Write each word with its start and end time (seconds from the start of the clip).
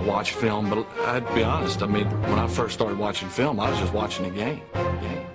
watch 0.00 0.32
film, 0.32 0.70
but 0.70 0.86
I'd 1.06 1.34
be 1.34 1.42
honest. 1.42 1.82
I 1.82 1.86
mean, 1.86 2.06
when 2.22 2.38
I 2.38 2.46
first 2.46 2.74
started 2.74 2.98
watching 2.98 3.28
film, 3.28 3.60
I 3.60 3.70
was 3.70 3.78
just 3.78 3.92
watching 3.92 4.24
the 4.24 4.30
game. 4.30 4.62
game. 4.74 5.26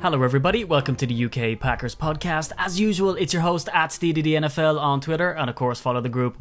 Hello, 0.00 0.22
everybody. 0.22 0.64
Welcome 0.64 0.94
to 0.96 1.06
the 1.06 1.24
UK 1.24 1.58
Packers 1.58 1.94
podcast. 1.94 2.52
As 2.58 2.78
usual, 2.78 3.16
it's 3.16 3.32
your 3.32 3.42
host 3.42 3.68
at 3.72 3.90
NFL 3.90 4.80
on 4.80 5.00
Twitter, 5.00 5.32
and 5.32 5.50
of 5.50 5.56
course, 5.56 5.80
follow 5.80 6.00
the 6.00 6.08
group 6.08 6.38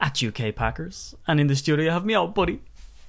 at 0.00 0.22
UK 0.22 0.54
Packers. 0.54 1.14
And 1.26 1.38
in 1.38 1.46
the 1.46 1.56
studio, 1.56 1.90
I 1.90 1.94
have 1.94 2.04
Meow 2.04 2.26
Buddy. 2.26 2.60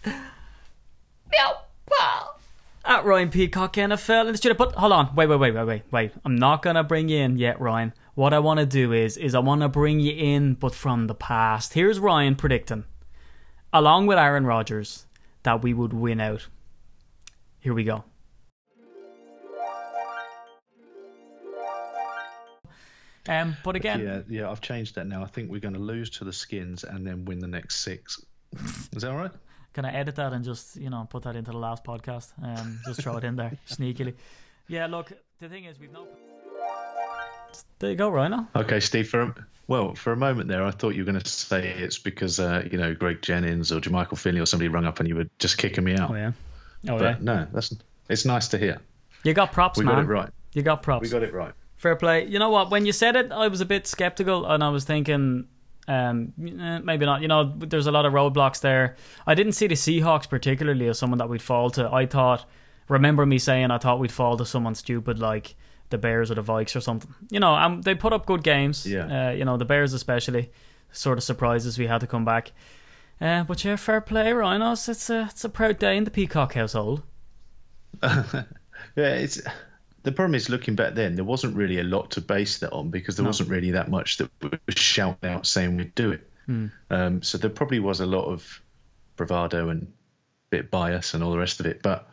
Meow 0.05 1.61
Pal. 1.89 2.39
At 2.83 3.05
Ryan 3.05 3.29
Peacock 3.29 3.73
NFL 3.73 4.25
in 4.25 4.31
the 4.33 4.37
studio. 4.37 4.57
But 4.57 4.73
hold 4.75 4.91
on, 4.91 5.15
wait, 5.15 5.27
wait, 5.27 5.39
wait, 5.39 5.53
wait, 5.53 5.65
wait, 5.65 5.83
wait. 5.91 6.11
I'm 6.25 6.35
not 6.35 6.61
gonna 6.61 6.83
bring 6.83 7.09
you 7.09 7.19
in 7.19 7.37
yet, 7.37 7.59
Ryan. 7.61 7.93
What 8.17 8.33
I 8.33 8.39
want 8.39 8.59
to 8.59 8.65
do 8.65 8.93
is, 8.93 9.15
is 9.15 9.35
I 9.35 9.39
want 9.39 9.61
to 9.61 9.69
bring 9.69 9.99
you 9.99 10.11
in, 10.11 10.55
but 10.55 10.73
from 10.73 11.05
the 11.05 11.13
past. 11.13 11.75
Here's 11.75 11.99
Ryan 11.99 12.33
predicting, 12.33 12.85
along 13.71 14.07
with 14.07 14.17
Aaron 14.17 14.43
Rodgers, 14.43 15.05
that 15.43 15.61
we 15.61 15.71
would 15.71 15.93
win 15.93 16.19
out. 16.19 16.47
Here 17.59 17.75
we 17.75 17.83
go. 17.83 18.05
Um, 23.29 23.55
but 23.63 23.75
again, 23.75 23.99
Yeah, 24.01 24.21
yeah, 24.27 24.49
I've 24.49 24.61
changed 24.61 24.95
that 24.95 25.05
now. 25.05 25.21
I 25.21 25.27
think 25.27 25.51
we're 25.51 25.61
going 25.61 25.75
to 25.75 25.79
lose 25.79 26.09
to 26.17 26.23
the 26.23 26.33
Skins 26.33 26.83
and 26.83 27.05
then 27.05 27.25
win 27.25 27.37
the 27.37 27.47
next 27.47 27.81
six. 27.81 28.19
Is 28.95 29.03
that 29.03 29.11
all 29.11 29.17
right? 29.17 29.31
can 29.73 29.85
I 29.85 29.93
edit 29.93 30.15
that 30.15 30.33
and 30.33 30.43
just 30.43 30.75
you 30.75 30.89
know 30.89 31.05
put 31.07 31.21
that 31.21 31.35
into 31.35 31.51
the 31.51 31.59
last 31.59 31.83
podcast? 31.83 32.33
Um, 32.41 32.79
just 32.83 33.03
throw 33.03 33.17
it 33.17 33.23
in 33.23 33.35
there 33.35 33.59
sneakily. 33.69 34.15
Yeah, 34.67 34.87
look, 34.87 35.11
the 35.39 35.49
thing 35.49 35.65
is, 35.65 35.79
we've 35.79 35.91
no. 35.91 36.07
There 37.79 37.89
you 37.89 37.95
go, 37.95 38.09
Rhino. 38.09 38.47
Okay, 38.55 38.79
Steve. 38.79 39.09
For 39.09 39.21
a, 39.21 39.35
well, 39.67 39.95
for 39.95 40.13
a 40.13 40.17
moment 40.17 40.47
there, 40.47 40.63
I 40.63 40.71
thought 40.71 40.95
you 40.95 41.03
were 41.03 41.11
going 41.11 41.21
to 41.21 41.29
say 41.29 41.67
it's 41.67 41.97
because 41.97 42.39
uh, 42.39 42.67
you 42.71 42.77
know 42.77 42.93
Greg 42.93 43.21
Jennings 43.21 43.71
or 43.71 43.79
Jermichael 43.79 44.17
Finley 44.17 44.39
or 44.39 44.45
somebody 44.45 44.69
rung 44.69 44.85
up 44.85 44.99
and 44.99 45.07
you 45.07 45.15
were 45.15 45.27
just 45.39 45.57
kicking 45.57 45.83
me 45.83 45.95
out. 45.95 46.11
Oh 46.11 46.15
yeah. 46.15 46.31
Oh 46.89 46.97
but 46.97 47.03
yeah. 47.03 47.17
no, 47.21 47.47
that's 47.51 47.75
it's 48.09 48.25
nice 48.25 48.47
to 48.49 48.57
hear. 48.57 48.79
You 49.23 49.33
got 49.33 49.51
props, 49.51 49.77
We 49.77 49.85
man. 49.85 49.97
We 49.97 50.03
got 50.03 50.09
it 50.09 50.13
right. 50.13 50.29
You 50.53 50.61
got 50.61 50.83
props. 50.83 51.03
We 51.03 51.09
got 51.09 51.23
it 51.23 51.33
right. 51.33 51.53
Fair 51.75 51.95
play. 51.95 52.25
You 52.25 52.39
know 52.39 52.49
what? 52.49 52.71
When 52.71 52.85
you 52.85 52.91
said 52.91 53.15
it, 53.15 53.31
I 53.31 53.47
was 53.47 53.61
a 53.61 53.65
bit 53.65 53.85
skeptical, 53.85 54.45
and 54.45 54.63
I 54.63 54.69
was 54.69 54.83
thinking, 54.83 55.47
um, 55.87 56.33
eh, 56.41 56.79
maybe 56.79 57.05
not. 57.05 57.21
You 57.21 57.27
know, 57.27 57.53
there's 57.57 57.87
a 57.87 57.91
lot 57.91 58.05
of 58.05 58.13
roadblocks 58.13 58.61
there. 58.61 58.95
I 59.27 59.35
didn't 59.35 59.53
see 59.53 59.67
the 59.67 59.75
Seahawks 59.75 60.27
particularly 60.27 60.87
as 60.87 60.97
someone 60.97 61.19
that 61.19 61.29
we'd 61.29 61.41
fall 61.41 61.69
to. 61.71 61.91
I 61.91 62.05
thought, 62.05 62.45
remember 62.87 63.25
me 63.25 63.37
saying 63.37 63.69
I 63.69 63.77
thought 63.77 63.99
we'd 63.99 64.11
fall 64.11 64.37
to 64.37 64.45
someone 64.45 64.75
stupid 64.75 65.19
like 65.19 65.55
the 65.89 65.97
Bears 65.97 66.31
or 66.31 66.35
the 66.35 66.43
Vikes 66.43 66.75
or 66.75 66.81
something. 66.81 67.13
You 67.29 67.39
know, 67.39 67.55
um, 67.55 67.81
they 67.81 67.95
put 67.95 68.13
up 68.13 68.25
good 68.25 68.43
games. 68.43 68.85
Yeah. 68.85 69.29
Uh, 69.29 69.31
you 69.31 69.45
know, 69.45 69.57
the 69.57 69.65
Bears 69.65 69.93
especially, 69.93 70.51
sort 70.91 71.17
of 71.17 71.23
surprises 71.23 71.77
we 71.77 71.87
had 71.87 72.01
to 72.01 72.07
come 72.07 72.25
back. 72.25 72.51
Uh, 73.19 73.43
but 73.43 73.63
yeah, 73.63 73.75
fair 73.75 74.01
play, 74.01 74.31
Rhinos. 74.31 74.87
It's 74.87 75.09
a 75.09 75.27
it's 75.31 75.43
a 75.43 75.49
proud 75.49 75.79
day 75.79 75.97
in 75.97 76.03
the 76.03 76.11
Peacock 76.11 76.53
household. 76.53 77.03
Yeah, 78.95 79.15
it's 79.15 79.41
the 80.03 80.11
problem 80.11 80.35
is 80.35 80.49
looking 80.49 80.75
back 80.75 80.95
then 80.95 81.15
there 81.15 81.25
wasn't 81.25 81.55
really 81.55 81.79
a 81.79 81.83
lot 81.83 82.11
to 82.11 82.21
base 82.21 82.59
that 82.59 82.71
on 82.71 82.89
because 82.89 83.15
there 83.15 83.25
wasn't 83.25 83.49
really 83.49 83.71
that 83.71 83.89
much 83.89 84.17
that 84.17 84.29
was 84.41 84.75
shouting 84.75 85.29
out 85.29 85.45
saying 85.45 85.77
we'd 85.77 85.93
do 85.95 86.11
it. 86.11 86.29
Um, 86.89 87.21
so 87.21 87.37
there 87.37 87.49
probably 87.49 87.79
was 87.79 87.99
a 87.99 88.05
lot 88.05 88.25
of 88.25 88.61
bravado 89.17 89.69
and 89.69 89.91
bit 90.49 90.71
bias 90.71 91.13
and 91.13 91.23
all 91.23 91.31
the 91.31 91.37
rest 91.37 91.59
of 91.59 91.65
it. 91.65 91.81
But 91.83 92.09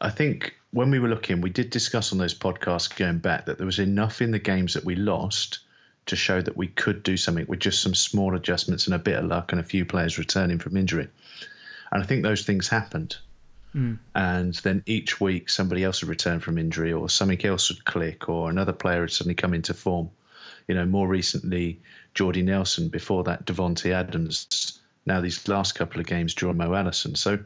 I 0.00 0.10
think 0.10 0.54
when 0.72 0.90
we 0.90 0.98
were 0.98 1.08
looking, 1.08 1.40
we 1.40 1.50
did 1.50 1.70
discuss 1.70 2.12
on 2.12 2.18
those 2.18 2.34
podcasts 2.34 2.94
going 2.94 3.18
back 3.18 3.46
that 3.46 3.58
there 3.58 3.66
was 3.66 3.78
enough 3.78 4.22
in 4.22 4.30
the 4.30 4.38
games 4.38 4.74
that 4.74 4.84
we 4.84 4.94
lost 4.94 5.60
to 6.06 6.16
show 6.16 6.40
that 6.40 6.56
we 6.56 6.68
could 6.68 7.02
do 7.02 7.16
something 7.16 7.46
with 7.48 7.60
just 7.60 7.82
some 7.82 7.94
small 7.94 8.34
adjustments 8.34 8.86
and 8.86 8.94
a 8.94 8.98
bit 8.98 9.16
of 9.16 9.24
luck 9.24 9.52
and 9.52 9.60
a 9.60 9.64
few 9.64 9.84
players 9.84 10.18
returning 10.18 10.58
from 10.58 10.76
injury. 10.76 11.08
And 11.92 12.02
I 12.02 12.06
think 12.06 12.22
those 12.22 12.44
things 12.44 12.68
happened 12.68 13.16
hmm. 13.72 13.94
and 14.14 14.54
then 14.54 14.82
each 14.86 15.20
week 15.20 15.50
somebody 15.50 15.82
else 15.82 16.02
would 16.02 16.08
return 16.08 16.40
from 16.40 16.58
injury 16.58 16.92
or 16.92 17.08
something 17.08 17.44
else 17.44 17.68
would 17.68 17.84
click 17.84 18.28
or 18.28 18.48
another 18.48 18.72
player 18.72 19.00
would 19.00 19.12
suddenly 19.12 19.34
come 19.34 19.54
into 19.54 19.74
form. 19.74 20.10
You 20.68 20.76
know, 20.76 20.86
more 20.86 21.08
recently, 21.08 21.80
Jordy 22.14 22.42
Nelson, 22.42 22.88
before 22.88 23.24
that, 23.24 23.44
Davante 23.44 23.90
Adams, 23.92 24.78
now 25.04 25.20
these 25.20 25.48
last 25.48 25.74
couple 25.74 26.00
of 26.00 26.06
games, 26.06 26.34
Geronimo 26.34 26.74
Allison. 26.74 27.16
So 27.16 27.40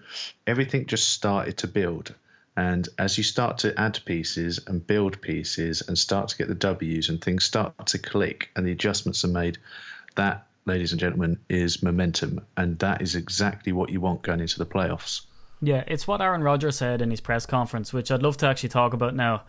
everything 0.46 0.84
just 0.84 1.08
started 1.08 1.58
to 1.58 1.66
build. 1.66 2.14
And 2.56 2.88
as 2.98 3.18
you 3.18 3.24
start 3.24 3.58
to 3.58 3.78
add 3.78 3.98
pieces 4.04 4.60
and 4.66 4.86
build 4.86 5.20
pieces 5.20 5.82
and 5.86 5.98
start 5.98 6.28
to 6.28 6.36
get 6.36 6.48
the 6.48 6.54
W's 6.54 7.08
and 7.08 7.20
things 7.20 7.44
start 7.44 7.86
to 7.86 7.98
click 7.98 8.50
and 8.54 8.64
the 8.66 8.72
adjustments 8.72 9.24
are 9.24 9.28
made, 9.28 9.58
that, 10.14 10.46
ladies 10.64 10.92
and 10.92 11.00
gentlemen, 11.00 11.40
is 11.48 11.82
momentum. 11.82 12.40
And 12.56 12.78
that 12.78 13.02
is 13.02 13.16
exactly 13.16 13.72
what 13.72 13.90
you 13.90 14.00
want 14.00 14.22
going 14.22 14.40
into 14.40 14.58
the 14.58 14.66
playoffs. 14.66 15.22
Yeah, 15.60 15.82
it's 15.86 16.06
what 16.06 16.20
Aaron 16.20 16.42
Rodgers 16.42 16.76
said 16.76 17.02
in 17.02 17.10
his 17.10 17.20
press 17.20 17.46
conference, 17.46 17.92
which 17.92 18.10
I'd 18.10 18.22
love 18.22 18.36
to 18.38 18.46
actually 18.46 18.68
talk 18.68 18.92
about 18.92 19.14
now 19.14 19.42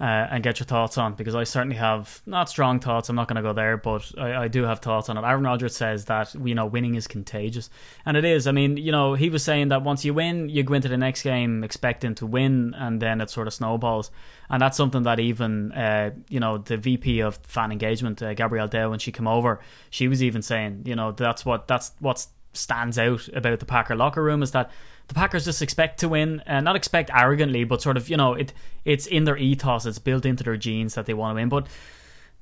uh, 0.00 0.28
and 0.30 0.44
get 0.44 0.60
your 0.60 0.66
thoughts 0.66 0.96
on 0.96 1.14
because 1.14 1.34
I 1.34 1.42
certainly 1.42 1.76
have 1.76 2.22
not 2.24 2.48
strong 2.48 2.78
thoughts. 2.78 3.08
I'm 3.08 3.16
not 3.16 3.26
going 3.26 3.36
to 3.36 3.42
go 3.42 3.52
there, 3.52 3.76
but 3.76 4.12
I, 4.16 4.44
I 4.44 4.48
do 4.48 4.62
have 4.62 4.78
thoughts 4.78 5.08
on 5.08 5.18
it. 5.18 5.24
Aaron 5.24 5.42
Rodgers 5.42 5.74
says 5.74 6.04
that 6.04 6.34
you 6.34 6.54
know 6.54 6.66
winning 6.66 6.94
is 6.94 7.08
contagious, 7.08 7.68
and 8.06 8.16
it 8.16 8.24
is. 8.24 8.46
I 8.46 8.52
mean, 8.52 8.76
you 8.76 8.92
know, 8.92 9.14
he 9.14 9.28
was 9.28 9.42
saying 9.42 9.68
that 9.68 9.82
once 9.82 10.04
you 10.04 10.14
win, 10.14 10.48
you 10.48 10.62
go 10.62 10.74
into 10.74 10.88
the 10.88 10.96
next 10.96 11.22
game 11.22 11.64
expecting 11.64 12.14
to 12.16 12.26
win, 12.26 12.74
and 12.78 13.02
then 13.02 13.20
it 13.20 13.30
sort 13.30 13.48
of 13.48 13.54
snowballs. 13.54 14.12
And 14.48 14.62
that's 14.62 14.76
something 14.76 15.02
that 15.02 15.18
even 15.18 15.72
uh, 15.72 16.10
you 16.28 16.38
know 16.38 16.58
the 16.58 16.76
VP 16.76 17.20
of 17.20 17.36
fan 17.38 17.72
engagement, 17.72 18.22
uh, 18.22 18.34
Gabrielle 18.34 18.68
Dow, 18.68 18.90
when 18.90 19.00
she 19.00 19.10
came 19.10 19.26
over, 19.26 19.58
she 19.90 20.06
was 20.06 20.22
even 20.22 20.42
saying, 20.42 20.82
you 20.86 20.94
know, 20.94 21.10
that's 21.10 21.44
what 21.44 21.66
that's 21.66 21.92
what 21.98 22.24
stands 22.52 22.98
out 22.98 23.28
about 23.34 23.60
the 23.60 23.66
Packer 23.66 23.94
locker 23.94 24.22
room 24.22 24.42
is 24.42 24.52
that 24.52 24.70
the 25.08 25.14
Packers 25.14 25.44
just 25.44 25.62
expect 25.62 26.00
to 26.00 26.08
win, 26.08 26.42
and 26.46 26.64
not 26.64 26.76
expect 26.76 27.10
arrogantly, 27.12 27.64
but 27.64 27.82
sort 27.82 27.96
of 27.96 28.08
you 28.08 28.16
know 28.16 28.34
it 28.34 28.52
it's 28.84 29.06
in 29.06 29.24
their 29.24 29.36
ethos, 29.36 29.86
it's 29.86 29.98
built 29.98 30.24
into 30.24 30.44
their 30.44 30.56
genes 30.56 30.94
that 30.94 31.06
they 31.06 31.14
want 31.14 31.32
to 31.32 31.40
win. 31.40 31.48
But 31.48 31.66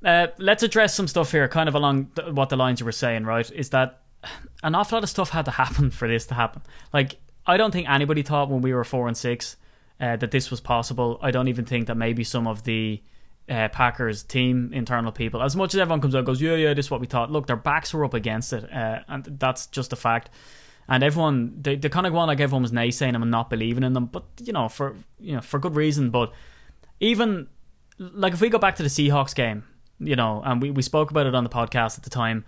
uh, 0.05 0.27
let's 0.37 0.63
address 0.63 0.93
some 0.93 1.07
stuff 1.07 1.31
here, 1.31 1.47
kind 1.47 1.67
of 1.67 1.75
along 1.75 2.11
th- 2.15 2.31
what 2.31 2.49
the 2.49 2.57
lines 2.57 2.79
you 2.79 2.85
were 2.85 2.91
saying, 2.91 3.25
right? 3.25 3.49
Is 3.51 3.69
that 3.71 4.01
an 4.63 4.75
awful 4.75 4.97
lot 4.97 5.03
of 5.03 5.09
stuff 5.09 5.29
had 5.29 5.45
to 5.45 5.51
happen 5.51 5.89
for 5.91 6.07
this 6.07 6.25
to 6.27 6.35
happen? 6.35 6.61
Like 6.93 7.17
I 7.45 7.57
don't 7.57 7.71
think 7.71 7.89
anybody 7.89 8.21
thought 8.21 8.49
when 8.49 8.61
we 8.61 8.73
were 8.73 8.83
four 8.83 9.07
and 9.07 9.17
six 9.17 9.55
uh, 9.99 10.17
that 10.17 10.31
this 10.31 10.51
was 10.51 10.59
possible. 10.59 11.19
I 11.21 11.31
don't 11.31 11.47
even 11.47 11.65
think 11.65 11.87
that 11.87 11.95
maybe 11.95 12.23
some 12.23 12.47
of 12.47 12.63
the 12.63 13.01
uh, 13.49 13.69
Packers 13.69 14.23
team 14.23 14.71
internal 14.73 15.11
people, 15.11 15.41
as 15.41 15.55
much 15.55 15.73
as 15.73 15.79
everyone 15.79 16.01
comes 16.01 16.15
out 16.15 16.25
goes, 16.25 16.41
yeah, 16.41 16.55
yeah, 16.55 16.73
this 16.73 16.87
is 16.87 16.91
what 16.91 16.99
we 16.99 17.07
thought. 17.07 17.31
Look, 17.31 17.47
their 17.47 17.55
backs 17.55 17.93
were 17.93 18.03
up 18.03 18.13
against 18.13 18.51
it, 18.51 18.71
uh, 18.71 18.99
and 19.07 19.23
that's 19.39 19.67
just 19.67 19.93
a 19.93 19.95
fact. 19.95 20.29
And 20.89 21.03
everyone, 21.03 21.61
they, 21.61 21.75
they 21.75 21.89
kind 21.89 22.07
of 22.07 22.13
go 22.13 22.19
on 22.19 22.27
like 22.27 22.39
everyone 22.39 22.61
was 22.61 22.71
naysaying 22.71 23.11
them 23.11 23.21
and 23.21 23.31
not 23.31 23.49
believing 23.49 23.83
in 23.83 23.93
them, 23.93 24.05
but 24.05 24.23
you 24.41 24.53
know, 24.53 24.69
for 24.69 24.95
you 25.19 25.35
know, 25.35 25.41
for 25.41 25.59
good 25.59 25.75
reason. 25.75 26.09
But 26.09 26.31
even 26.99 27.47
like 27.99 28.33
if 28.33 28.41
we 28.41 28.49
go 28.49 28.57
back 28.57 28.75
to 28.77 28.83
the 28.83 28.89
Seahawks 28.89 29.35
game, 29.35 29.63
you 29.99 30.15
know, 30.15 30.41
and 30.45 30.61
we, 30.61 30.71
we 30.71 30.81
spoke 30.81 31.11
about 31.11 31.25
it 31.25 31.35
on 31.35 31.43
the 31.43 31.49
podcast 31.49 31.97
at 31.97 32.03
the 32.03 32.09
time. 32.09 32.45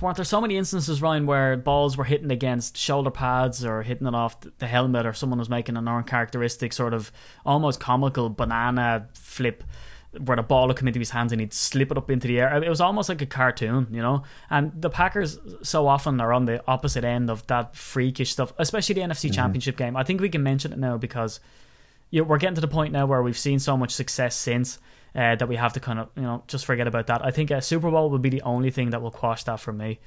Weren't 0.00 0.16
there 0.16 0.24
so 0.24 0.40
many 0.40 0.56
instances, 0.56 1.02
Ryan, 1.02 1.26
where 1.26 1.56
balls 1.56 1.96
were 1.96 2.04
hitting 2.04 2.30
against 2.30 2.76
shoulder 2.76 3.10
pads 3.10 3.64
or 3.64 3.82
hitting 3.82 4.06
it 4.06 4.14
off 4.14 4.36
the 4.58 4.66
helmet, 4.66 5.04
or 5.04 5.12
someone 5.12 5.38
was 5.38 5.48
making 5.48 5.76
an 5.76 5.88
uncharacteristic 5.88 6.72
sort 6.72 6.94
of 6.94 7.10
almost 7.44 7.80
comical 7.80 8.30
banana 8.30 9.08
flip 9.14 9.64
where 10.24 10.36
the 10.36 10.42
ball 10.42 10.66
would 10.66 10.76
come 10.76 10.88
into 10.88 10.98
his 10.98 11.10
hands 11.10 11.32
and 11.32 11.40
he'd 11.40 11.52
slip 11.52 11.90
it 11.90 11.98
up 11.98 12.10
into 12.10 12.26
the 12.26 12.40
air. 12.40 12.62
It 12.62 12.68
was 12.68 12.80
almost 12.80 13.08
like 13.10 13.20
a 13.20 13.26
cartoon, 13.26 13.88
you 13.90 14.00
know. 14.00 14.22
And 14.48 14.72
the 14.80 14.88
Packers 14.90 15.38
so 15.62 15.86
often 15.86 16.20
are 16.20 16.32
on 16.32 16.46
the 16.46 16.62
opposite 16.66 17.04
end 17.04 17.28
of 17.30 17.46
that 17.48 17.76
freakish 17.76 18.30
stuff, 18.32 18.52
especially 18.58 18.94
the 18.94 19.02
NFC 19.02 19.32
Championship 19.32 19.76
game. 19.76 19.96
I 19.96 20.04
think 20.04 20.20
we 20.20 20.30
can 20.30 20.42
mention 20.42 20.72
it 20.72 20.78
now 20.78 20.96
because 20.96 21.40
you 22.10 22.22
know, 22.22 22.28
we're 22.28 22.38
getting 22.38 22.54
to 22.54 22.60
the 22.62 22.68
point 22.68 22.92
now 22.92 23.04
where 23.04 23.22
we've 23.22 23.36
seen 23.38 23.58
so 23.58 23.76
much 23.76 23.90
success 23.92 24.34
since 24.34 24.78
uh, 25.14 25.36
that 25.36 25.46
we 25.48 25.56
have 25.56 25.74
to 25.74 25.80
kind 25.80 25.98
of 25.98 26.08
you 26.16 26.22
know 26.22 26.42
just 26.48 26.64
forget 26.64 26.86
about 26.86 27.06
that. 27.08 27.22
I 27.24 27.30
think 27.30 27.50
a 27.50 27.60
Super 27.60 27.90
Bowl 27.90 28.08
will 28.08 28.18
be 28.18 28.30
the 28.30 28.42
only 28.42 28.70
thing 28.70 28.90
that 28.90 29.02
will 29.02 29.10
quash 29.10 29.44
that 29.44 29.60
for 29.60 29.72
me. 29.74 29.98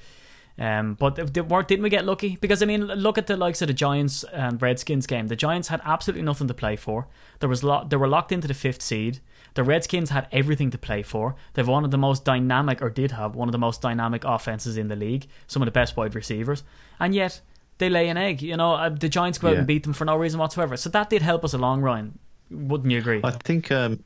Um, 0.60 0.96
but 0.96 1.16
th- 1.16 1.32
th- 1.34 1.46
weren't- 1.48 1.68
didn't 1.68 1.84
we 1.84 1.90
get 1.90 2.06
lucky? 2.06 2.38
Because 2.42 2.62
I 2.62 2.66
mean, 2.66 2.86
look 2.86 3.18
at 3.18 3.28
the 3.28 3.38
likes 3.38 3.62
of 3.62 3.68
the 3.68 3.74
Giants 3.74 4.24
and 4.34 4.62
Redskins 4.62 5.08
game. 5.08 5.28
The 5.28 5.36
Giants 5.36 5.70
had 5.70 5.80
absolutely 5.86 6.24
nothing 6.24 6.48
to 6.48 6.54
play 6.54 6.76
for. 6.76 7.08
There 7.40 7.50
was 7.50 7.64
lo- 7.64 7.86
they 7.88 7.98
were 7.98 8.08
locked 8.08 8.32
into 8.32 8.48
the 8.48 8.54
fifth 8.54 8.82
seed. 8.82 9.20
The 9.54 9.64
Redskins 9.64 10.10
had 10.10 10.28
everything 10.32 10.72
to 10.72 10.78
play 10.78 11.04
for. 11.04 11.36
They've 11.54 11.68
one 11.68 11.84
of 11.84 11.92
the 11.92 11.98
most 11.98 12.24
dynamic, 12.26 12.82
or 12.82 12.90
did 12.90 13.12
have 13.12 13.36
one 13.36 13.48
of 13.48 13.52
the 13.52 13.58
most 13.58 13.82
dynamic 13.82 14.24
offenses 14.24 14.78
in 14.78 14.88
the 14.88 14.96
league. 14.96 15.28
Some 15.48 15.62
of 15.62 15.66
the 15.66 15.72
best 15.72 15.98
wide 15.98 16.16
receivers, 16.16 16.64
and 17.00 17.14
yet 17.14 17.42
they 17.78 17.90
lay 17.90 18.08
an 18.10 18.18
egg. 18.18 18.42
You 18.42 18.56
know, 18.58 18.74
uh, 18.76 18.90
the 18.90 19.10
Giants 19.10 19.38
go 19.40 19.48
out 19.50 19.54
Yeah. 19.54 19.58
and 19.60 19.68
beat 19.68 19.84
them 19.84 19.94
for 19.94 20.06
no 20.06 20.16
reason 20.16 20.40
whatsoever. 20.40 20.78
So 20.78 20.90
that 20.92 21.10
did 21.10 21.22
help 21.22 21.44
us 21.44 21.54
along, 21.54 21.82
Ryan. 21.82 22.18
Wouldn't 22.50 22.92
you 22.92 22.98
agree? 23.00 23.22
I 23.24 23.32
think 23.32 23.72
um, 23.72 24.04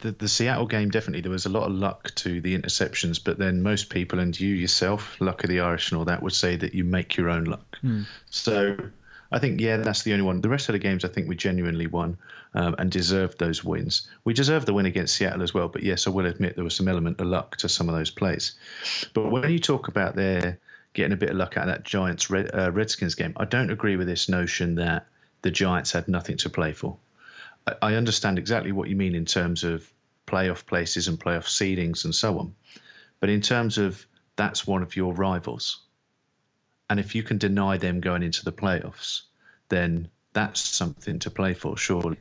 the 0.00 0.12
the 0.12 0.28
Seattle 0.28 0.66
game 0.66 0.90
definitely 0.90 1.20
there 1.22 1.30
was 1.32 1.46
a 1.46 1.50
lot 1.50 1.64
of 1.64 1.72
luck 1.72 2.14
to 2.16 2.40
the 2.40 2.56
interceptions, 2.58 3.22
but 3.22 3.38
then 3.38 3.62
most 3.62 3.90
people 3.90 4.18
and 4.18 4.38
you 4.38 4.54
yourself, 4.54 5.20
luck 5.20 5.44
of 5.44 5.50
the 5.50 5.60
Irish 5.60 5.90
and 5.90 5.98
all 5.98 6.04
that, 6.06 6.22
would 6.22 6.32
say 6.34 6.56
that 6.56 6.74
you 6.74 6.84
make 6.84 7.16
your 7.16 7.28
own 7.30 7.44
luck. 7.44 7.78
So 8.30 8.76
I 8.78 9.36
I 9.36 9.38
think 9.40 9.60
yeah, 9.60 9.78
that's 9.78 10.04
the 10.04 10.12
only 10.12 10.24
one. 10.24 10.40
The 10.40 10.48
rest 10.48 10.68
of 10.68 10.74
the 10.74 10.78
games, 10.78 11.04
I 11.04 11.08
think 11.08 11.28
we 11.28 11.34
genuinely 11.34 11.88
won 11.88 12.16
um, 12.56 12.74
and 12.78 12.90
deserved 12.90 13.38
those 13.38 13.62
wins. 13.62 14.08
We 14.24 14.34
deserved 14.34 14.66
the 14.66 14.74
win 14.74 14.86
against 14.86 15.14
Seattle 15.14 15.42
as 15.42 15.54
well, 15.54 15.68
but 15.68 15.82
yes, 15.82 16.06
I 16.06 16.10
will 16.10 16.26
admit 16.26 16.56
there 16.56 16.64
was 16.64 16.74
some 16.74 16.88
element 16.88 17.20
of 17.20 17.26
luck 17.26 17.58
to 17.58 17.68
some 17.68 17.88
of 17.88 17.94
those 17.94 18.10
plays. 18.10 18.54
But 19.14 19.30
when 19.30 19.50
you 19.50 19.58
talk 19.58 19.88
about 19.88 20.16
their 20.16 20.58
getting 20.94 21.12
a 21.12 21.16
bit 21.16 21.30
of 21.30 21.36
luck 21.36 21.56
out 21.56 21.68
of 21.68 21.74
that 21.74 21.84
Giants 21.84 22.30
Red, 22.30 22.50
uh, 22.54 22.72
Redskins 22.72 23.14
game, 23.14 23.34
I 23.36 23.44
don't 23.44 23.70
agree 23.70 23.96
with 23.96 24.06
this 24.06 24.28
notion 24.28 24.76
that 24.76 25.06
the 25.42 25.50
Giants 25.50 25.92
had 25.92 26.08
nothing 26.08 26.38
to 26.38 26.50
play 26.50 26.72
for. 26.72 26.96
I, 27.66 27.74
I 27.82 27.94
understand 27.94 28.38
exactly 28.38 28.72
what 28.72 28.88
you 28.88 28.96
mean 28.96 29.14
in 29.14 29.26
terms 29.26 29.62
of 29.62 29.88
playoff 30.26 30.66
places 30.66 31.06
and 31.06 31.20
playoff 31.20 31.44
seedings 31.44 32.04
and 32.04 32.14
so 32.14 32.38
on, 32.38 32.54
but 33.20 33.28
in 33.28 33.42
terms 33.42 33.78
of 33.78 34.04
that's 34.34 34.66
one 34.66 34.82
of 34.82 34.96
your 34.96 35.12
rivals 35.12 35.80
and 36.88 37.00
if 37.00 37.14
you 37.14 37.22
can 37.22 37.38
deny 37.38 37.76
them 37.76 38.00
going 38.00 38.22
into 38.22 38.44
the 38.44 38.52
playoffs, 38.52 39.22
then 39.68 40.08
that's 40.32 40.60
something 40.60 41.18
to 41.20 41.30
play 41.30 41.54
for, 41.54 41.76
surely. 41.76 42.18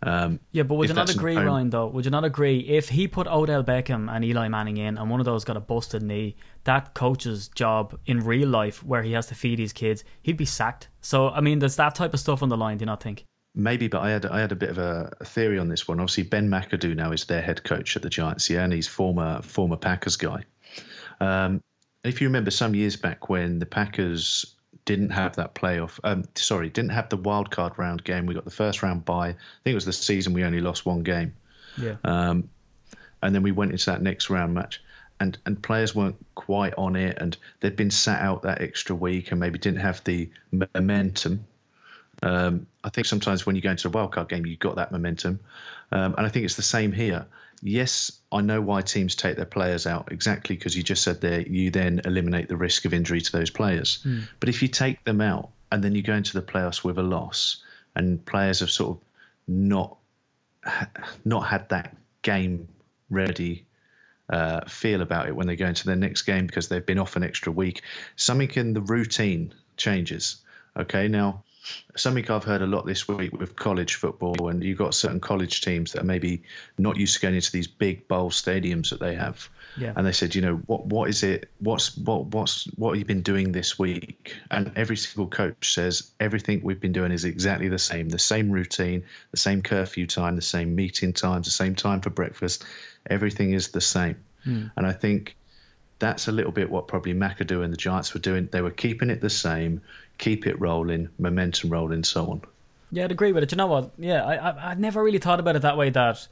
Um, 0.00 0.38
yeah, 0.52 0.62
but 0.62 0.76
would 0.76 0.88
you 0.88 0.94
not 0.94 1.10
agree, 1.10 1.36
Ryan? 1.36 1.70
Though, 1.70 1.88
would 1.88 2.04
you 2.04 2.10
not 2.10 2.24
agree 2.24 2.60
if 2.60 2.88
he 2.88 3.08
put 3.08 3.26
Odell 3.26 3.64
Beckham 3.64 4.14
and 4.14 4.24
Eli 4.24 4.48
Manning 4.48 4.76
in, 4.76 4.96
and 4.96 5.10
one 5.10 5.20
of 5.20 5.26
those 5.26 5.44
got 5.44 5.56
a 5.56 5.60
busted 5.60 6.02
knee, 6.02 6.36
that 6.64 6.94
coach's 6.94 7.48
job 7.48 7.98
in 8.06 8.20
real 8.20 8.48
life, 8.48 8.84
where 8.84 9.02
he 9.02 9.12
has 9.12 9.26
to 9.26 9.34
feed 9.34 9.58
his 9.58 9.72
kids, 9.72 10.04
he'd 10.22 10.36
be 10.36 10.44
sacked. 10.44 10.88
So, 11.00 11.30
I 11.30 11.40
mean, 11.40 11.58
there's 11.58 11.76
that 11.76 11.94
type 11.96 12.14
of 12.14 12.20
stuff 12.20 12.42
on 12.42 12.48
the 12.48 12.56
line. 12.56 12.78
Do 12.78 12.82
you 12.82 12.86
not 12.86 13.02
think? 13.02 13.24
Maybe, 13.54 13.88
but 13.88 14.02
I 14.02 14.10
had 14.10 14.26
I 14.26 14.38
had 14.38 14.52
a 14.52 14.56
bit 14.56 14.70
of 14.70 14.78
a, 14.78 15.12
a 15.20 15.24
theory 15.24 15.58
on 15.58 15.68
this 15.68 15.88
one. 15.88 15.98
Obviously, 15.98 16.22
Ben 16.22 16.48
McAdoo 16.48 16.94
now 16.94 17.10
is 17.10 17.24
their 17.24 17.42
head 17.42 17.64
coach 17.64 17.96
at 17.96 18.02
the 18.02 18.10
Giants, 18.10 18.48
yeah, 18.48 18.62
and 18.62 18.72
he's 18.72 18.86
former 18.86 19.42
former 19.42 19.76
Packers 19.76 20.16
guy. 20.16 20.44
Um, 21.20 21.60
if 22.04 22.20
you 22.20 22.28
remember 22.28 22.52
some 22.52 22.76
years 22.76 22.94
back 22.94 23.28
when 23.28 23.58
the 23.58 23.66
Packers 23.66 24.54
didn't 24.88 25.10
have 25.10 25.36
that 25.36 25.54
playoff, 25.54 26.00
um, 26.02 26.24
sorry, 26.34 26.70
didn't 26.70 26.92
have 26.92 27.10
the 27.10 27.18
wild 27.18 27.50
card 27.50 27.74
round 27.78 28.02
game, 28.02 28.24
we 28.24 28.32
got 28.32 28.46
the 28.46 28.50
first 28.50 28.82
round 28.82 29.04
bye. 29.04 29.28
I 29.28 29.34
think 29.62 29.72
it 29.72 29.74
was 29.74 29.84
the 29.84 29.92
season 29.92 30.32
we 30.32 30.44
only 30.44 30.60
lost 30.60 30.86
one 30.86 31.02
game. 31.02 31.34
Yeah. 31.76 31.96
Um, 32.04 32.48
and 33.22 33.34
then 33.34 33.42
we 33.42 33.52
went 33.52 33.72
into 33.72 33.84
that 33.90 34.00
next 34.00 34.30
round 34.30 34.54
match. 34.54 34.82
And, 35.20 35.36
and 35.44 35.62
players 35.62 35.94
weren't 35.94 36.16
quite 36.34 36.72
on 36.78 36.96
it, 36.96 37.18
and 37.20 37.36
they'd 37.60 37.76
been 37.76 37.90
sat 37.90 38.22
out 38.22 38.42
that 38.44 38.62
extra 38.62 38.96
week, 38.96 39.30
and 39.30 39.38
maybe 39.38 39.58
didn't 39.58 39.80
have 39.80 40.02
the 40.04 40.30
momentum. 40.74 41.44
Um, 42.22 42.66
I 42.82 42.90
think 42.90 43.06
sometimes 43.06 43.46
when 43.46 43.56
you 43.56 43.62
go 43.62 43.70
into 43.70 43.88
a 43.88 43.90
wildcard 43.90 44.28
game, 44.28 44.46
you've 44.46 44.58
got 44.58 44.76
that 44.76 44.92
momentum, 44.92 45.40
um, 45.92 46.14
and 46.16 46.26
I 46.26 46.28
think 46.28 46.44
it's 46.44 46.56
the 46.56 46.62
same 46.62 46.92
here 46.92 47.26
yes, 47.62 48.12
I 48.30 48.40
know 48.40 48.60
why 48.60 48.82
teams 48.82 49.14
take 49.14 49.36
their 49.36 49.46
players 49.46 49.86
out 49.86 50.12
exactly 50.12 50.56
because 50.56 50.76
you 50.76 50.82
just 50.82 51.02
said 51.02 51.20
there 51.20 51.40
you 51.40 51.70
then 51.70 52.00
eliminate 52.04 52.48
the 52.48 52.56
risk 52.56 52.84
of 52.84 52.94
injury 52.94 53.20
to 53.20 53.32
those 53.32 53.50
players. 53.50 54.02
Mm. 54.04 54.28
But 54.40 54.48
if 54.48 54.62
you 54.62 54.68
take 54.68 55.04
them 55.04 55.20
out 55.20 55.50
and 55.70 55.82
then 55.82 55.94
you 55.94 56.02
go 56.02 56.14
into 56.14 56.34
the 56.34 56.42
playoffs 56.42 56.84
with 56.84 56.98
a 56.98 57.02
loss 57.02 57.62
and 57.94 58.24
players 58.24 58.60
have 58.60 58.70
sort 58.70 58.96
of 58.96 59.02
not 59.46 59.96
not 61.24 61.40
had 61.40 61.68
that 61.70 61.96
game 62.22 62.68
ready 63.10 63.64
uh, 64.28 64.60
feel 64.66 65.00
about 65.00 65.28
it 65.28 65.34
when 65.34 65.46
they 65.46 65.56
go 65.56 65.66
into 65.66 65.86
their 65.86 65.96
next 65.96 66.22
game 66.22 66.46
because 66.46 66.68
they've 66.68 66.84
been 66.84 66.98
off 66.98 67.16
an 67.16 67.22
extra 67.22 67.50
week, 67.50 67.82
something 68.16 68.50
in 68.50 68.74
the 68.74 68.82
routine 68.82 69.54
changes. 69.76 70.36
Okay, 70.76 71.08
now 71.08 71.44
something 71.96 72.30
I've 72.30 72.44
heard 72.44 72.62
a 72.62 72.66
lot 72.66 72.86
this 72.86 73.08
week 73.08 73.32
with 73.32 73.56
college 73.56 73.96
football, 73.96 74.48
and 74.48 74.62
you've 74.62 74.78
got 74.78 74.94
certain 74.94 75.20
college 75.20 75.60
teams 75.60 75.92
that 75.92 76.02
are 76.02 76.06
maybe 76.06 76.42
not 76.76 76.96
used 76.96 77.14
to 77.14 77.20
going 77.20 77.34
into 77.34 77.52
these 77.52 77.66
big 77.66 78.08
bowl 78.08 78.30
stadiums 78.30 78.90
that 78.90 79.00
they 79.00 79.14
have. 79.14 79.48
Yeah. 79.76 79.92
And 79.96 80.06
they 80.06 80.12
said, 80.12 80.34
you 80.34 80.42
know, 80.42 80.56
what 80.66 80.86
what 80.86 81.08
is 81.08 81.22
it? 81.22 81.50
What's 81.58 81.96
what 81.96 82.26
what's 82.26 82.64
what 82.76 82.90
have 82.90 82.98
you 82.98 83.04
been 83.04 83.22
doing 83.22 83.52
this 83.52 83.78
week? 83.78 84.34
And 84.50 84.72
every 84.76 84.96
single 84.96 85.28
coach 85.28 85.72
says 85.72 86.10
everything 86.18 86.62
we've 86.62 86.80
been 86.80 86.92
doing 86.92 87.12
is 87.12 87.24
exactly 87.24 87.68
the 87.68 87.78
same, 87.78 88.08
the 88.08 88.18
same 88.18 88.50
routine, 88.50 89.04
the 89.30 89.36
same 89.36 89.62
curfew 89.62 90.06
time, 90.06 90.36
the 90.36 90.42
same 90.42 90.74
meeting 90.74 91.12
times, 91.12 91.46
the 91.46 91.52
same 91.52 91.74
time 91.74 92.00
for 92.00 92.10
breakfast. 92.10 92.64
Everything 93.08 93.52
is 93.52 93.68
the 93.68 93.80
same. 93.80 94.16
Mm. 94.46 94.70
And 94.76 94.86
I 94.86 94.92
think 94.92 95.36
that's 95.98 96.28
a 96.28 96.32
little 96.32 96.52
bit 96.52 96.70
what 96.70 96.88
probably 96.88 97.14
McAdoo 97.14 97.64
and 97.64 97.72
the 97.72 97.76
Giants 97.76 98.14
were 98.14 98.20
doing. 98.20 98.48
They 98.50 98.62
were 98.62 98.70
keeping 98.70 99.10
it 99.10 99.20
the 99.20 99.30
same, 99.30 99.82
keep 100.18 100.46
it 100.46 100.60
rolling, 100.60 101.08
momentum 101.18 101.70
rolling, 101.70 102.04
so 102.04 102.30
on. 102.30 102.42
Yeah, 102.90 103.04
I'd 103.04 103.12
agree 103.12 103.32
with 103.32 103.42
it. 103.42 103.52
You 103.52 103.56
know 103.56 103.66
what? 103.66 103.92
Yeah, 103.98 104.24
I, 104.24 104.34
I 104.34 104.70
I 104.70 104.74
never 104.74 105.02
really 105.02 105.18
thought 105.18 105.40
about 105.40 105.56
it 105.56 105.62
that 105.62 105.76
way. 105.76 105.90
That, 105.90 106.26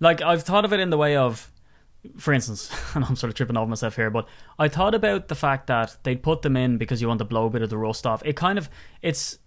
like, 0.00 0.22
I've 0.22 0.42
thought 0.42 0.64
of 0.64 0.72
it 0.72 0.80
in 0.80 0.90
the 0.90 0.98
way 0.98 1.16
of, 1.16 1.50
for 2.18 2.32
instance, 2.32 2.70
and 2.94 3.04
I'm 3.04 3.16
sort 3.16 3.30
of 3.30 3.34
tripping 3.34 3.56
over 3.56 3.68
myself 3.68 3.96
here, 3.96 4.10
but 4.10 4.26
I 4.58 4.68
thought 4.68 4.94
about 4.94 5.28
the 5.28 5.34
fact 5.34 5.66
that 5.66 5.96
they'd 6.02 6.22
put 6.22 6.42
them 6.42 6.56
in 6.56 6.78
because 6.78 7.00
you 7.00 7.08
want 7.08 7.18
to 7.18 7.24
blow 7.24 7.46
a 7.46 7.50
bit 7.50 7.62
of 7.62 7.70
the 7.70 7.78
rust 7.78 8.06
off. 8.06 8.22
It 8.24 8.36
kind 8.36 8.58
of, 8.58 8.68
it's, 9.02 9.38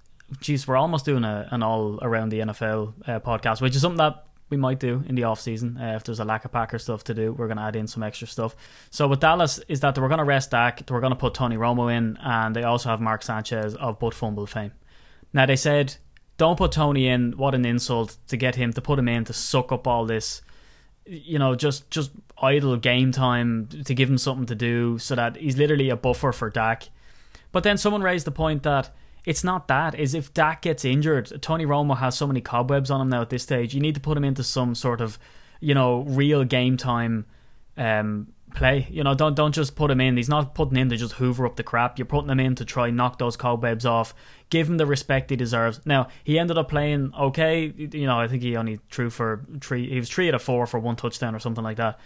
geez, 0.42 0.68
we're 0.68 0.78
almost 0.78 1.06
doing 1.06 1.24
a, 1.24 1.48
an 1.52 1.64
all 1.64 2.00
around 2.02 2.30
the 2.30 2.40
NFL 2.40 2.94
uh, 3.08 3.20
podcast, 3.20 3.62
which 3.62 3.76
is 3.76 3.82
something 3.82 3.98
that 3.98 4.27
we 4.50 4.58
might 4.58 4.80
do 4.80 5.04
in 5.08 5.16
the 5.16 5.24
off 5.24 5.40
season. 5.42 5.78
Uh, 5.78 5.96
if 5.96 6.04
there's 6.04 6.20
a 6.20 6.26
lack 6.26 6.46
of 6.46 6.52
Packer 6.52 6.80
stuff 6.80 7.04
to 7.06 7.14
do, 7.14 7.34
we're 7.34 7.48
going 7.48 7.58
to 7.58 7.64
add 7.64 7.76
in 7.76 7.88
some 7.88 8.04
extra 8.04 8.28
stuff. 8.28 8.56
So 8.90 9.08
with 9.08 9.20
Dallas 9.20 9.60
is 9.68 9.82
that 9.82 9.98
were 9.98 10.08
going 10.08 10.20
to 10.20 10.24
rest 10.24 10.52
Dak, 10.52 10.90
were 10.90 11.02
going 11.02 11.12
to 11.12 11.18
put 11.18 11.34
Tony 11.34 11.58
Romo 11.58 11.94
in, 11.94 12.18
and 12.22 12.56
they 12.56 12.64
also 12.64 12.90
have 12.90 13.02
Mark 13.02 13.24
Sanchez 13.24 13.76
of 13.76 14.00
Butt 14.00 14.14
Fumble 14.14 14.48
fame. 14.48 14.72
Now 15.34 15.46
they 15.46 15.58
said, 15.58 15.96
don't 16.38 16.58
put 16.58 16.72
Tony 16.72 17.08
in. 17.08 17.36
What 17.36 17.56
an 17.56 17.66
insult 17.66 18.18
to 18.28 18.38
get 18.38 18.56
him 18.56 18.72
to 18.74 18.82
put 18.82 19.00
him 19.00 19.08
in 19.08 19.26
to 19.26 19.34
suck 19.34 19.72
up 19.72 19.88
all 19.88 20.06
this, 20.06 20.42
you 21.06 21.40
know, 21.40 21.56
just 21.56 21.90
just 21.90 22.12
idle 22.42 22.78
game 22.78 23.12
time 23.12 23.68
to 23.86 23.96
give 23.96 24.10
him 24.10 24.18
something 24.18 24.46
to 24.46 24.56
do, 24.56 25.00
so 25.00 25.16
that 25.16 25.36
he's 25.38 25.58
literally 25.58 25.90
a 25.90 25.96
buffer 25.96 26.32
for 26.32 26.50
Dak. 26.50 26.90
But 27.52 27.64
then 27.64 27.78
someone 27.78 28.04
raised 28.04 28.28
the 28.28 28.32
point 28.32 28.64
that 28.64 28.96
it's 29.28 29.44
not 29.44 29.68
that. 29.68 30.00
Is 30.00 30.14
if 30.14 30.34
Dak 30.34 30.62
gets 30.62 30.86
injured, 30.86 31.42
Tony 31.42 31.66
Romo 31.66 31.98
has 31.98 32.18
so 32.18 32.26
many 32.26 32.40
cobwebs 32.40 32.90
on 32.90 33.02
him 33.02 33.10
now 33.10 33.22
at 33.22 33.30
this 33.30 33.44
stage. 33.44 33.76
You 33.76 33.82
need 33.82 33.96
to 33.96 34.00
put 34.00 34.18
him 34.18 34.24
into 34.24 34.42
some 34.42 34.74
sort 34.74 35.02
of, 35.02 35.20
you 35.60 35.76
know, 35.76 36.04
real 36.04 36.46
game 36.46 36.78
time 36.78 37.26
um, 37.76 38.28
play. 38.56 38.88
You 38.90 39.04
know, 39.04 39.14
don't 39.16 39.36
don't 39.36 39.54
just 39.54 39.76
put 39.76 39.92
him 39.92 40.00
in. 40.00 40.16
He's 40.16 40.30
not 40.30 40.56
putting 40.56 40.78
in 40.78 40.88
to 40.92 40.96
just 40.96 41.16
hoover 41.16 41.46
up 41.46 41.58
the 41.58 41.64
crap. 41.64 42.00
You're 42.00 42.06
putting 42.06 42.30
him 42.30 42.40
in 42.40 42.56
to 42.56 42.64
try 42.64 42.90
knock 42.90 43.20
those 43.20 43.36
cobwebs 43.36 43.86
off. 43.86 44.16
Give 44.50 44.70
him 44.70 44.78
the 44.78 44.86
respect 44.86 45.30
he 45.30 45.36
deserves. 45.36 45.82
Now 45.86 46.08
he 46.24 46.40
ended 46.40 46.58
up 46.58 46.70
playing 46.70 47.14
okay. 47.20 47.74
You 47.76 48.08
know, 48.08 48.18
I 48.18 48.30
think 48.30 48.44
he 48.44 48.56
only 48.56 48.80
threw 48.90 49.10
for 49.10 49.44
three. 49.60 49.90
He 49.90 50.00
was 50.00 50.10
three 50.10 50.30
out 50.30 50.36
of 50.36 50.42
four 50.42 50.66
for 50.68 50.80
one 50.80 50.96
touchdown 50.96 51.36
or 51.36 51.40
something 51.40 51.66
like 51.66 51.78
that. 51.78 52.00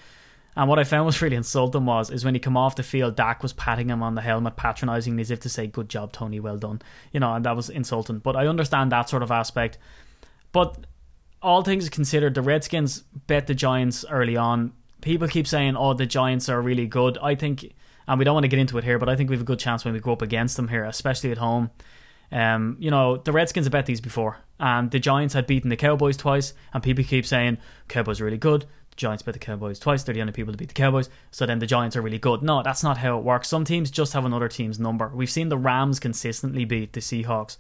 And 0.56 0.68
what 0.68 0.80
I 0.80 0.84
found 0.84 1.06
was 1.06 1.22
really 1.22 1.38
insulting 1.38 1.86
was 1.86 2.10
is 2.10 2.26
when 2.26 2.34
he 2.34 2.40
come 2.40 2.58
off 2.58 2.76
the 2.76 2.84
field, 2.84 3.16
Dak 3.16 3.42
was 3.42 3.54
patting 3.54 3.90
him 3.90 4.04
on 4.04 4.16
the 4.16 4.22
helmet, 4.22 4.58
patronising 4.58 5.20
as 5.20 5.32
if 5.32 5.40
to 5.42 5.50
say, 5.50 5.68
"Good 5.68 5.88
job, 5.88 6.12
Tony, 6.12 6.40
well 6.40 6.58
done." 6.58 6.82
You 7.14 7.22
know, 7.22 7.34
and 7.34 7.46
that 7.46 7.56
was 7.56 7.70
insulting. 7.70 8.20
But 8.20 8.36
I 8.36 8.48
understand 8.48 8.92
that 8.92 9.10
sort 9.10 9.24
of 9.24 9.32
aspect. 9.32 9.78
But 10.52 10.86
all 11.42 11.64
things 11.64 11.90
considered, 11.90 12.36
the 12.36 12.42
Redskins 12.42 13.04
bet 13.28 13.48
the 13.48 13.56
Giants 13.56 14.04
early 14.10 14.36
on. 14.36 14.74
People 15.02 15.28
keep 15.28 15.48
saying, 15.48 15.78
"Oh, 15.78 15.94
the 15.94 16.06
Giants 16.06 16.50
are 16.50 16.62
really 16.62 16.86
good." 16.86 17.18
I 17.22 17.36
think, 17.36 17.74
and 18.08 18.20
we 18.20 18.26
don't 18.26 18.34
want 18.34 18.44
to 18.44 18.50
get 18.50 18.60
into 18.60 18.78
it 18.78 18.84
here, 18.84 19.00
but 19.00 19.08
I 19.10 19.16
think 19.16 19.30
we 19.30 19.36
have 19.38 19.44
a 19.44 19.46
good 19.46 19.60
chance 19.60 19.86
when 19.86 19.94
we 19.94 20.02
go 20.02 20.12
up 20.12 20.22
against 20.22 20.58
them 20.58 20.68
here, 20.68 20.84
especially 20.84 21.32
at 21.32 21.38
home. 21.38 21.72
Um, 22.32 22.78
you 22.80 22.92
know, 22.92 23.18
the 23.18 23.32
Redskins 23.32 23.66
have 23.66 23.72
bet 23.72 23.86
these 23.86 24.02
before, 24.02 24.38
and 24.60 24.92
the 24.92 25.00
Giants 25.00 25.34
had 25.34 25.48
beaten 25.48 25.70
the 25.70 25.76
Cowboys 25.76 26.18
twice, 26.18 26.54
and 26.74 26.84
people 26.84 27.04
keep 27.04 27.26
saying 27.26 27.58
Cowboys 27.88 28.22
are 28.22 28.26
really 28.26 28.38
good. 28.38 28.66
Giants 29.02 29.24
beat 29.24 29.34
the 29.34 29.40
Cowboys 29.40 29.80
twice. 29.80 30.04
They're 30.04 30.16
the 30.16 30.22
only 30.22 30.34
people 30.34 30.54
to 30.54 30.58
beat 30.58 30.70
the 30.70 30.74
Cowboys. 30.74 31.10
So 31.32 31.46
then 31.46 31.60
the 31.60 31.66
Giants 31.66 31.96
are 31.96 32.02
really 32.02 32.20
good. 32.20 32.42
No, 32.42 32.64
that's 32.64 32.84
not 32.84 33.00
how 33.00 33.18
it 33.18 33.24
works. 33.24 33.50
Some 33.50 33.66
teams 33.66 33.92
just 33.92 34.14
have 34.14 34.24
another 34.26 34.48
team's 34.48 34.80
number. 34.80 35.12
We've 35.14 35.30
seen 35.30 35.50
the 35.50 35.58
Rams 35.58 36.00
consistently 36.00 36.64
beat 36.66 36.94
the 36.94 37.02
Seahawks 37.02 37.58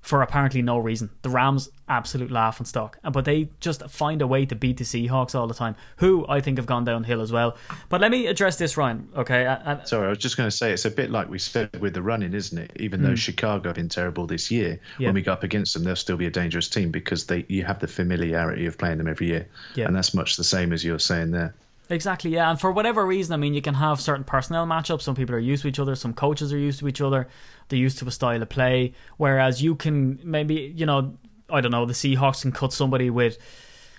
for 0.00 0.22
apparently 0.22 0.62
no 0.62 0.78
reason. 0.78 1.10
The 1.22 1.28
Rams 1.30 1.68
absolute 1.88 2.30
laughing 2.30 2.64
stock, 2.66 2.98
uh, 3.04 3.10
but 3.10 3.24
they 3.24 3.50
just 3.60 3.82
find 3.90 4.22
a 4.22 4.26
way 4.26 4.46
to 4.46 4.54
beat 4.54 4.78
the 4.78 4.84
Seahawks 4.84 5.34
all 5.34 5.46
the 5.46 5.54
time, 5.54 5.76
who 5.96 6.24
I 6.28 6.40
think 6.40 6.56
have 6.58 6.66
gone 6.66 6.84
downhill 6.84 7.20
as 7.20 7.30
well. 7.32 7.56
But 7.88 8.00
let 8.00 8.10
me 8.10 8.26
address 8.26 8.56
this, 8.56 8.76
Ryan. 8.76 9.08
Okay. 9.16 9.46
I, 9.46 9.72
I, 9.74 9.84
Sorry, 9.84 10.06
I 10.06 10.08
was 10.08 10.18
just 10.18 10.36
going 10.36 10.48
to 10.48 10.56
say 10.56 10.72
it's 10.72 10.84
a 10.84 10.90
bit 10.90 11.10
like 11.10 11.28
we 11.28 11.38
said 11.38 11.80
with 11.80 11.94
the 11.94 12.02
running, 12.02 12.32
isn't 12.32 12.56
it? 12.56 12.72
Even 12.76 13.02
though 13.02 13.10
Hmm. 13.10 13.14
Chicago 13.16 13.68
have 13.68 13.76
been 13.76 13.88
terrible 13.88 14.26
this 14.26 14.50
year, 14.50 14.80
Yeah. 14.98 15.08
when 15.08 15.14
we 15.16 15.22
go 15.22 15.32
up 15.32 15.42
against 15.42 15.74
them, 15.74 15.84
they'll 15.84 15.96
still 15.96 16.16
be 16.16 16.26
a 16.26 16.30
dangerous 16.30 16.68
team 16.68 16.90
because 16.90 17.26
they 17.26 17.44
you 17.48 17.64
have 17.64 17.80
the 17.80 17.88
familiarity 17.88 18.66
of 18.66 18.78
playing 18.78 18.98
them 18.98 19.08
every 19.08 19.26
year, 19.28 19.48
Yeah. 19.74 19.86
and 19.86 19.94
that's 19.96 20.14
much 20.14 20.36
the 20.36 20.44
same 20.44 20.72
as 20.72 20.84
you're 20.84 20.98
saying 20.98 21.32
there. 21.32 21.54
Exactly, 21.90 22.30
yeah. 22.30 22.48
And 22.48 22.60
for 22.60 22.70
whatever 22.70 23.04
reason, 23.04 23.34
I 23.34 23.36
mean, 23.36 23.52
you 23.52 23.60
can 23.60 23.74
have 23.74 24.00
certain 24.00 24.22
personnel 24.22 24.64
matchups. 24.64 25.02
Some 25.02 25.16
people 25.16 25.34
are 25.34 25.40
used 25.40 25.62
to 25.62 25.68
each 25.68 25.80
other. 25.80 25.96
Some 25.96 26.14
coaches 26.14 26.52
are 26.52 26.58
used 26.58 26.78
to 26.78 26.88
each 26.88 27.00
other. 27.00 27.26
They're 27.68 27.80
used 27.80 27.98
to 27.98 28.06
a 28.06 28.12
style 28.12 28.40
of 28.40 28.48
play. 28.48 28.94
Whereas 29.16 29.60
you 29.60 29.74
can 29.74 30.20
maybe, 30.22 30.72
you 30.76 30.86
know, 30.86 31.18
I 31.50 31.60
don't 31.60 31.72
know, 31.72 31.84
the 31.86 31.92
Seahawks 31.92 32.42
can 32.42 32.52
cut 32.52 32.72
somebody 32.72 33.10
with 33.10 33.38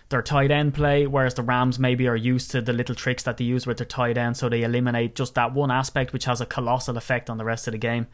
their 0.07 0.21
tight 0.21 0.51
end 0.51 0.73
play, 0.73 1.05
whereas 1.05 1.33
the 1.33 1.41
Rams 1.41 1.79
maybe 1.79 2.07
are 2.07 2.15
used 2.15 2.51
to 2.51 2.61
the 2.61 2.73
little 2.73 2.95
tricks 2.95 3.23
that 3.23 3.37
they 3.37 3.45
use 3.45 3.67
with 3.67 3.77
their 3.77 3.85
tight 3.85 4.17
end, 4.17 4.37
so 4.37 4.49
they 4.49 4.61
eliminate 4.61 5.15
just 5.15 5.35
that 5.35 5.53
one 5.53 5.71
aspect, 5.71 6.13
which 6.13 6.25
has 6.25 6.41
a 6.41 6.45
colossal 6.45 6.97
effect 6.97 7.29
on 7.29 7.37
the 7.37 7.45
rest 7.45 7.67
of 7.67 7.71
the 7.71 7.77
game. 7.77 8.07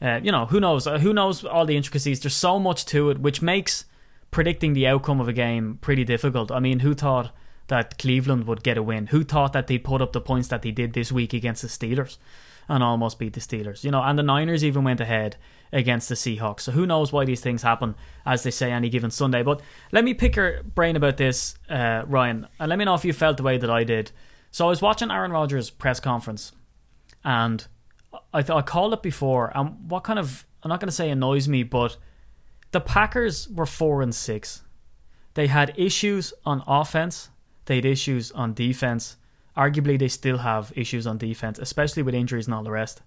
Uh, 0.00 0.20
you 0.22 0.32
know, 0.32 0.46
who 0.46 0.60
knows? 0.60 0.86
Uh, 0.86 0.98
who 0.98 1.12
knows 1.12 1.44
all 1.44 1.66
the 1.66 1.76
intricacies? 1.76 2.20
There's 2.20 2.36
so 2.36 2.58
much 2.58 2.84
to 2.86 3.10
it, 3.10 3.18
which 3.18 3.42
makes 3.42 3.84
predicting 4.30 4.72
the 4.72 4.86
outcome 4.86 5.20
of 5.20 5.28
a 5.28 5.32
game 5.32 5.78
pretty 5.80 6.04
difficult. 6.04 6.50
I 6.50 6.60
mean, 6.60 6.80
who 6.80 6.94
thought 6.94 7.34
that 7.70 7.98
Cleveland 7.98 8.46
would 8.46 8.62
get 8.62 8.76
a 8.76 8.82
win? 8.82 9.08
Who 9.08 9.24
thought 9.24 9.52
that 9.54 9.66
they'd 9.66 9.82
put 9.82 10.02
up 10.02 10.12
the 10.12 10.20
points 10.20 10.48
that 10.48 10.62
they 10.62 10.70
did 10.70 10.92
this 10.92 11.10
week 11.10 11.32
against 11.32 11.62
the 11.62 11.68
Steelers? 11.68 12.18
and 12.70 12.84
almost 12.84 13.18
beat 13.18 13.32
the 13.32 13.40
Steelers. 13.40 13.82
You 13.82 13.90
know, 13.90 14.00
and 14.00 14.16
the 14.16 14.22
Niners 14.22 14.64
even 14.64 14.84
went 14.84 15.00
ahead 15.00 15.36
against 15.72 16.08
the 16.08 16.14
Seahawks. 16.14 16.60
So 16.60 16.72
who 16.72 16.86
knows 16.86 17.12
why 17.12 17.24
these 17.24 17.40
things 17.40 17.62
happen, 17.62 17.96
as 18.24 18.44
they 18.44 18.52
say, 18.52 18.70
any 18.70 18.88
given 18.88 19.10
Sunday. 19.10 19.42
But 19.42 19.60
let 19.90 20.04
me 20.04 20.14
pick 20.14 20.36
your 20.36 20.62
brain 20.62 20.94
about 20.94 21.16
this, 21.16 21.56
uh, 21.68 22.04
Ryan, 22.06 22.46
and 22.60 22.68
let 22.68 22.78
me 22.78 22.84
know 22.84 22.94
if 22.94 23.04
you 23.04 23.12
felt 23.12 23.38
the 23.38 23.42
way 23.42 23.58
that 23.58 23.68
I 23.70 23.82
did. 23.82 24.12
So 24.52 24.66
I 24.66 24.68
was 24.68 24.80
watching 24.80 25.10
Aaron 25.10 25.32
Rodgers' 25.32 25.68
press 25.68 25.98
conference, 25.98 26.52
and 27.24 27.66
I 28.32 28.42
thought 28.42 28.58
I 28.58 28.62
called 28.62 28.92
it 28.92 29.02
before, 29.02 29.52
and 29.54 29.90
what 29.90 30.04
kind 30.04 30.18
of 30.18 30.46
I'm 30.62 30.68
not 30.68 30.78
going 30.78 30.88
to 30.88 30.94
say 30.94 31.10
annoys 31.10 31.48
me, 31.48 31.64
but 31.64 31.96
the 32.70 32.80
Packers 32.80 33.48
were 33.48 33.66
four 33.66 34.00
and 34.00 34.14
six. 34.14 34.62
They 35.34 35.48
had 35.48 35.72
issues 35.76 36.32
on 36.44 36.62
offense. 36.68 37.29
They 37.70 37.76
had 37.76 37.84
issues 37.84 38.32
on 38.32 38.52
defense. 38.52 39.16
Arguably, 39.56 39.96
they 39.96 40.08
still 40.08 40.38
have 40.38 40.72
issues 40.74 41.06
on 41.06 41.18
defense, 41.18 41.56
especially 41.56 42.02
with 42.02 42.16
injuries 42.16 42.48
and 42.48 42.54
all 42.54 42.64
the 42.64 42.72
rest. 42.72 43.00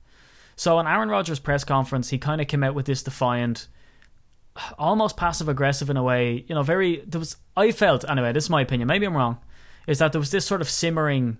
So, 0.55 0.77
on 0.77 0.87
Aaron 0.87 1.09
Rodgers' 1.09 1.37
press 1.37 1.65
conference, 1.65 2.11
he 2.11 2.17
kind 2.17 2.39
of 2.39 2.47
came 2.47 2.63
out 2.63 2.73
with 2.73 2.85
this 2.85 3.03
defiant, 3.03 3.67
almost 4.79 5.17
passive 5.17 5.49
aggressive 5.49 5.89
in 5.89 5.97
a 5.97 6.01
way. 6.03 6.45
You 6.47 6.55
know, 6.55 6.63
very. 6.63 7.03
There 7.05 7.19
was. 7.19 7.35
I 7.57 7.73
felt 7.73 8.09
anyway. 8.09 8.31
This 8.31 8.45
is 8.45 8.49
my 8.49 8.61
opinion. 8.61 8.87
Maybe 8.87 9.05
I'm 9.05 9.17
wrong. 9.17 9.39
Is 9.85 9.99
that 9.99 10.13
there 10.13 10.19
was 10.21 10.31
this 10.31 10.45
sort 10.45 10.61
of 10.61 10.69
simmering 10.69 11.39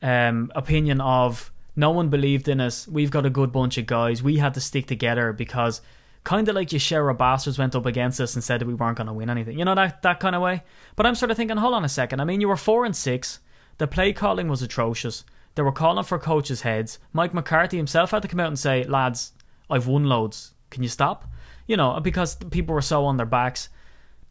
um, 0.00 0.50
opinion 0.54 1.02
of 1.02 1.52
no 1.76 1.90
one 1.90 2.08
believed 2.08 2.48
in 2.48 2.62
us. 2.62 2.88
We've 2.88 3.10
got 3.10 3.26
a 3.26 3.30
good 3.30 3.52
bunch 3.52 3.76
of 3.76 3.84
guys. 3.84 4.22
We 4.22 4.38
had 4.38 4.54
to 4.54 4.60
stick 4.62 4.86
together 4.86 5.34
because 5.34 5.82
kind 6.24 6.48
of 6.48 6.54
like 6.54 6.68
Yashera 6.68 7.16
Bastards 7.16 7.58
went 7.58 7.74
up 7.74 7.86
against 7.86 8.20
us 8.20 8.34
and 8.34 8.44
said 8.44 8.60
that 8.60 8.66
we 8.66 8.74
weren't 8.74 8.96
going 8.96 9.06
to 9.06 9.12
win 9.12 9.30
anything. 9.30 9.58
You 9.58 9.64
know 9.64 9.74
that 9.74 10.02
that 10.02 10.20
kind 10.20 10.36
of 10.36 10.42
way. 10.42 10.62
But 10.96 11.06
I'm 11.06 11.14
sort 11.14 11.30
of 11.30 11.36
thinking, 11.36 11.56
hold 11.56 11.74
on 11.74 11.84
a 11.84 11.88
second. 11.88 12.20
I 12.20 12.24
mean, 12.24 12.40
you 12.40 12.48
were 12.48 12.56
four 12.56 12.84
and 12.84 12.94
six. 12.94 13.40
The 13.78 13.86
play 13.86 14.12
calling 14.12 14.48
was 14.48 14.62
atrocious. 14.62 15.24
They 15.54 15.62
were 15.62 15.72
calling 15.72 16.04
for 16.04 16.18
coaches' 16.18 16.62
heads. 16.62 16.98
Mike 17.12 17.34
McCarthy 17.34 17.76
himself 17.76 18.10
had 18.10 18.22
to 18.22 18.28
come 18.28 18.40
out 18.40 18.48
and 18.48 18.58
say, 18.58 18.84
"Lads, 18.84 19.32
I've 19.68 19.86
won 19.86 20.04
loads. 20.04 20.54
Can 20.70 20.82
you 20.82 20.88
stop?" 20.88 21.28
You 21.66 21.76
know, 21.76 21.98
because 22.00 22.36
people 22.36 22.74
were 22.74 22.82
so 22.82 23.04
on 23.04 23.16
their 23.16 23.26
backs. 23.26 23.68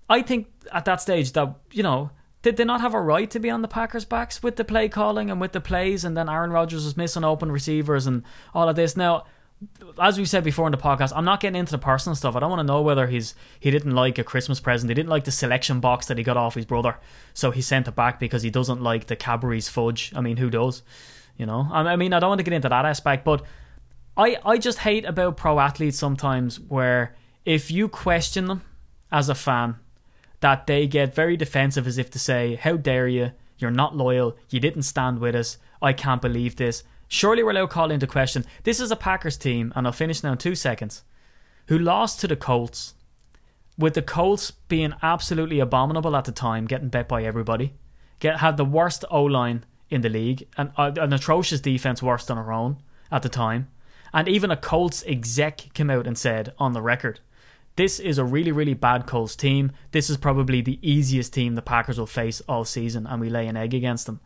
I 0.10 0.21
think 0.21 0.48
at 0.71 0.86
that 0.86 1.01
stage 1.01 1.31
that 1.33 1.55
you 1.71 1.83
know 1.83 2.12
did 2.41 2.57
they 2.57 2.65
not 2.65 2.81
have 2.81 2.93
a 2.93 3.01
right 3.01 3.29
to 3.29 3.39
be 3.39 3.50
on 3.50 3.62
the 3.62 3.67
Packers' 3.67 4.05
backs 4.05 4.41
with 4.41 4.55
the 4.55 4.65
play 4.65 4.89
calling 4.89 5.29
and 5.29 5.39
with 5.39 5.51
the 5.51 5.62
plays, 5.62 6.03
and 6.03 6.17
then 6.17 6.27
Aaron 6.29 6.51
Rodgers 6.51 6.86
was 6.86 6.98
missing 6.98 7.24
open 7.24 7.51
receivers 7.51 8.07
and 8.07 8.24
all 8.53 8.67
of 8.67 8.75
this? 8.75 8.98
Now, 8.98 9.25
as 9.99 10.17
we 10.17 10.25
said 10.25 10.43
before 10.43 10.67
in 10.67 10.71
the 10.71 10.77
podcast, 10.77 11.11
I'm 11.15 11.25
not 11.25 11.39
getting 11.39 11.59
into 11.59 11.71
the 11.71 11.77
personal 11.77 12.15
stuff. 12.15 12.35
I 12.35 12.39
don't 12.39 12.49
want 12.49 12.61
to 12.61 12.73
know 12.73 12.81
whether 12.81 13.07
he's 13.07 13.35
he 13.59 13.71
didn't 13.71 13.93
like 13.93 14.17
a 14.17 14.23
Christmas 14.23 14.59
present. 14.59 14.89
He 14.89 14.95
didn't 14.95 15.09
like 15.09 15.25
the 15.25 15.31
selection 15.31 15.79
box 15.79 16.07
that 16.07 16.17
he 16.17 16.23
got 16.23 16.37
off 16.37 16.55
his 16.55 16.65
brother, 16.65 16.97
so 17.33 17.51
he 17.51 17.61
sent 17.61 17.87
it 17.87 17.95
back 17.95 18.19
because 18.19 18.43
he 18.43 18.49
doesn't 18.49 18.81
like 18.81 19.07
the 19.07 19.15
Cadbury's 19.15 19.69
fudge. 19.69 20.11
I 20.15 20.21
mean, 20.21 20.37
who 20.37 20.49
does? 20.49 20.81
You 21.37 21.45
know, 21.45 21.67
I 21.71 21.95
mean, 21.95 22.13
I 22.13 22.19
don't 22.19 22.29
want 22.29 22.39
to 22.39 22.43
get 22.43 22.53
into 22.53 22.69
that 22.69 22.85
aspect, 22.85 23.23
but 23.23 23.43
I 24.17 24.37
I 24.45 24.57
just 24.57 24.79
hate 24.79 25.05
about 25.05 25.37
pro 25.37 25.59
athletes 25.59 25.97
sometimes 25.97 26.59
where 26.59 27.15
if 27.45 27.71
you 27.71 27.87
question 27.87 28.45
them 28.45 28.61
as 29.11 29.29
a 29.29 29.35
fan, 29.35 29.75
that 30.39 30.67
they 30.67 30.87
get 30.87 31.15
very 31.15 31.37
defensive 31.37 31.87
as 31.87 31.97
if 31.97 32.09
to 32.11 32.19
say, 32.19 32.55
"How 32.55 32.77
dare 32.77 33.07
you? 33.07 33.31
You're 33.57 33.71
not 33.71 33.95
loyal. 33.95 34.37
You 34.49 34.59
didn't 34.59 34.83
stand 34.83 35.19
with 35.19 35.35
us. 35.35 35.57
I 35.81 35.93
can't 35.93 36.21
believe 36.21 36.55
this." 36.55 36.83
Surely 37.13 37.43
we're 37.43 37.51
allowed 37.51 37.63
to 37.63 37.73
call 37.73 37.91
into 37.91 38.07
question. 38.07 38.45
This 38.63 38.79
is 38.79 38.89
a 38.89 38.95
Packers 38.95 39.35
team, 39.35 39.73
and 39.75 39.85
I'll 39.85 39.91
finish 39.91 40.23
now 40.23 40.31
in 40.31 40.37
two 40.37 40.55
seconds, 40.55 41.03
who 41.67 41.77
lost 41.77 42.21
to 42.21 42.27
the 42.27 42.37
Colts, 42.37 42.93
with 43.77 43.95
the 43.95 44.01
Colts 44.01 44.51
being 44.51 44.93
absolutely 45.01 45.59
abominable 45.59 46.15
at 46.15 46.23
the 46.23 46.31
time, 46.31 46.67
getting 46.67 46.87
bet 46.87 47.09
by 47.09 47.25
everybody, 47.25 47.73
get 48.21 48.37
had 48.37 48.55
the 48.55 48.63
worst 48.63 49.03
O 49.11 49.25
line 49.25 49.65
in 49.89 49.99
the 49.99 50.07
league, 50.07 50.47
and 50.55 50.71
uh, 50.77 50.93
an 50.95 51.11
atrocious 51.11 51.59
defense, 51.59 52.01
worse 52.01 52.25
than 52.25 52.37
our 52.37 52.53
own 52.53 52.77
at 53.11 53.23
the 53.23 53.29
time, 53.29 53.67
and 54.13 54.29
even 54.29 54.49
a 54.49 54.55
Colts 54.55 55.03
exec 55.05 55.73
came 55.73 55.89
out 55.89 56.07
and 56.07 56.17
said 56.17 56.53
on 56.59 56.71
the 56.71 56.81
record, 56.81 57.19
"This 57.75 57.99
is 57.99 58.19
a 58.19 58.23
really, 58.23 58.53
really 58.53 58.73
bad 58.73 59.05
Colts 59.05 59.35
team. 59.35 59.73
This 59.91 60.09
is 60.09 60.15
probably 60.15 60.61
the 60.61 60.79
easiest 60.81 61.33
team 61.33 61.55
the 61.55 61.61
Packers 61.61 61.99
will 61.99 62.05
face 62.05 62.41
all 62.47 62.63
season, 62.63 63.05
and 63.05 63.19
we 63.19 63.29
lay 63.29 63.47
an 63.47 63.57
egg 63.57 63.73
against 63.73 64.05
them." 64.05 64.21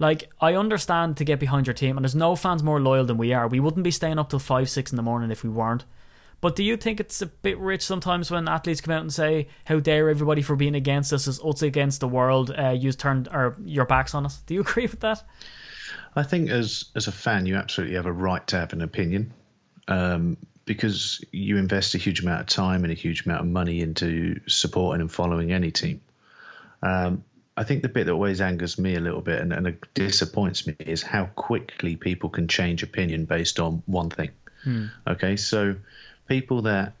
Like, 0.00 0.30
I 0.40 0.54
understand 0.54 1.18
to 1.18 1.24
get 1.24 1.38
behind 1.38 1.66
your 1.66 1.74
team, 1.74 1.96
and 1.96 2.04
there's 2.04 2.14
no 2.14 2.34
fans 2.34 2.62
more 2.62 2.80
loyal 2.80 3.04
than 3.04 3.18
we 3.18 3.34
are. 3.34 3.46
We 3.46 3.60
wouldn't 3.60 3.84
be 3.84 3.90
staying 3.90 4.18
up 4.18 4.30
till 4.30 4.38
5, 4.38 4.68
6 4.68 4.90
in 4.90 4.96
the 4.96 5.02
morning 5.02 5.30
if 5.30 5.44
we 5.44 5.50
weren't. 5.50 5.84
But 6.40 6.56
do 6.56 6.64
you 6.64 6.78
think 6.78 7.00
it's 7.00 7.20
a 7.20 7.26
bit 7.26 7.58
rich 7.58 7.82
sometimes 7.82 8.30
when 8.30 8.48
athletes 8.48 8.80
come 8.80 8.94
out 8.94 9.02
and 9.02 9.12
say, 9.12 9.48
"How 9.66 9.78
dare 9.78 10.08
everybody 10.08 10.40
for 10.40 10.56
being 10.56 10.74
against 10.74 11.12
us? 11.12 11.28
It's 11.28 11.44
us 11.44 11.60
against 11.60 12.00
the 12.00 12.08
world. 12.08 12.50
Uh, 12.50 12.70
you 12.70 12.92
turned 12.92 13.28
or 13.30 13.56
your 13.62 13.84
backs 13.84 14.14
on 14.14 14.24
us." 14.24 14.40
Do 14.46 14.54
you 14.54 14.60
agree 14.66 14.86
with 14.86 15.00
that? 15.00 15.22
I 16.16 16.22
think 16.22 16.48
as 16.48 16.86
as 16.96 17.08
a 17.08 17.12
fan, 17.12 17.44
you 17.44 17.56
absolutely 17.56 17.96
have 17.96 18.06
a 18.06 18.12
right 18.12 18.46
to 18.46 18.56
have 18.56 18.72
an 18.72 18.80
opinion, 18.80 19.34
um, 19.86 20.38
because 20.64 21.22
you 21.30 21.58
invest 21.58 21.94
a 21.94 21.98
huge 21.98 22.20
amount 22.22 22.40
of 22.40 22.46
time 22.46 22.84
and 22.84 22.90
a 22.90 22.96
huge 22.96 23.26
amount 23.26 23.42
of 23.42 23.48
money 23.48 23.82
into 23.82 24.40
supporting 24.46 25.02
and 25.02 25.12
following 25.12 25.52
any 25.52 25.70
team. 25.70 26.00
Um, 26.82 27.22
I 27.56 27.64
think 27.64 27.82
the 27.82 27.88
bit 27.88 28.06
that 28.06 28.12
always 28.12 28.40
angers 28.40 28.78
me 28.78 28.94
a 28.94 29.00
little 29.00 29.20
bit 29.20 29.40
and, 29.40 29.52
and 29.52 29.76
disappoints 29.94 30.66
me 30.66 30.76
is 30.78 31.02
how 31.02 31.26
quickly 31.26 31.96
people 31.96 32.30
can 32.30 32.48
change 32.48 32.82
opinion 32.82 33.24
based 33.24 33.60
on 33.60 33.82
one 33.86 34.10
thing. 34.10 34.30
Hmm. 34.64 34.86
Okay, 35.06 35.36
so 35.36 35.76
people 36.28 36.62
that 36.62 36.94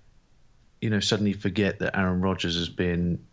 you 0.80 0.90
know 0.90 1.00
suddenly 1.00 1.32
forget 1.32 1.78
that 1.78 1.96
Aaron 1.96 2.20
Rodgers 2.20 2.56
has 2.56 2.68
been 2.68 3.24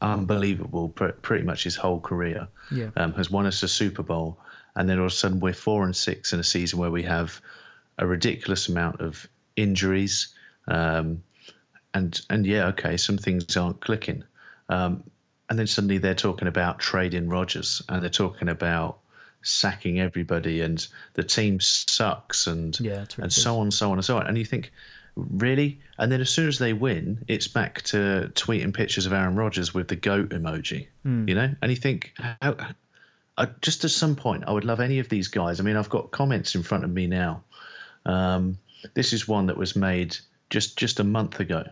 unbelievable 0.00 0.90
pr- 0.90 1.08
pretty 1.08 1.44
much 1.44 1.64
his 1.64 1.76
whole 1.76 2.00
career. 2.00 2.48
Yeah. 2.70 2.90
Um, 2.96 3.12
has 3.14 3.30
won 3.30 3.46
us 3.46 3.62
a 3.62 3.68
Super 3.68 4.02
Bowl, 4.02 4.38
and 4.74 4.88
then 4.88 4.98
all 4.98 5.06
of 5.06 5.12
a 5.12 5.14
sudden 5.14 5.40
we're 5.40 5.54
four 5.54 5.84
and 5.84 5.94
six 5.94 6.32
in 6.32 6.40
a 6.40 6.44
season 6.44 6.78
where 6.78 6.90
we 6.90 7.04
have 7.04 7.40
a 7.98 8.06
ridiculous 8.06 8.68
amount 8.68 9.00
of 9.00 9.26
injuries. 9.54 10.34
Um, 10.68 11.22
and 11.94 12.20
and 12.28 12.46
yeah, 12.46 12.68
okay, 12.68 12.96
some 12.96 13.18
things 13.18 13.56
aren't 13.56 13.80
clicking. 13.80 14.24
Um, 14.68 15.04
and 15.48 15.58
then 15.58 15.66
suddenly 15.66 15.98
they're 15.98 16.14
talking 16.14 16.48
about 16.48 16.78
trading 16.78 17.28
Rodgers 17.28 17.82
and 17.88 18.02
they're 18.02 18.10
talking 18.10 18.48
about 18.48 18.98
sacking 19.42 20.00
everybody 20.00 20.60
and 20.60 20.86
the 21.14 21.22
team 21.22 21.60
sucks 21.60 22.46
and 22.46 22.78
Yeah, 22.80 23.04
and 23.18 23.32
so 23.32 23.60
on, 23.60 23.70
so 23.70 23.90
on 23.90 23.98
and 23.98 24.04
so 24.04 24.16
on. 24.18 24.26
And 24.26 24.36
you 24.36 24.44
think, 24.44 24.72
really? 25.14 25.80
And 25.98 26.10
then 26.10 26.20
as 26.20 26.30
soon 26.30 26.48
as 26.48 26.58
they 26.58 26.72
win, 26.72 27.24
it's 27.28 27.48
back 27.48 27.82
to 27.82 28.30
tweeting 28.34 28.74
pictures 28.74 29.06
of 29.06 29.12
Aaron 29.12 29.36
Rodgers 29.36 29.72
with 29.72 29.88
the 29.88 29.96
goat 29.96 30.30
emoji, 30.30 30.88
you 31.28 31.34
know? 31.34 31.54
And 31.62 31.70
you 31.70 31.76
think, 31.76 32.12
how, 32.18 32.56
I, 33.38 33.48
just 33.60 33.84
at 33.84 33.90
some 33.90 34.16
point, 34.16 34.44
I 34.46 34.52
would 34.52 34.64
love 34.64 34.80
any 34.80 34.98
of 34.98 35.08
these 35.08 35.28
guys. 35.28 35.60
I 35.60 35.62
mean, 35.62 35.76
I've 35.76 35.90
got 35.90 36.10
comments 36.10 36.54
in 36.54 36.62
front 36.62 36.84
of 36.84 36.90
me 36.90 37.06
now. 37.06 37.44
Um, 38.04 38.58
this 38.94 39.12
is 39.12 39.28
one 39.28 39.46
that 39.46 39.56
was 39.56 39.76
made 39.76 40.16
just 40.50 40.78
just 40.78 41.00
a 41.00 41.04
month 41.04 41.40
ago. 41.40 41.64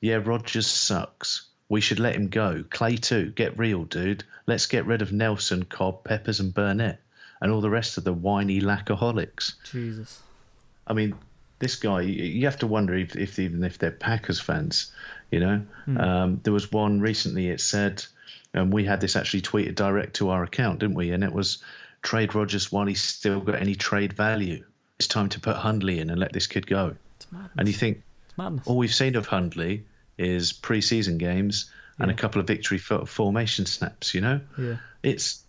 Yeah, 0.00 0.20
Rodgers 0.22 0.66
sucks. 0.66 1.46
We 1.68 1.80
should 1.80 1.98
let 1.98 2.14
him 2.14 2.28
go. 2.28 2.64
Clay 2.68 2.96
too. 2.96 3.30
Get 3.30 3.58
real, 3.58 3.84
dude. 3.84 4.24
Let's 4.46 4.66
get 4.66 4.86
rid 4.86 5.02
of 5.02 5.12
Nelson, 5.12 5.64
Cobb, 5.64 6.04
Peppers, 6.04 6.40
and 6.40 6.52
Burnett, 6.52 7.00
and 7.40 7.50
all 7.50 7.60
the 7.60 7.70
rest 7.70 7.96
of 7.98 8.04
the 8.04 8.12
whiny 8.12 8.60
lackaholics. 8.60 9.54
Jesus. 9.70 10.20
I 10.86 10.92
mean, 10.92 11.14
this 11.58 11.76
guy. 11.76 12.02
You 12.02 12.44
have 12.44 12.58
to 12.58 12.66
wonder 12.66 12.94
if, 12.94 13.16
if 13.16 13.38
even 13.38 13.64
if 13.64 13.78
they're 13.78 13.90
Packers 13.90 14.40
fans. 14.40 14.92
You 15.30 15.40
know, 15.40 15.62
um, 15.98 16.40
there 16.44 16.52
was 16.52 16.70
one 16.70 17.00
recently. 17.00 17.48
It 17.48 17.60
said, 17.60 18.04
and 18.52 18.72
we 18.72 18.84
had 18.84 19.00
this 19.00 19.16
actually 19.16 19.42
tweeted 19.42 19.74
direct 19.74 20.16
to 20.16 20.30
our 20.30 20.44
account, 20.44 20.80
didn't 20.80 20.94
we? 20.94 21.10
And 21.10 21.24
it 21.24 21.32
was 21.32 21.58
trade 22.02 22.34
Rodgers 22.34 22.70
while 22.70 22.86
he's 22.86 23.02
still 23.02 23.40
got 23.40 23.56
any 23.56 23.74
trade 23.74 24.12
value. 24.12 24.64
It's 24.98 25.08
time 25.08 25.30
to 25.30 25.40
put 25.40 25.56
Hundley 25.56 25.98
in 25.98 26.10
and 26.10 26.20
let 26.20 26.32
this 26.32 26.46
kid 26.46 26.66
go. 26.66 26.94
And 27.58 27.66
you 27.66 27.74
think 27.74 28.02
all 28.64 28.76
we've 28.76 28.94
seen 28.94 29.16
of 29.16 29.26
Hundley 29.26 29.84
is 30.18 30.52
preseason 30.52 31.18
games 31.18 31.70
and 31.98 32.10
a 32.10 32.14
couple 32.14 32.40
of 32.40 32.46
victory 32.46 32.78
for- 32.78 33.06
formation 33.06 33.66
snaps. 33.66 34.14
You 34.14 34.20
know, 34.20 34.40
Yeah. 34.58 34.76
it's 35.02 35.42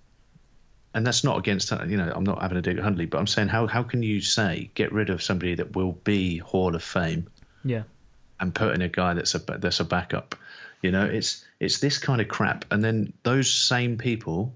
and 0.94 1.06
that's 1.06 1.24
not 1.24 1.38
against 1.38 1.74
uh, 1.74 1.84
you 1.88 1.98
know 1.98 2.12
I'm 2.16 2.24
not 2.24 2.42
having 2.42 2.58
a 2.58 2.62
dig 2.62 2.78
at 2.78 2.84
Hundley, 2.84 3.06
but 3.06 3.18
I'm 3.18 3.28
saying 3.28 3.50
how 3.50 3.68
how 3.68 3.84
can 3.84 4.04
you 4.04 4.22
say 4.22 4.70
get 4.76 4.92
rid 4.94 5.10
of 5.10 5.22
somebody 5.22 5.56
that 5.56 5.76
will 5.76 5.92
be 5.94 6.38
Hall 6.38 6.76
of 6.76 6.84
Fame 6.84 7.28
Yeah. 7.64 7.84
and 8.40 8.54
put 8.56 8.74
in 8.76 8.82
a 8.82 8.88
guy 8.90 9.14
that's 9.14 9.36
a 9.36 9.40
that's 9.40 9.80
a 9.80 9.86
backup? 9.86 10.36
You 10.82 10.92
know, 10.92 11.06
it's 11.06 11.44
it's 11.60 11.80
this 11.80 11.98
kind 11.98 12.22
of 12.22 12.28
crap, 12.28 12.66
and 12.72 12.84
then 12.84 13.14
those 13.24 13.52
same 13.52 13.98
people. 13.98 14.54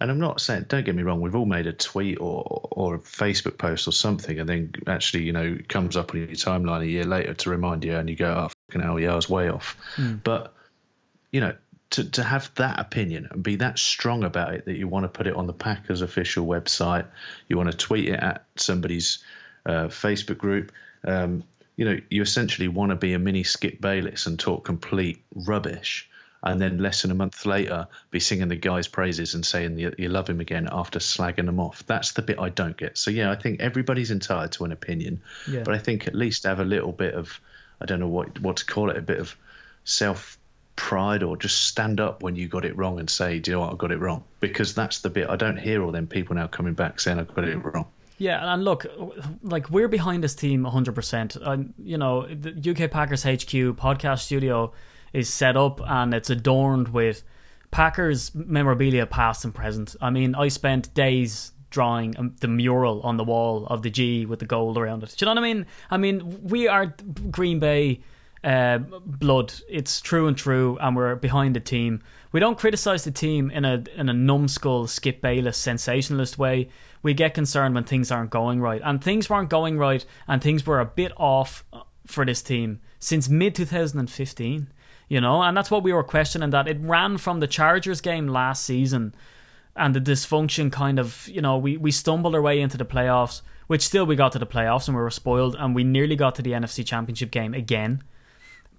And 0.00 0.10
I'm 0.10 0.18
not 0.18 0.40
saying, 0.40 0.64
don't 0.68 0.84
get 0.84 0.96
me 0.96 1.04
wrong, 1.04 1.20
we've 1.20 1.36
all 1.36 1.46
made 1.46 1.68
a 1.68 1.72
tweet 1.72 2.18
or 2.20 2.68
or 2.72 2.96
a 2.96 2.98
Facebook 2.98 3.56
post 3.56 3.86
or 3.86 3.92
something, 3.92 4.40
and 4.40 4.48
then 4.48 4.72
actually, 4.88 5.22
you 5.22 5.32
know, 5.32 5.56
comes 5.68 5.96
up 5.96 6.12
on 6.12 6.18
your 6.18 6.26
timeline 6.30 6.80
a 6.82 6.86
year 6.88 7.04
later 7.04 7.34
to 7.34 7.50
remind 7.50 7.84
you, 7.84 7.94
and 7.94 8.10
you 8.10 8.16
go, 8.16 8.48
oh, 8.48 8.50
hell, 8.80 8.98
yeah, 8.98 9.12
I 9.12 9.16
was 9.16 9.28
way 9.28 9.48
off. 9.48 9.76
But 10.24 10.54
you 11.30 11.40
know, 11.40 11.54
to, 11.90 12.10
to 12.12 12.22
have 12.22 12.50
that 12.56 12.78
opinion 12.78 13.28
and 13.30 13.42
be 13.42 13.56
that 13.56 13.78
strong 13.78 14.24
about 14.24 14.54
it 14.54 14.64
that 14.66 14.76
you 14.76 14.88
want 14.88 15.04
to 15.04 15.08
put 15.08 15.26
it 15.26 15.34
on 15.34 15.46
the 15.46 15.52
Packers 15.52 16.00
official 16.02 16.46
website, 16.46 17.06
you 17.48 17.56
want 17.56 17.70
to 17.70 17.76
tweet 17.76 18.08
it 18.08 18.20
at 18.20 18.44
somebody's 18.56 19.22
uh, 19.66 19.88
Facebook 19.88 20.38
group, 20.38 20.72
um, 21.04 21.44
you 21.76 21.84
know, 21.84 21.98
you 22.10 22.22
essentially 22.22 22.68
want 22.68 22.90
to 22.90 22.96
be 22.96 23.14
a 23.14 23.18
mini 23.18 23.42
Skip 23.44 23.80
Bayless 23.80 24.26
and 24.26 24.38
talk 24.38 24.64
complete 24.64 25.22
rubbish 25.34 26.08
and 26.44 26.60
then 26.60 26.78
less 26.78 27.02
than 27.02 27.10
a 27.10 27.14
month 27.14 27.46
later 27.46 27.86
be 28.10 28.18
singing 28.20 28.48
the 28.48 28.56
guy's 28.56 28.88
praises 28.88 29.34
and 29.34 29.46
saying 29.46 29.78
you, 29.78 29.94
you 29.96 30.08
love 30.08 30.28
him 30.28 30.40
again 30.40 30.68
after 30.70 30.98
slagging 30.98 31.48
him 31.48 31.60
off. 31.60 31.84
That's 31.86 32.12
the 32.12 32.22
bit 32.22 32.38
I 32.38 32.48
don't 32.48 32.76
get. 32.76 32.98
So 32.98 33.10
yeah, 33.10 33.30
I 33.30 33.36
think 33.36 33.60
everybody's 33.60 34.10
entitled 34.10 34.52
to 34.52 34.64
an 34.64 34.72
opinion, 34.72 35.22
Yeah. 35.48 35.62
but 35.64 35.74
I 35.74 35.78
think 35.78 36.08
at 36.08 36.14
least 36.14 36.42
have 36.44 36.58
a 36.60 36.64
little 36.64 36.92
bit 36.92 37.14
of 37.14 37.40
I 37.82 37.86
don't 37.86 38.00
know 38.00 38.08
what 38.08 38.40
what 38.40 38.56
to 38.58 38.66
call 38.66 38.90
it, 38.90 38.96
a 38.96 39.02
bit 39.02 39.18
of 39.18 39.36
self 39.84 40.38
pride 40.76 41.22
or 41.22 41.36
just 41.36 41.66
stand 41.66 42.00
up 42.00 42.22
when 42.22 42.34
you 42.34 42.48
got 42.48 42.64
it 42.64 42.76
wrong 42.76 42.98
and 42.98 43.08
say, 43.08 43.38
do 43.38 43.50
you 43.50 43.56
know 43.56 43.60
what, 43.60 43.72
I 43.72 43.76
got 43.76 43.92
it 43.92 43.98
wrong? 43.98 44.24
Because 44.40 44.74
that's 44.74 45.00
the 45.00 45.10
bit 45.10 45.28
I 45.28 45.36
don't 45.36 45.58
hear 45.58 45.82
all 45.82 45.92
them 45.92 46.06
people 46.06 46.34
now 46.34 46.46
coming 46.46 46.74
back 46.74 46.98
saying 46.98 47.18
I 47.18 47.24
got 47.24 47.44
it 47.44 47.62
mm. 47.62 47.74
wrong. 47.74 47.86
Yeah, 48.18 48.52
and 48.54 48.64
look, 48.64 48.86
like 49.42 49.68
we're 49.68 49.88
behind 49.88 50.22
this 50.22 50.34
team 50.34 50.62
100%. 50.62 51.36
And, 51.44 51.74
you 51.82 51.98
know, 51.98 52.26
the 52.26 52.70
UK 52.70 52.90
Packers 52.90 53.24
HQ 53.24 53.50
podcast 53.76 54.20
studio 54.20 54.72
is 55.12 55.28
set 55.28 55.56
up 55.56 55.80
and 55.84 56.14
it's 56.14 56.30
adorned 56.30 56.88
with 56.88 57.24
Packers 57.70 58.34
memorabilia 58.34 59.06
past 59.06 59.44
and 59.44 59.54
present. 59.54 59.96
I 60.00 60.10
mean, 60.10 60.34
I 60.34 60.48
spent 60.48 60.94
days 60.94 61.52
drawing 61.72 62.16
um, 62.18 62.36
the 62.38 62.48
mural 62.48 63.00
on 63.02 63.16
the 63.16 63.24
wall 63.24 63.66
of 63.66 63.82
the 63.82 63.90
G 63.90 64.24
with 64.24 64.38
the 64.38 64.46
gold 64.46 64.78
around 64.78 65.02
it. 65.02 65.14
Do 65.16 65.24
you 65.24 65.26
know 65.26 65.40
what 65.40 65.44
I 65.44 65.52
mean? 65.52 65.66
I 65.90 65.96
mean, 65.96 66.42
we 66.44 66.68
are 66.68 66.94
Green 67.30 67.58
Bay 67.58 68.00
uh, 68.44 68.78
blood. 68.78 69.52
It's 69.68 70.00
true 70.00 70.26
and 70.28 70.36
true, 70.36 70.78
and 70.80 70.94
we're 70.94 71.16
behind 71.16 71.56
the 71.56 71.60
team. 71.60 72.02
We 72.30 72.40
don't 72.40 72.58
criticize 72.58 73.04
the 73.04 73.10
team 73.10 73.50
in 73.50 73.64
a 73.64 73.84
in 73.96 74.08
a 74.08 74.12
numbskull 74.12 74.86
Skip 74.86 75.20
Bayless 75.20 75.58
sensationalist 75.58 76.38
way. 76.38 76.68
We 77.02 77.14
get 77.14 77.34
concerned 77.34 77.74
when 77.74 77.84
things 77.84 78.10
aren't 78.10 78.30
going 78.30 78.60
right, 78.60 78.80
and 78.84 79.02
things 79.02 79.28
weren't 79.28 79.50
going 79.50 79.78
right, 79.78 80.04
and 80.28 80.42
things 80.42 80.66
were 80.66 80.80
a 80.80 80.86
bit 80.86 81.12
off 81.16 81.64
for 82.06 82.24
this 82.24 82.42
team 82.42 82.80
since 82.98 83.28
mid 83.28 83.54
2015. 83.54 84.72
You 85.08 85.20
know, 85.20 85.42
and 85.42 85.54
that's 85.54 85.70
what 85.70 85.82
we 85.82 85.92
were 85.92 86.04
questioning. 86.04 86.50
That 86.50 86.68
it 86.68 86.78
ran 86.80 87.18
from 87.18 87.40
the 87.40 87.46
Chargers 87.46 88.00
game 88.00 88.28
last 88.28 88.64
season, 88.64 89.14
and 89.76 89.94
the 89.94 90.00
dysfunction 90.00 90.70
kind 90.70 90.98
of, 90.98 91.28
you 91.28 91.40
know, 91.40 91.56
we 91.56 91.76
we 91.76 91.90
stumbled 91.90 92.34
our 92.34 92.42
way 92.42 92.60
into 92.60 92.76
the 92.76 92.84
playoffs, 92.84 93.42
which 93.66 93.82
still 93.82 94.04
we 94.04 94.16
got 94.16 94.32
to 94.32 94.38
the 94.38 94.46
playoffs 94.46 94.88
and 94.88 94.96
we 94.96 95.02
were 95.02 95.10
spoiled, 95.10 95.56
and 95.58 95.74
we 95.74 95.84
nearly 95.84 96.16
got 96.16 96.34
to 96.36 96.42
the 96.42 96.52
NFC 96.52 96.84
Championship 96.84 97.30
game 97.30 97.54
again 97.54 98.02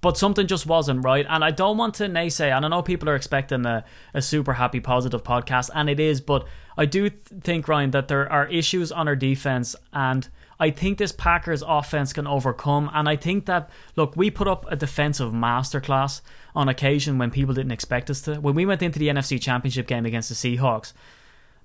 but 0.04 0.18
something 0.18 0.46
just 0.46 0.66
wasn't 0.66 1.04
right. 1.04 1.26
And 1.30 1.46
I 1.46 1.52
don't 1.52 1.78
want 1.78 1.96
to 1.96 2.04
naysay, 2.08 2.54
and 2.54 2.66
I 2.66 2.68
know 2.68 2.82
people 2.82 3.10
are 3.10 3.16
expecting 3.16 3.66
a, 3.66 3.86
a 4.14 4.22
super 4.22 4.54
happy, 4.54 4.82
positive 4.82 5.24
podcast, 5.24 5.70
and 5.74 5.90
it 5.90 5.98
is, 5.98 6.20
but 6.20 6.46
I 6.78 6.86
do 6.86 7.10
th- 7.10 7.42
think, 7.42 7.70
Ryan, 7.70 7.92
that 7.92 8.10
there 8.10 8.30
are 8.30 8.46
issues 8.48 8.92
on 8.92 9.08
our 9.08 9.16
defense, 9.16 9.78
and 9.94 10.28
I 10.60 10.72
think 10.72 10.98
this 10.98 11.14
Packers 11.14 11.64
offense 11.66 12.12
can 12.12 12.28
overcome. 12.28 12.92
And 12.94 13.08
I 13.08 13.16
think 13.16 13.46
that, 13.46 13.70
look, 13.96 14.18
we 14.18 14.30
put 14.30 14.48
up 14.48 14.66
a 14.70 14.76
defensive 14.76 15.32
masterclass 15.32 16.20
on 16.56 16.70
occasion 16.70 17.18
when 17.18 17.32
people 17.32 17.54
didn't 17.54 17.72
expect 17.72 18.10
us 18.10 18.22
to. 18.22 18.36
When 18.36 18.56
we 18.56 18.66
went 18.66 18.82
into 18.82 19.00
the 19.00 19.08
NFC 19.08 19.42
Championship 19.42 19.88
game 19.88 20.06
against 20.06 20.30
the 20.30 20.36
Seahawks, 20.36 20.94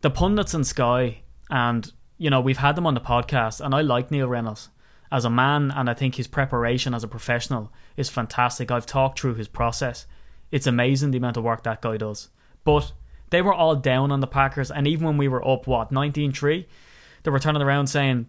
the 0.00 0.10
pundits 0.10 0.54
in 0.54 0.64
Sky, 0.64 1.22
and, 1.50 1.92
you 2.16 2.30
know, 2.30 2.40
we've 2.40 2.58
had 2.58 2.76
them 2.76 2.86
on 2.86 2.94
the 2.94 3.00
podcast, 3.00 3.60
and 3.60 3.74
I 3.74 3.80
like 3.80 4.10
Neil 4.10 4.28
Reynolds 4.28 4.70
as 5.10 5.24
a 5.24 5.30
man, 5.30 5.70
and 5.70 5.88
I 5.88 5.94
think 5.94 6.14
his 6.14 6.26
preparation 6.26 6.94
as 6.94 7.04
a 7.04 7.08
professional 7.08 7.72
is 7.96 8.08
fantastic. 8.08 8.70
I've 8.70 8.86
talked 8.86 9.20
through 9.20 9.34
his 9.34 9.48
process. 9.48 10.06
It's 10.50 10.66
amazing 10.66 11.10
the 11.10 11.18
amount 11.18 11.36
of 11.36 11.44
work 11.44 11.62
that 11.64 11.82
guy 11.82 11.96
does. 11.96 12.28
But 12.64 12.92
they 13.30 13.42
were 13.42 13.54
all 13.54 13.76
down 13.76 14.12
on 14.12 14.20
the 14.20 14.26
Packers, 14.26 14.70
and 14.70 14.86
even 14.86 15.06
when 15.06 15.16
we 15.16 15.28
were 15.28 15.46
up, 15.46 15.66
what, 15.66 15.92
19 15.92 16.32
3, 16.32 16.66
they 17.22 17.30
were 17.30 17.38
turning 17.38 17.62
around 17.62 17.88
saying, 17.88 18.26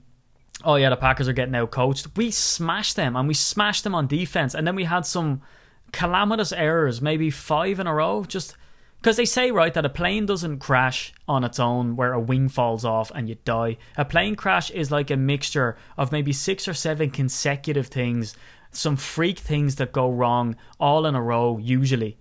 Oh, 0.66 0.76
yeah, 0.76 0.90
the 0.90 0.98
Packers 0.98 1.30
are 1.30 1.34
getting 1.34 1.56
out 1.56 1.72
coached. 1.72 2.08
We 2.18 2.32
smashed 2.32 2.98
them, 2.98 3.16
and 3.16 3.28
we 3.28 3.34
smashed 3.34 3.86
them 3.86 3.96
on 3.96 4.08
defense, 4.08 4.54
and 4.54 4.68
then 4.68 4.76
we 4.76 4.84
had 4.86 5.06
some 5.06 5.42
calamitous 5.92 6.52
errors, 6.52 7.02
maybe 7.02 7.30
five 7.30 7.80
in 7.80 7.88
a 7.88 7.94
row, 7.94 8.24
just 8.24 8.56
because 9.02 9.16
they 9.16 9.26
say, 9.26 9.50
right, 9.52 9.74
that 9.74 9.86
a 9.86 9.90
plane 9.90 10.26
doesn't 10.26 10.60
crash 10.60 11.14
on 11.28 11.44
its 11.44 11.60
own 11.60 11.96
where 11.96 12.12
a 12.12 12.20
wing 12.20 12.50
falls 12.50 12.84
off 12.84 13.12
and 13.16 13.30
you 13.30 13.38
die. 13.46 13.78
A 13.96 14.04
plane 14.04 14.36
crash 14.36 14.70
is 14.72 14.92
like 14.92 15.10
a 15.10 15.18
mixture 15.18 15.78
of 15.98 16.12
maybe 16.12 16.34
six 16.34 16.68
or 16.68 16.74
seven 16.74 17.10
consecutive 17.10 17.88
things, 17.88 18.36
some 18.72 18.98
freak 18.98 19.40
things 19.40 19.76
that 19.76 19.94
go 19.94 20.10
wrong 20.12 20.56
all 20.80 21.06
in 21.06 21.16
a 21.16 21.22
row, 21.22 21.58
usually, 21.58 22.18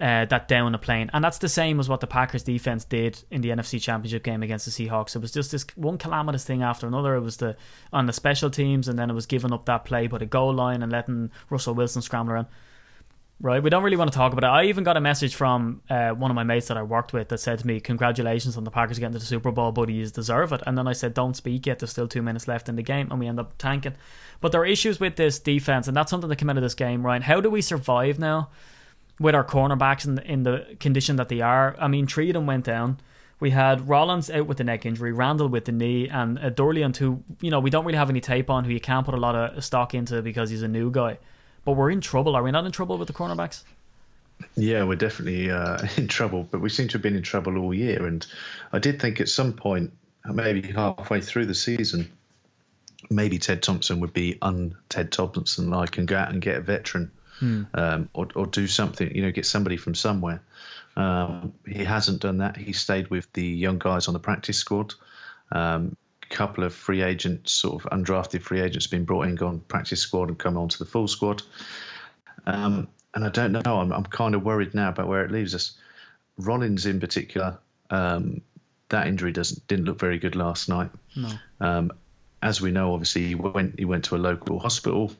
uh, 0.00 0.24
that 0.24 0.48
down 0.48 0.74
a 0.74 0.78
plane. 0.78 1.10
And 1.12 1.22
that's 1.22 1.38
the 1.38 1.48
same 1.48 1.78
as 1.78 1.88
what 1.88 2.00
the 2.00 2.08
Packers 2.08 2.42
defense 2.42 2.84
did 2.84 3.22
in 3.30 3.40
the 3.40 3.50
NFC 3.50 3.80
Championship 3.80 4.24
game 4.24 4.42
against 4.42 4.66
the 4.66 4.72
Seahawks. 4.72 5.14
It 5.14 5.20
was 5.20 5.30
just 5.30 5.52
this 5.52 5.64
one 5.76 5.96
calamitous 5.96 6.44
thing 6.44 6.62
after 6.62 6.88
another. 6.88 7.14
It 7.14 7.20
was 7.20 7.36
the 7.36 7.56
on 7.92 8.06
the 8.06 8.12
special 8.12 8.50
teams, 8.50 8.88
and 8.88 8.98
then 8.98 9.10
it 9.10 9.14
was 9.14 9.26
giving 9.26 9.52
up 9.52 9.66
that 9.66 9.84
play 9.84 10.08
by 10.08 10.18
the 10.18 10.26
goal 10.26 10.52
line 10.52 10.82
and 10.82 10.90
letting 10.90 11.30
Russell 11.50 11.74
Wilson 11.74 12.02
scramble 12.02 12.32
around 12.32 12.48
right? 13.40 13.62
We 13.62 13.70
don't 13.70 13.82
really 13.82 13.96
want 13.96 14.10
to 14.10 14.16
talk 14.16 14.32
about 14.32 14.44
it. 14.44 14.52
I 14.52 14.64
even 14.64 14.84
got 14.84 14.96
a 14.96 15.00
message 15.00 15.34
from 15.34 15.82
uh, 15.90 16.10
one 16.10 16.30
of 16.30 16.34
my 16.34 16.42
mates 16.42 16.68
that 16.68 16.76
I 16.76 16.82
worked 16.82 17.12
with 17.12 17.28
that 17.28 17.38
said 17.38 17.58
to 17.58 17.66
me, 17.66 17.80
"Congratulations 17.80 18.56
on 18.56 18.64
the 18.64 18.70
Packers 18.70 18.98
getting 18.98 19.12
to 19.12 19.18
the 19.18 19.24
Super 19.24 19.52
Bowl, 19.52 19.72
buddy. 19.72 19.94
You 19.94 20.06
deserve 20.06 20.52
it." 20.52 20.62
And 20.66 20.76
then 20.76 20.88
I 20.88 20.92
said, 20.92 21.14
"Don't 21.14 21.36
speak 21.36 21.66
yet. 21.66 21.78
There's 21.78 21.90
still 21.90 22.08
two 22.08 22.22
minutes 22.22 22.48
left 22.48 22.68
in 22.68 22.76
the 22.76 22.82
game," 22.82 23.08
and 23.10 23.20
we 23.20 23.26
end 23.26 23.40
up 23.40 23.56
tanking. 23.58 23.94
But 24.40 24.52
there 24.52 24.60
are 24.60 24.66
issues 24.66 25.00
with 25.00 25.16
this 25.16 25.38
defense, 25.38 25.86
and 25.88 25.96
that's 25.96 26.10
something 26.10 26.28
that 26.28 26.36
came 26.36 26.50
out 26.50 26.56
of 26.56 26.62
this 26.62 26.74
game, 26.74 27.04
Ryan. 27.04 27.22
How 27.22 27.40
do 27.40 27.50
we 27.50 27.60
survive 27.60 28.18
now 28.18 28.48
with 29.18 29.34
our 29.34 29.44
cornerbacks 29.44 30.06
in 30.06 30.16
the, 30.16 30.30
in 30.30 30.42
the 30.42 30.76
condition 30.80 31.16
that 31.16 31.28
they 31.28 31.40
are? 31.40 31.76
I 31.78 31.88
mean, 31.88 32.06
three 32.06 32.30
of 32.30 32.34
them 32.34 32.46
went 32.46 32.64
down. 32.64 33.00
We 33.38 33.50
had 33.50 33.86
Rollins 33.86 34.30
out 34.30 34.46
with 34.46 34.56
the 34.56 34.64
neck 34.64 34.86
injury, 34.86 35.12
Randall 35.12 35.48
with 35.48 35.66
the 35.66 35.72
knee, 35.72 36.08
and 36.08 36.38
uh, 36.38 36.48
Dorleant, 36.48 36.96
who 36.96 37.22
you 37.42 37.50
know 37.50 37.60
we 37.60 37.68
don't 37.68 37.84
really 37.84 37.98
have 37.98 38.08
any 38.08 38.22
tape 38.22 38.48
on, 38.48 38.64
who 38.64 38.72
you 38.72 38.80
can't 38.80 39.04
put 39.04 39.14
a 39.14 39.18
lot 39.18 39.34
of 39.34 39.62
stock 39.62 39.92
into 39.94 40.22
because 40.22 40.48
he's 40.48 40.62
a 40.62 40.68
new 40.68 40.90
guy 40.90 41.18
but 41.66 41.72
we're 41.72 41.90
in 41.90 42.00
trouble. 42.00 42.34
Are 42.34 42.42
we 42.42 42.50
not 42.50 42.64
in 42.64 42.72
trouble 42.72 42.96
with 42.96 43.08
the 43.08 43.14
cornerbacks? 43.14 43.64
Yeah, 44.54 44.84
we're 44.84 44.96
definitely 44.96 45.50
uh, 45.50 45.86
in 45.98 46.08
trouble, 46.08 46.48
but 46.50 46.62
we 46.62 46.70
seem 46.70 46.88
to 46.88 46.92
have 46.94 47.02
been 47.02 47.16
in 47.16 47.22
trouble 47.22 47.58
all 47.58 47.74
year. 47.74 48.06
And 48.06 48.26
I 48.72 48.78
did 48.78 49.00
think 49.00 49.20
at 49.20 49.28
some 49.28 49.52
point, 49.52 49.92
maybe 50.24 50.62
halfway 50.62 51.20
through 51.20 51.46
the 51.46 51.54
season, 51.54 52.10
maybe 53.10 53.38
Ted 53.38 53.62
Thompson 53.62 54.00
would 54.00 54.14
be 54.14 54.38
un 54.40 54.76
Ted 54.88 55.12
Thompson 55.12 55.68
like 55.68 55.98
and 55.98 56.08
go 56.08 56.16
out 56.16 56.30
and 56.30 56.40
get 56.40 56.56
a 56.56 56.60
veteran 56.62 57.10
Hmm. 57.38 57.64
um, 57.74 58.08
or, 58.14 58.28
or 58.34 58.46
do 58.46 58.66
something, 58.66 59.14
you 59.14 59.20
know, 59.20 59.30
get 59.30 59.44
somebody 59.44 59.76
from 59.76 59.94
somewhere. 59.94 60.40
Um, 60.96 61.52
he 61.66 61.84
hasn't 61.84 62.22
done 62.22 62.38
that. 62.38 62.56
He 62.56 62.72
stayed 62.72 63.08
with 63.08 63.30
the 63.34 63.44
young 63.44 63.78
guys 63.78 64.08
on 64.08 64.14
the 64.14 64.20
practice 64.20 64.56
squad. 64.56 64.94
Um, 65.52 65.98
couple 66.28 66.64
of 66.64 66.74
free 66.74 67.02
agents, 67.02 67.52
sort 67.52 67.84
of 67.84 67.90
undrafted 67.90 68.42
free 68.42 68.60
agents, 68.60 68.86
been 68.86 69.04
brought 69.04 69.28
in, 69.28 69.34
gone 69.34 69.60
practice 69.60 70.00
squad, 70.00 70.28
and 70.28 70.38
come 70.38 70.56
onto 70.56 70.78
the 70.78 70.84
full 70.84 71.08
squad. 71.08 71.42
Um, 72.46 72.88
and 73.14 73.24
I 73.24 73.28
don't 73.30 73.52
know. 73.52 73.80
I'm, 73.80 73.92
I'm 73.92 74.04
kind 74.04 74.34
of 74.34 74.44
worried 74.44 74.74
now 74.74 74.90
about 74.90 75.08
where 75.08 75.24
it 75.24 75.30
leaves 75.30 75.54
us. 75.54 75.76
Rollins, 76.38 76.86
in 76.86 77.00
particular, 77.00 77.58
um, 77.90 78.42
that 78.88 79.06
injury 79.06 79.32
doesn't 79.32 79.66
didn't 79.66 79.86
look 79.86 79.98
very 79.98 80.18
good 80.18 80.36
last 80.36 80.68
night. 80.68 80.90
No. 81.16 81.30
Um, 81.60 81.92
as 82.42 82.60
we 82.60 82.70
know, 82.70 82.92
obviously 82.92 83.26
he 83.26 83.34
went 83.34 83.78
he 83.78 83.84
went 83.84 84.04
to 84.04 84.16
a 84.16 84.18
local 84.18 84.58
hospital, 84.58 85.12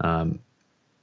um, 0.00 0.40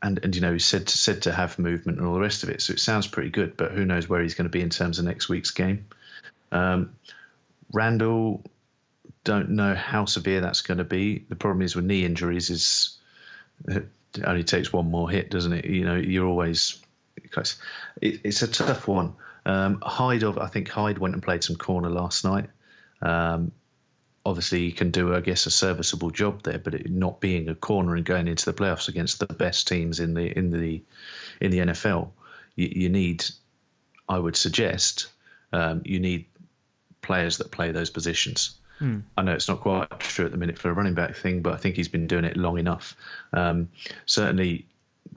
and 0.02 0.20
and 0.24 0.36
you 0.36 0.42
know 0.42 0.54
he's 0.54 0.66
said 0.66 0.88
to, 0.88 0.98
said 0.98 1.22
to 1.24 1.32
have 1.32 1.60
movement 1.60 2.00
and 2.00 2.08
all 2.08 2.16
the 2.16 2.20
rest 2.20 2.44
of 2.44 2.50
it. 2.50 2.62
So 2.62 2.74
it 2.74 2.80
sounds 2.80 3.08
pretty 3.08 3.30
good, 3.30 3.56
but 3.56 3.72
who 3.72 3.86
knows 3.86 4.10
where 4.10 4.22
he's 4.22 4.34
going 4.34 4.46
to 4.46 4.50
be 4.50 4.62
in 4.62 4.70
terms 4.70 5.00
of 5.00 5.06
next 5.06 5.30
week's 5.30 5.52
game. 5.52 5.86
Um, 6.52 6.96
Randall, 7.72 8.44
don't 9.24 9.52
know 9.52 9.76
how 9.76 10.06
severe 10.06 10.42
that's 10.42 10.62
going 10.62 10.78
to 10.78 10.84
be. 10.84 11.26
The 11.30 11.36
problem 11.36 11.62
is 11.62 11.76
with 11.76 11.86
knee 11.86 12.06
injuries 12.06 12.50
is 12.50 12.98
it 13.68 13.88
only 14.24 14.44
takes 14.44 14.74
one 14.74 14.90
more 14.90 15.10
hit, 15.10 15.30
doesn't 15.30 15.54
it? 15.54 15.66
You 15.66 15.86
know, 15.86 15.96
you're 15.96 16.28
always 16.28 16.82
it, 18.02 18.22
it's 18.24 18.42
a 18.42 18.48
tough 18.48 18.88
one. 18.88 19.14
Um, 19.46 19.82
Hyde, 19.82 20.24
of 20.24 20.38
I 20.38 20.48
think 20.48 20.70
Hyde 20.70 20.98
went 20.98 21.14
and 21.14 21.24
played 21.24 21.44
some 21.44 21.56
corner 21.56 21.90
last 21.90 22.24
night. 22.24 22.50
Um, 23.02 23.52
obviously, 24.26 24.60
he 24.60 24.72
can 24.72 24.92
do, 24.92 25.16
I 25.16 25.22
guess, 25.22 25.46
a 25.46 25.52
serviceable 25.52 26.12
job 26.12 26.44
there, 26.44 26.60
but 26.60 26.76
it, 26.76 26.92
not 26.92 27.20
being 27.20 27.50
a 27.50 27.56
corner 27.56 27.96
and 27.96 28.06
going 28.06 28.28
into 28.28 28.46
the 28.46 28.54
playoffs 28.54 28.88
against 28.88 29.20
the 29.20 29.28
best 29.28 29.68
teams 29.68 30.00
in 30.00 30.14
the 30.14 30.38
in 30.38 30.52
the 30.52 30.84
in 31.40 31.52
the 31.52 31.60
NFL, 31.60 32.10
you, 32.56 32.70
you 32.72 32.90
need, 32.90 33.26
I 34.08 34.20
would 34.20 34.36
suggest, 34.36 35.08
um, 35.54 35.82
you 35.86 36.00
need 36.00 36.26
players 37.02 37.38
that 37.38 37.52
play 37.52 37.72
those 37.72 37.90
positions. 37.90 38.59
Hmm. 38.80 39.00
I 39.18 39.22
know 39.22 39.34
it's 39.34 39.48
not 39.48 39.60
quite 39.60 40.00
true 40.00 40.26
at 40.26 40.32
the 40.32 40.38
minute 40.38 40.58
for 40.58 40.70
a 40.70 40.74
running 40.74 40.94
back 40.94 41.16
thing, 41.16 41.42
but 41.42 41.54
I 41.54 41.58
think 41.58 41.76
he's 41.76 41.90
been 41.90 42.08
doing 42.08 42.26
it 42.26 42.38
long 42.38 42.58
enough. 42.58 42.96
Um, 43.34 43.70
certainly, 44.06 44.66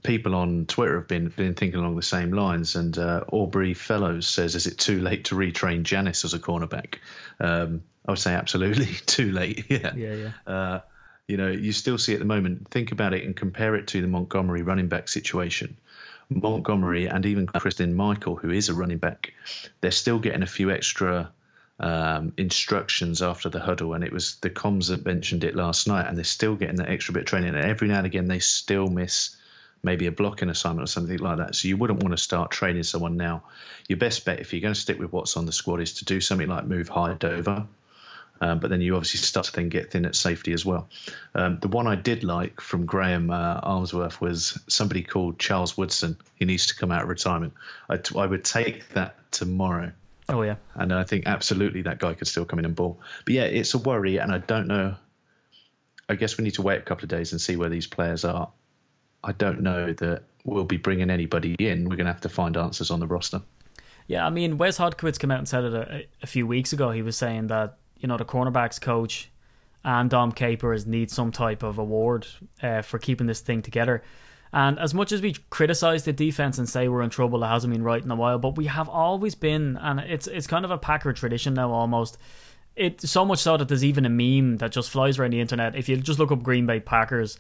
people 0.03 0.35
on 0.35 0.67
Twitter 0.67 0.97
have 0.97 1.09
been 1.09 1.29
been 1.29 1.55
thinking 1.55 1.79
along 1.79 1.97
the 1.97 2.03
same 2.03 2.33
lines. 2.33 2.75
And 2.77 2.97
uh, 2.99 3.25
Aubrey 3.31 3.75
Fellows 3.75 4.27
says, 4.27 4.55
"Is 4.55 4.67
it 4.67 4.79
too 4.79 5.01
late 5.01 5.27
to 5.27 5.37
retrain 5.37 5.85
Janis 5.85 6.25
as 6.25 6.35
a 6.35 6.39
cornerback?" 6.39 6.97
Um, 7.41 7.83
I 8.07 8.13
would 8.13 8.19
say 8.19 8.35
absolutely 8.35 8.87
too 9.07 9.33
late. 9.33 9.67
yeah, 9.69 9.95
Yeah, 9.95 10.15
yeah. 10.15 10.31
Uh, 10.47 10.81
you 11.29 11.37
know, 11.37 11.51
you 11.51 11.73
still 11.73 11.99
see 11.99 12.15
at 12.15 12.19
the 12.19 12.25
moment. 12.25 12.69
Think 12.69 12.93
about 12.93 13.15
it 13.15 13.25
and 13.25 13.37
compare 13.37 13.77
it 13.77 13.87
to 13.89 14.03
the 14.03 14.09
Montgomery 14.09 14.63
running 14.63 14.89
back 14.89 15.09
situation. 15.09 15.77
Montgomery 16.29 17.07
and 17.07 17.25
even 17.27 17.47
Christine 17.47 17.95
Michael, 17.95 18.37
who 18.37 18.51
is 18.51 18.69
a 18.69 18.75
running 18.75 18.99
back, 18.99 19.33
they're 19.81 19.91
still 19.91 20.19
getting 20.19 20.43
a 20.43 20.47
few 20.47 20.71
extra 20.71 21.31
um, 21.83 22.33
instructions 22.37 23.21
after 23.23 23.49
the 23.49 23.61
huddle, 23.61 23.95
and 23.95 24.05
it 24.05 24.13
was 24.13 24.37
the 24.37 24.51
comms 24.51 24.89
that 24.89 25.05
mentioned 25.05 25.43
it 25.43 25.57
last 25.57 25.89
night, 25.89 26.07
and 26.07 26.17
they're 26.17 26.25
still 26.25 26.55
getting 26.55 26.77
that 26.77 26.89
extra 26.89 27.13
bit 27.13 27.25
of 27.25 27.27
training. 27.27 27.55
And 27.55 27.65
every 27.65 27.89
now 27.89 27.99
and 27.99 28.07
again, 28.07 28.29
they 28.29 28.39
still 28.39 28.87
miss 28.87 29.37
maybe 29.83 30.07
a 30.07 30.13
blocking 30.13 30.49
assignment 30.49 30.89
or 30.89 30.91
something 30.91 31.19
like 31.19 31.39
that. 31.39 31.57
So 31.57 31.67
you 31.67 31.77
wouldn't 31.77 32.03
want 32.03 32.17
to 32.17 32.23
start 32.23 32.53
training 32.53 32.85
someone 32.85 33.17
now. 33.17 33.43
Your 33.89 33.99
best 33.99 34.25
bet, 34.25 34.39
if 34.39 34.53
you're 34.53 34.63
going 34.63 34.75
to 34.75 34.81
stick 34.81 35.01
with 35.01 35.13
what's 35.13 35.37
on 35.37 35.45
the 35.45 35.53
squad, 35.53 35.81
is 35.81 35.95
to 35.95 36.05
do 36.05 36.21
something 36.21 36.49
like 36.49 36.65
move 36.67 36.89
Hyde 36.89 37.25
over. 37.25 37.67
Um, 38.41 38.59
but 38.61 38.71
then 38.71 38.81
you 38.81 38.95
obviously 38.95 39.19
start 39.19 39.47
to 39.47 39.53
then 39.53 39.69
get 39.69 39.91
thin 39.91 40.07
at 40.07 40.15
safety 40.15 40.53
as 40.53 40.65
well. 40.65 40.89
Um, 41.35 41.59
the 41.61 41.69
one 41.69 41.89
I 41.89 41.97
did 41.97 42.23
like 42.23 42.61
from 42.61 42.87
Graham 42.87 43.31
uh, 43.31 43.61
Armsworth 43.61 44.21
was 44.21 44.61
somebody 44.69 45.03
called 45.03 45.39
Charles 45.39 45.77
Woodson. 45.77 46.17
He 46.37 46.45
needs 46.45 46.67
to 46.67 46.77
come 46.77 46.93
out 46.93 47.03
of 47.03 47.09
retirement. 47.09 47.55
I, 47.89 47.97
t- 47.97 48.17
I 48.17 48.27
would 48.27 48.45
take 48.45 48.89
that 48.91 49.17
tomorrow. 49.33 49.93
Oh 50.29 50.43
yeah, 50.43 50.57
and 50.75 50.93
I 50.93 51.05
think 51.05 51.27
absolutely 51.27 51.83
that 51.83 51.99
guy 51.99 52.15
could 52.15 52.29
still 52.29 52.45
come 52.45 52.59
in 52.59 52.65
and 52.65 52.75
ball. 52.75 53.01
But 53.25 53.35
yeah, 53.35 53.45
it's 53.45 53.75
a 53.75 53.79
worry, 53.79 54.19
and 54.19 54.33
I 54.33 54.39
don't 54.39 54.69
know. 54.69 54.95
I 56.09 56.15
guess 56.15 56.37
we 56.37 56.45
need 56.45 56.55
to 56.55 56.63
wait 56.63 56.79
a 56.79 56.83
couple 56.83 57.05
of 57.05 57.09
days 57.09 57.33
and 57.33 57.41
see 57.41 57.57
where 57.57 57.69
these 57.69 57.87
players 57.87 58.25
are. 58.25 58.51
I 59.25 59.33
don't 59.33 59.63
know 59.63 59.93
that 59.93 60.25
we'll 60.45 60.65
be 60.65 60.77
bringing 60.77 61.11
anybody 61.11 61.55
in. 61.59 61.85
We're 61.85 61.97
going 61.97 62.07
to 62.07 62.13
have 62.13 62.23
to 62.23 62.29
find 62.29 62.57
answers 62.57 62.91
on 62.91 63.01
the 63.01 63.07
roster. 63.07 63.43
Yeah, 64.09 64.27
I 64.27 64.31
mean, 64.31 64.59
Wes 64.59 64.79
Hodkiewicz 64.79 65.19
came 65.19 65.31
out 65.31 65.39
and 65.39 65.49
said 65.49 65.65
it 65.65 65.75
a, 65.75 66.05
a 66.23 66.27
few 66.27 66.47
weeks 66.47 66.73
ago. 66.73 66.91
He 66.91 67.03
was 67.03 67.17
saying 67.17 67.47
that 67.49 67.79
you 67.99 68.09
know 68.09 68.17
the 68.17 68.25
cornerbacks 68.25 68.81
coach 68.81 69.31
and 69.85 70.11
Dom 70.11 70.33
Capers 70.33 70.87
need 70.87 71.11
some 71.11 71.33
type 71.33 71.63
of 71.63 71.79
award 71.79 72.27
uh, 72.63 72.83
for 72.83 72.99
keeping 72.99 73.27
this 73.27 73.41
thing 73.41 73.63
together. 73.63 74.03
And 74.53 74.79
as 74.79 74.93
much 74.93 75.13
as 75.13 75.23
we 75.23 75.35
criticize 75.49 76.05
the 76.05 76.13
defense 76.13 76.59
and 76.59 76.69
say 76.69 76.87
we're 76.87 77.03
in 77.03 77.11
trouble, 77.11 77.43
it 77.43 77.49
hasn't 77.49 77.73
been 77.73 77.83
right 77.83 78.03
in 78.03 78.11
a 78.11 78.17
while, 78.17 78.39
but 78.39 78.57
we 78.57 78.67
have 78.67 78.89
always 78.89 79.35
been, 79.35 79.79
and 79.79 80.01
it's 80.01 80.27
it's 80.27 80.47
kind 80.47 80.65
of 80.65 80.71
a 80.71 80.77
Packer 80.77 81.13
tradition 81.13 81.55
now 81.55 81.73
almost. 81.73 82.19
It 82.77 83.01
so 83.01 83.25
much 83.25 83.39
so 83.39 83.57
that 83.57 83.69
there's 83.69 83.85
even 83.85 84.05
a 84.05 84.11
meme 84.11 84.59
that 84.59 84.73
just 84.73 84.91
flies 84.91 85.19
around 85.19 85.33
the 85.33 85.41
internet. 85.41 85.75
If 85.75 85.89
you 85.89 85.97
just 85.97 86.19
look 86.19 86.33
up 86.33 86.43
Green 86.43 86.67
Bay 86.67 86.81
Packers, 86.81 87.39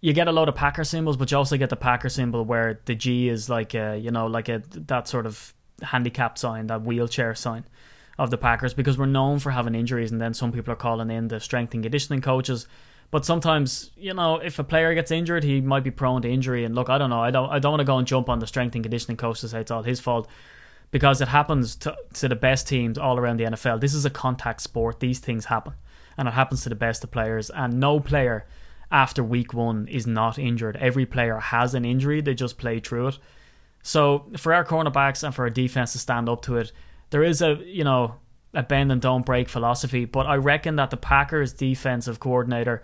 you 0.00 0.12
get 0.12 0.28
a 0.28 0.32
lot 0.32 0.48
of 0.48 0.54
Packer 0.54 0.84
symbols, 0.84 1.16
but 1.16 1.30
you 1.30 1.36
also 1.36 1.56
get 1.56 1.70
the 1.70 1.76
Packer 1.76 2.08
symbol 2.08 2.44
where 2.44 2.80
the 2.84 2.94
G 2.94 3.28
is 3.28 3.48
like 3.48 3.74
a 3.74 3.96
you 3.96 4.12
know 4.12 4.26
like 4.26 4.48
a 4.48 4.62
that 4.70 5.08
sort 5.08 5.26
of 5.26 5.54
handicap 5.82 6.38
sign, 6.38 6.68
that 6.68 6.82
wheelchair 6.82 7.34
sign 7.34 7.64
of 8.16 8.30
the 8.30 8.38
Packers 8.38 8.74
because 8.74 8.96
we're 8.96 9.06
known 9.06 9.40
for 9.40 9.50
having 9.50 9.74
injuries, 9.74 10.12
and 10.12 10.20
then 10.20 10.34
some 10.34 10.52
people 10.52 10.72
are 10.72 10.76
calling 10.76 11.10
in 11.10 11.26
the 11.28 11.40
strength 11.40 11.74
and 11.74 11.82
conditioning 11.82 12.20
coaches 12.20 12.68
but 13.10 13.24
sometimes, 13.24 13.90
you 13.96 14.12
know, 14.12 14.36
if 14.36 14.58
a 14.58 14.64
player 14.64 14.92
gets 14.94 15.10
injured, 15.10 15.42
he 15.42 15.60
might 15.60 15.82
be 15.82 15.90
prone 15.90 16.22
to 16.22 16.30
injury. 16.30 16.64
And 16.64 16.74
look, 16.74 16.90
I 16.90 16.98
don't 16.98 17.10
know. 17.10 17.22
I 17.22 17.30
don't. 17.30 17.48
I 17.48 17.58
don't 17.58 17.72
want 17.72 17.80
to 17.80 17.86
go 17.86 17.98
and 17.98 18.06
jump 18.06 18.28
on 18.28 18.38
the 18.38 18.46
strength 18.46 18.74
and 18.74 18.84
conditioning 18.84 19.16
coach 19.16 19.40
to 19.40 19.48
say 19.48 19.60
it's 19.60 19.70
all 19.70 19.82
his 19.82 19.98
fault, 19.98 20.28
because 20.90 21.20
it 21.20 21.28
happens 21.28 21.74
to 21.76 21.96
to 22.14 22.28
the 22.28 22.36
best 22.36 22.68
teams 22.68 22.98
all 22.98 23.18
around 23.18 23.38
the 23.38 23.44
NFL. 23.44 23.80
This 23.80 23.94
is 23.94 24.04
a 24.04 24.10
contact 24.10 24.60
sport. 24.60 25.00
These 25.00 25.20
things 25.20 25.46
happen, 25.46 25.72
and 26.18 26.28
it 26.28 26.34
happens 26.34 26.62
to 26.64 26.68
the 26.68 26.74
best 26.74 27.02
of 27.02 27.10
players. 27.10 27.50
And 27.50 27.80
no 27.80 27.98
player 27.98 28.46
after 28.90 29.24
week 29.24 29.54
one 29.54 29.88
is 29.88 30.06
not 30.06 30.38
injured. 30.38 30.76
Every 30.76 31.06
player 31.06 31.38
has 31.38 31.74
an 31.74 31.86
injury. 31.86 32.20
They 32.20 32.34
just 32.34 32.58
play 32.58 32.78
through 32.78 33.08
it. 33.08 33.18
So 33.82 34.30
for 34.36 34.52
our 34.52 34.64
cornerbacks 34.64 35.22
and 35.22 35.34
for 35.34 35.44
our 35.44 35.50
defense 35.50 35.92
to 35.92 35.98
stand 35.98 36.28
up 36.28 36.42
to 36.42 36.56
it, 36.56 36.72
there 37.08 37.22
is 37.22 37.40
a 37.40 37.54
you 37.64 37.84
know 37.84 38.16
a 38.58 38.62
bend 38.64 38.90
and 38.90 39.00
don't 39.00 39.24
break 39.24 39.48
philosophy. 39.48 40.04
But 40.04 40.26
I 40.26 40.34
reckon 40.34 40.76
that 40.76 40.90
the 40.90 40.96
Packers 40.96 41.52
defensive 41.52 42.18
coordinator, 42.18 42.82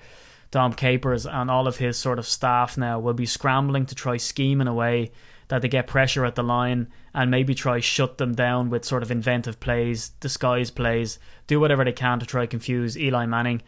Dom 0.52 0.72
Capers, 0.72 1.26
and 1.26 1.50
all 1.50 1.66
of 1.66 1.78
his 1.78 1.96
sort 1.98 2.20
of 2.20 2.28
staff 2.28 2.78
now 2.78 3.00
will 3.00 3.12
be 3.12 3.26
scrambling 3.26 3.84
to 3.86 3.94
try 3.94 4.16
scheme 4.16 4.60
in 4.60 4.68
a 4.68 4.74
way 4.74 5.10
that 5.48 5.62
they 5.62 5.68
get 5.68 5.88
pressure 5.88 6.24
at 6.24 6.36
the 6.36 6.44
line 6.44 6.86
and 7.12 7.28
maybe 7.28 7.54
try 7.54 7.80
shut 7.80 8.18
them 8.18 8.34
down 8.34 8.70
with 8.70 8.84
sort 8.84 9.02
of 9.02 9.10
inventive 9.10 9.58
plays, 9.58 10.10
disguise 10.20 10.70
plays, 10.70 11.18
do 11.48 11.58
whatever 11.58 11.84
they 11.84 11.92
can 11.92 12.20
to 12.20 12.26
try 12.26 12.46
confuse 12.46 12.96
Eli 12.96 13.26
Manning. 13.26 13.60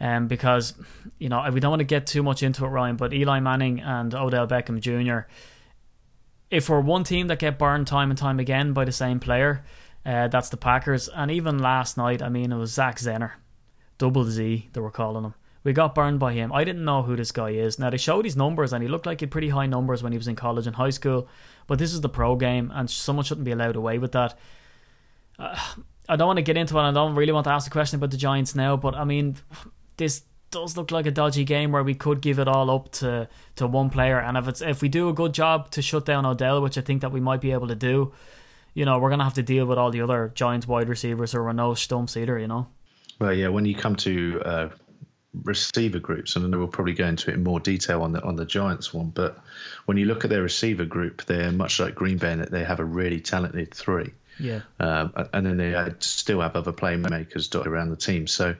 Um, 0.00 0.26
because 0.26 0.74
you 1.20 1.28
know 1.28 1.48
we 1.52 1.60
don't 1.60 1.70
want 1.70 1.78
to 1.78 1.84
get 1.84 2.08
too 2.08 2.24
much 2.24 2.42
into 2.42 2.64
it, 2.64 2.68
Ryan. 2.68 2.96
But 2.96 3.12
Eli 3.12 3.38
Manning 3.38 3.78
and 3.78 4.12
Odell 4.12 4.48
Beckham 4.48 4.80
Jr. 4.80 5.28
If 6.50 6.68
we're 6.68 6.80
one 6.80 7.04
team 7.04 7.28
that 7.28 7.38
get 7.38 7.56
burned 7.56 7.86
time 7.86 8.10
and 8.10 8.18
time 8.18 8.40
again 8.40 8.72
by 8.72 8.84
the 8.84 8.90
same 8.90 9.20
player, 9.20 9.64
uh, 10.04 10.28
that's 10.28 10.48
the 10.48 10.56
Packers. 10.56 11.08
And 11.08 11.30
even 11.30 11.58
last 11.58 11.96
night, 11.96 12.22
I 12.22 12.28
mean, 12.28 12.52
it 12.52 12.56
was 12.56 12.72
Zach 12.72 12.98
Zenner, 12.98 13.32
double 13.98 14.24
Z, 14.24 14.70
they 14.72 14.80
were 14.80 14.90
calling 14.90 15.24
him. 15.24 15.34
We 15.64 15.72
got 15.72 15.94
burned 15.94 16.18
by 16.18 16.32
him. 16.32 16.52
I 16.52 16.64
didn't 16.64 16.84
know 16.84 17.02
who 17.02 17.14
this 17.14 17.30
guy 17.30 17.50
is. 17.50 17.78
Now, 17.78 17.90
they 17.90 17.96
showed 17.96 18.24
his 18.24 18.36
numbers, 18.36 18.72
and 18.72 18.82
he 18.82 18.88
looked 18.88 19.06
like 19.06 19.20
he 19.20 19.24
had 19.24 19.30
pretty 19.30 19.50
high 19.50 19.66
numbers 19.66 20.02
when 20.02 20.12
he 20.12 20.18
was 20.18 20.26
in 20.26 20.34
college 20.34 20.66
and 20.66 20.74
high 20.74 20.90
school. 20.90 21.28
But 21.68 21.78
this 21.78 21.92
is 21.92 22.00
the 22.00 22.08
pro 22.08 22.34
game, 22.34 22.72
and 22.74 22.90
someone 22.90 23.24
shouldn't 23.24 23.44
be 23.44 23.52
allowed 23.52 23.76
away 23.76 23.98
with 23.98 24.12
that. 24.12 24.36
Uh, 25.38 25.56
I 26.08 26.16
don't 26.16 26.26
want 26.26 26.38
to 26.38 26.42
get 26.42 26.56
into 26.56 26.76
it. 26.78 26.82
I 26.82 26.90
don't 26.90 27.14
really 27.14 27.32
want 27.32 27.44
to 27.44 27.52
ask 27.52 27.64
the 27.64 27.70
question 27.70 27.98
about 27.98 28.10
the 28.10 28.16
Giants 28.16 28.56
now, 28.56 28.76
but 28.76 28.96
I 28.96 29.04
mean, 29.04 29.36
this 29.98 30.22
does 30.50 30.76
look 30.76 30.90
like 30.90 31.06
a 31.06 31.10
dodgy 31.10 31.44
game 31.44 31.72
where 31.72 31.84
we 31.84 31.94
could 31.94 32.20
give 32.20 32.38
it 32.38 32.48
all 32.48 32.70
up 32.70 32.90
to, 32.92 33.28
to 33.56 33.66
one 33.66 33.88
player. 33.88 34.18
And 34.18 34.36
if 34.36 34.48
it's 34.48 34.60
if 34.60 34.82
we 34.82 34.88
do 34.88 35.08
a 35.08 35.12
good 35.12 35.32
job 35.32 35.70
to 35.70 35.80
shut 35.80 36.04
down 36.04 36.26
Odell, 36.26 36.60
which 36.60 36.76
I 36.76 36.80
think 36.80 37.02
that 37.02 37.12
we 37.12 37.20
might 37.20 37.40
be 37.40 37.52
able 37.52 37.68
to 37.68 37.74
do, 37.74 38.12
you 38.74 38.84
know, 38.84 38.98
we're 38.98 39.10
going 39.10 39.18
to 39.18 39.24
have 39.24 39.34
to 39.34 39.42
deal 39.42 39.66
with 39.66 39.78
all 39.78 39.90
the 39.90 40.00
other 40.00 40.32
Giants 40.34 40.66
wide 40.66 40.88
receivers 40.88 41.32
who 41.32 41.40
are 41.40 41.52
no 41.52 41.74
stumps 41.74 42.16
either, 42.16 42.38
you 42.38 42.48
know? 42.48 42.68
Well, 43.18 43.32
yeah, 43.32 43.48
when 43.48 43.64
you 43.64 43.74
come 43.74 43.96
to 43.96 44.42
uh, 44.44 44.68
receiver 45.44 45.98
groups, 45.98 46.36
and 46.36 46.44
then 46.44 46.58
we'll 46.58 46.68
probably 46.68 46.94
go 46.94 47.06
into 47.06 47.30
it 47.30 47.34
in 47.34 47.42
more 47.42 47.60
detail 47.60 48.02
on 48.02 48.12
the 48.12 48.22
on 48.22 48.36
the 48.36 48.44
Giants 48.44 48.92
one, 48.92 49.10
but 49.10 49.38
when 49.84 49.96
you 49.96 50.06
look 50.06 50.24
at 50.24 50.30
their 50.30 50.42
receiver 50.42 50.84
group, 50.84 51.24
they're 51.24 51.52
much 51.52 51.80
like 51.80 51.94
Green 51.94 52.18
Bay 52.18 52.32
in 52.32 52.38
that 52.40 52.50
they 52.50 52.64
have 52.64 52.80
a 52.80 52.84
really 52.84 53.20
talented 53.20 53.72
three. 53.72 54.12
Yeah. 54.38 54.60
Um, 54.80 55.12
and 55.32 55.46
then 55.46 55.56
they 55.56 55.94
still 56.00 56.40
have 56.40 56.56
other 56.56 56.72
playmakers 56.72 57.50
dotted 57.50 57.70
around 57.70 57.90
the 57.90 57.96
team. 57.96 58.26
So 58.26 58.56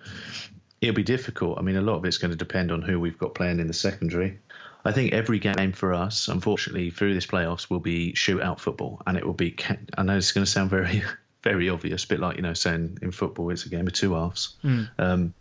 it'll 0.81 0.95
be 0.95 1.03
difficult. 1.03 1.59
I 1.59 1.63
mean, 1.63 1.77
a 1.77 1.83
lot 1.83 1.97
of 1.97 2.05
it's 2.05 2.19
going 2.19 2.31
to 2.31 2.37
depend 2.37 2.71
on 2.71 2.83
who 2.83 3.01
we've 3.01 3.19
got 3.19 3.35
playing 3.35 3.59
in 3.59 3.67
the 3.67 3.73
secondary. 3.73 4.39
I 4.85 4.93
think 4.93 5.13
every 5.13 5.39
game 5.39 5.73
for 5.73 5.95
us, 5.95 6.29
unfortunately, 6.29 6.91
through 6.91 7.15
this 7.15 7.27
playoffs, 7.27 7.71
will 7.71 7.81
be 7.81 8.13
shootout 8.13 8.59
football, 8.59 9.01
and 9.07 9.17
it 9.17 9.25
will 9.25 9.33
be. 9.33 9.57
I 9.97 10.03
know 10.03 10.17
it's 10.17 10.33
going 10.33 10.45
to 10.45 10.51
sound 10.51 10.71
very, 10.71 11.05
very 11.43 11.69
obvious, 11.69 12.05
a 12.05 12.09
bit 12.09 12.21
like 12.21 12.37
you 12.37 12.43
know 12.43 12.55
saying 12.55 12.99
in 13.03 13.13
football 13.13 13.51
it's 13.51 13.67
a 13.67 13.69
game 13.69 13.87
of 13.87 13.93
two 13.93 14.15
halves, 14.15 14.57
mm. 14.65 14.89
um, 14.99 15.35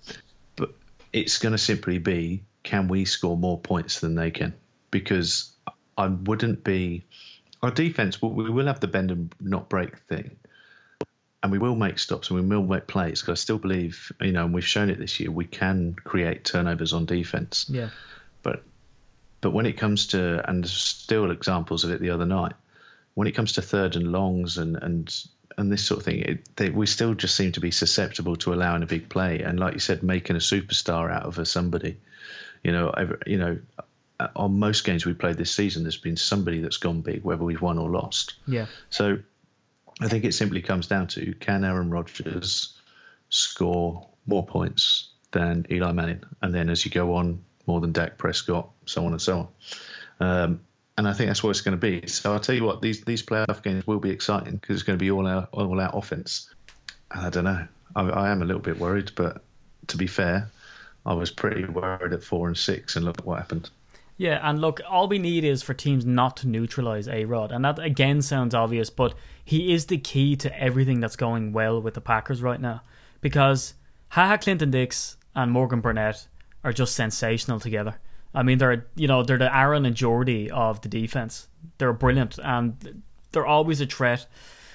but 0.55 0.73
it's 1.11 1.39
going 1.39 1.53
to 1.53 1.57
simply 1.57 1.97
be 1.97 2.43
can 2.63 2.87
we 2.87 3.05
score 3.05 3.37
more 3.37 3.59
points 3.59 3.99
than 3.99 4.15
they 4.15 4.29
can? 4.31 4.53
Because 4.91 5.51
I 5.97 6.07
wouldn't 6.07 6.63
be. 6.63 7.05
Our 7.63 7.71
defense, 7.71 8.19
we 8.19 8.49
will 8.49 8.65
have 8.65 8.79
the 8.79 8.87
bend 8.87 9.11
and 9.11 9.35
not 9.39 9.69
break 9.69 9.99
thing, 10.07 10.37
and 11.43 11.51
we 11.51 11.59
will 11.59 11.75
make 11.75 11.99
stops 11.99 12.31
and 12.31 12.39
we 12.39 12.55
will 12.55 12.65
make 12.65 12.87
plays. 12.87 13.21
Because 13.21 13.39
I 13.39 13.41
still 13.41 13.59
believe, 13.59 14.11
you 14.19 14.31
know, 14.31 14.45
and 14.45 14.53
we've 14.53 14.65
shown 14.65 14.89
it 14.89 14.97
this 14.97 15.19
year, 15.19 15.29
we 15.29 15.45
can 15.45 15.93
create 15.93 16.43
turnovers 16.43 16.93
on 16.93 17.05
defense. 17.05 17.67
Yeah. 17.69 17.89
But 18.41 18.63
but 19.41 19.51
when 19.51 19.65
it 19.65 19.77
comes 19.77 20.07
to, 20.07 20.47
and 20.47 20.63
there's 20.63 20.71
still 20.71 21.31
examples 21.31 21.83
of 21.83 21.91
it 21.91 21.99
the 21.99 22.11
other 22.11 22.25
night, 22.25 22.53
when 23.15 23.27
it 23.27 23.33
comes 23.33 23.53
to 23.53 23.61
third 23.61 23.95
and 23.95 24.11
longs 24.11 24.57
and 24.57 24.77
and 24.77 25.13
and 25.57 25.71
this 25.71 25.85
sort 25.85 25.99
of 25.99 26.05
thing, 26.05 26.19
it, 26.19 26.55
they, 26.55 26.69
we 26.69 26.85
still 26.85 27.13
just 27.13 27.35
seem 27.35 27.51
to 27.51 27.59
be 27.59 27.71
susceptible 27.71 28.37
to 28.37 28.53
allowing 28.53 28.83
a 28.83 28.85
big 28.85 29.09
play. 29.09 29.41
And 29.41 29.59
like 29.59 29.73
you 29.73 29.79
said, 29.79 30.01
making 30.01 30.37
a 30.37 30.39
superstar 30.39 31.11
out 31.11 31.23
of 31.23 31.37
a 31.39 31.45
somebody. 31.45 31.97
You 32.63 32.71
know, 32.71 32.89
every, 32.89 33.17
you 33.25 33.37
know, 33.37 33.59
uh, 34.19 34.27
on 34.35 34.59
most 34.59 34.85
games 34.85 35.05
we 35.05 35.13
played 35.13 35.37
this 35.37 35.51
season, 35.51 35.83
there's 35.83 35.97
been 35.97 36.15
somebody 36.15 36.61
that's 36.61 36.77
gone 36.77 37.01
big, 37.01 37.23
whether 37.23 37.43
we've 37.43 37.61
won 37.61 37.79
or 37.79 37.89
lost. 37.89 38.35
Yeah. 38.47 38.67
So 38.89 39.19
I 39.99 40.07
think 40.07 40.23
it 40.23 40.33
simply 40.33 40.61
comes 40.61 40.87
down 40.87 41.07
to 41.07 41.33
can 41.33 41.63
Aaron 41.63 41.89
Rodgers 41.89 42.77
score 43.29 44.07
more 44.25 44.45
points 44.45 45.09
than 45.31 45.65
Eli 45.71 45.91
Manning, 45.91 46.23
and 46.41 46.53
then 46.53 46.69
as 46.69 46.85
you 46.85 46.91
go 46.91 47.15
on 47.15 47.43
more 47.71 47.79
than 47.79 47.93
Dak 47.93 48.17
Prescott, 48.17 48.69
so 48.85 49.05
on 49.05 49.13
and 49.13 49.21
so 49.21 49.49
on. 50.19 50.27
Um, 50.27 50.61
and 50.97 51.07
I 51.07 51.13
think 51.13 51.29
that's 51.29 51.41
what 51.41 51.51
it's 51.51 51.61
going 51.61 51.79
to 51.79 52.01
be. 52.01 52.05
So 52.07 52.33
I'll 52.33 52.39
tell 52.41 52.53
you 52.53 52.65
what, 52.65 52.81
these 52.81 53.01
these 53.05 53.23
playoff 53.23 53.63
games 53.63 53.87
will 53.87 53.99
be 53.99 54.09
exciting 54.09 54.57
because 54.57 54.75
it's 54.75 54.83
going 54.83 54.99
to 54.99 55.03
be 55.03 55.09
all 55.09 55.25
out 55.25 55.47
all 55.53 55.79
out 55.79 55.97
offense. 55.97 56.53
And 57.11 57.25
I 57.25 57.29
don't 57.29 57.45
know. 57.45 57.65
I, 57.95 58.01
I, 58.01 58.29
am 58.29 58.41
a 58.41 58.45
little 58.45 58.61
bit 58.61 58.77
worried, 58.77 59.11
but 59.15 59.41
to 59.87 59.97
be 59.97 60.07
fair, 60.07 60.49
I 61.05 61.13
was 61.13 61.31
pretty 61.31 61.63
worried 61.65 62.11
at 62.11 62.23
four 62.23 62.47
and 62.47 62.57
six, 62.57 62.97
and 62.97 63.05
look 63.05 63.25
what 63.25 63.39
happened. 63.39 63.69
Yeah, 64.17 64.39
and 64.43 64.59
look, 64.59 64.81
all 64.87 65.07
we 65.07 65.17
need 65.17 65.43
is 65.45 65.63
for 65.63 65.73
teams 65.73 66.05
not 66.05 66.37
to 66.37 66.47
neutralize 66.47 67.07
A 67.07 67.25
Rod, 67.25 67.53
and 67.53 67.63
that 67.63 67.79
again 67.79 68.21
sounds 68.21 68.53
obvious, 68.53 68.89
but 68.89 69.13
he 69.43 69.73
is 69.73 69.85
the 69.85 69.97
key 69.97 70.35
to 70.35 70.61
everything 70.61 70.99
that's 70.99 71.15
going 71.15 71.53
well 71.53 71.81
with 71.81 71.95
the 71.95 72.01
Packers 72.01 72.41
right 72.41 72.61
now 72.61 72.81
because 73.21 73.75
Ha 74.09 74.27
Ha 74.27 74.37
Clinton-Dix 74.37 75.15
and 75.35 75.51
Morgan 75.51 75.79
Burnett 75.79 76.27
are 76.63 76.73
just 76.73 76.95
sensational 76.95 77.59
together. 77.59 77.99
I 78.33 78.43
mean, 78.43 78.57
they're 78.57 78.87
you 78.95 79.07
know 79.07 79.23
they're 79.23 79.37
the 79.37 79.55
Aaron 79.55 79.85
and 79.85 79.95
Jordy 79.95 80.49
of 80.49 80.81
the 80.81 80.89
defense. 80.89 81.47
They're 81.77 81.93
brilliant 81.93 82.39
and 82.41 83.03
they're 83.31 83.45
always 83.45 83.81
a 83.81 83.85
threat. 83.85 84.27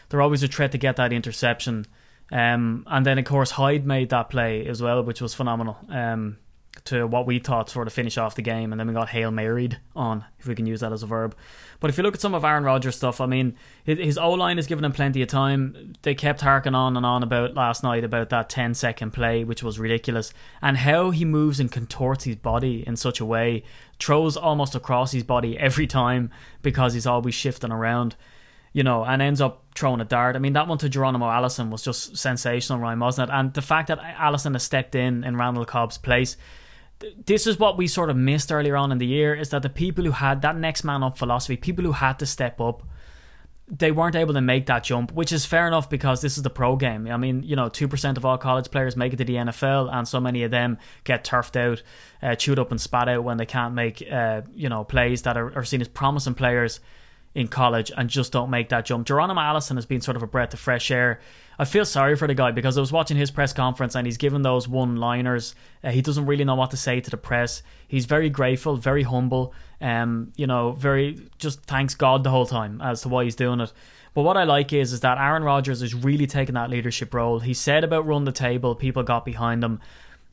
They're 0.09 0.23
always 0.23 0.43
a 0.43 0.49
threat 0.49 0.73
to 0.73 0.79
get 0.79 0.97
that 0.97 1.13
interception. 1.13 1.87
Um, 2.31 2.85
and 2.87 3.07
then 3.07 3.19
of 3.19 3.25
course 3.25 3.53
Hyde 3.53 3.87
made 3.87 4.11
that 4.11 4.31
play 4.31 4.67
as 4.67 4.83
well, 4.83 5.03
which 5.03 5.21
was 5.21 5.35
phenomenal. 5.35 5.79
Um, 5.89 6.39
to 6.85 7.07
what 7.07 7.27
we 7.27 7.39
thought 7.39 7.71
sort 7.71 7.87
of 7.87 7.93
finish 7.93 8.17
off 8.19 8.35
the 8.35 8.43
game, 8.43 8.73
and 8.73 8.79
then 8.79 8.87
we 8.87 8.95
got 8.95 9.09
Hail 9.09 9.31
Married 9.31 9.79
on, 9.95 10.25
if 10.39 10.47
we 10.47 10.55
can 10.55 10.67
use 10.67 10.81
that 10.81 10.93
as 10.93 11.03
a 11.03 11.07
verb. 11.07 11.35
But 11.81 11.91
if 11.91 11.97
you 11.97 12.03
look 12.03 12.15
at 12.15 12.21
some 12.21 12.35
of 12.35 12.45
Aaron 12.45 12.65
Rodgers' 12.65 12.97
stuff, 12.97 13.21
I 13.21 13.27
mean, 13.27 13.57
his 13.85 14.19
O 14.19 14.33
line 14.33 14.57
has 14.57 14.67
given 14.67 14.85
him 14.85 14.93
plenty 14.93 15.23
of 15.23 15.29
time. 15.29 15.95
They 16.03 16.15
kept 16.15 16.41
harking 16.41 16.75
on 16.75 16.97
and 16.97 17.05
on 17.05 17.23
about 17.23 17.55
last 17.55 17.83
night 17.83 18.05
about 18.05 18.31
that 18.31 18.49
10 18.49 18.75
second 18.75 19.13
play, 19.13 19.45
which 19.45 19.63
was 19.63 19.79
ridiculous, 19.79 20.33
and 20.63 20.79
how 20.79 21.11
he 21.11 21.25
moves 21.25 21.61
and 21.61 21.71
contorts 21.71 22.25
his 22.25 22.37
body 22.37 22.85
in 22.87 22.97
such 22.97 23.21
a 23.21 23.25
way, 23.25 23.65
throws 23.99 24.37
almost 24.37 24.75
across 24.75 25.13
his 25.13 25.25
body 25.25 25.59
every 25.59 25.87
time 25.87 26.31
because 26.63 26.95
he's 26.95 27.07
always 27.07 27.35
shifting 27.35 27.73
around 27.73 28.17
you 28.77 28.83
know, 28.83 29.07
and 29.07 29.23
ends 29.23 29.41
up 29.41 29.65
throwing 29.75 30.03
a 30.03 30.05
dart. 30.05 30.37
I 30.37 30.39
mean, 30.39 30.53
that 30.53 30.69
one 30.69 30.77
to 30.79 30.89
Geronimo 30.91 31.31
Allison 31.31 31.71
was 31.71 31.81
just 31.81 32.15
sensational, 32.15 32.79
Ryan, 32.79 33.01
wasn't 33.01 33.31
it? 33.31 33.33
And 33.33 33.55
the 33.55 33.63
fact 33.63 33.89
that 33.89 33.99
Allison 34.19 34.53
has 34.53 34.65
stepped 34.65 34.95
in 34.95 35.25
in 35.25 35.39
Randall 35.39 35.65
Cobb's 35.65 35.97
place, 35.97 36.37
this 37.27 37.47
is 37.47 37.59
what 37.59 37.77
we 37.77 37.87
sort 37.87 38.11
of 38.11 38.17
missed 38.17 38.51
earlier 38.51 38.77
on 38.77 38.93
in 38.93 38.99
the 38.99 39.07
year 39.07 39.35
is 39.35 39.51
that 39.51 39.63
the 39.63 39.69
people 39.69 40.05
who 40.05 40.13
had 40.13 40.43
that 40.43 40.57
next 40.57 40.85
man 40.85 41.03
up 41.03 41.19
philosophy, 41.19 41.57
people 41.57 41.85
who 41.85 41.93
had 41.93 42.19
to 42.19 42.27
step 42.27 42.61
up, 42.61 42.83
they 43.69 43.91
weren't 43.91 44.15
able 44.15 44.33
to 44.33 44.41
make 44.41 44.67
that 44.67 44.85
jump, 44.85 45.13
which 45.13 45.33
is 45.33 45.45
fair 45.45 45.67
enough 45.67 45.91
because 45.91 46.21
this 46.21 46.37
is 46.37 46.45
the 46.45 46.51
pro 46.51 46.77
game. 46.77 47.09
I 47.09 47.17
mean, 47.17 47.43
you 47.43 47.57
know, 47.57 47.69
2% 47.69 48.17
of 48.17 48.25
all 48.25 48.39
college 48.39 48.71
players 48.71 48.97
make 48.97 49.13
it 49.13 49.17
to 49.17 49.25
the 49.25 49.35
NFL, 49.35 49.93
and 49.93 50.07
so 50.07 50.21
many 50.21 50.45
of 50.45 50.53
them 50.53 50.79
get 51.03 51.25
turfed 51.25 51.57
out, 51.57 51.83
uh, 52.23 52.37
chewed 52.37 52.61
up, 52.61 52.71
and 52.71 52.81
spat 52.81 53.09
out 53.09 53.25
when 53.25 53.39
they 53.39 53.47
can't 53.47 53.75
make, 53.75 54.07
uh, 54.11 54.43
you 54.55 54.69
know, 54.69 54.85
plays 54.85 55.23
that 55.23 55.37
are, 55.37 55.53
are 55.59 55.65
seen 55.65 55.81
as 55.81 55.89
promising 55.89 56.35
players 56.35 56.79
in 57.35 57.49
college 57.49 57.93
and 57.97 58.09
just 58.09 58.33
don't 58.33 58.51
make 58.51 58.69
that 58.71 58.87
jump. 58.87 59.07
Geronimo 59.07 59.41
Allison 59.41 59.77
has 59.77 59.85
been 59.85 60.01
sort 60.01 60.17
of 60.17 60.23
a 60.23 60.27
breath 60.27 60.55
of 60.55 60.61
fresh 60.61 60.91
air. 60.91 61.21
I 61.59 61.65
feel 61.65 61.85
sorry 61.85 62.17
for 62.17 62.29
the 62.29 62.35
guy 62.35 62.51
because 62.51 62.77
I 62.77 62.81
was 62.81 62.93
watching 62.93 63.17
his 63.17 63.31
press 63.31 63.53
conference 63.53 63.95
and 63.95 64.07
he's 64.07 64.19
given 64.19 64.43
those 64.43 64.69
one 64.69 64.97
liners. 64.97 65.55
Uh, 65.83 65.91
he 65.91 66.03
doesn't 66.03 66.27
really 66.27 66.45
know 66.45 66.55
what 66.55 66.71
to 66.73 66.77
say 66.77 67.01
to 67.01 67.11
the 67.11 67.17
press. 67.17 67.63
He's 67.89 68.05
very 68.05 68.29
grateful, 68.29 68.77
very 68.77 69.05
humble, 69.05 69.55
um, 69.81 70.33
you 70.37 70.47
know, 70.47 70.73
very 70.73 71.19
just 71.39 71.63
thanks 71.63 71.95
God 71.95 72.25
the 72.25 72.31
whole 72.31 72.47
time 72.47 72.81
as 72.83 73.03
to 73.03 73.09
why 73.09 73.25
he's 73.25 73.37
doing 73.37 73.61
it. 73.61 73.73
But 74.13 74.23
what 74.23 74.37
I 74.37 74.45
like 74.45 74.73
is 74.73 74.93
is 74.93 75.01
that 75.01 75.19
Aaron 75.19 75.45
Rodgers 75.45 75.83
is 75.83 75.95
really 75.95 76.27
taking 76.27 76.55
that 76.55 76.71
leadership 76.71 77.13
role. 77.13 77.41
He 77.41 77.55
said 77.55 77.85
about 77.85 78.07
run 78.07 78.25
the 78.25 78.33
table, 78.33 78.75
people 78.75 79.03
got 79.03 79.25
behind 79.25 79.63
him. 79.63 79.81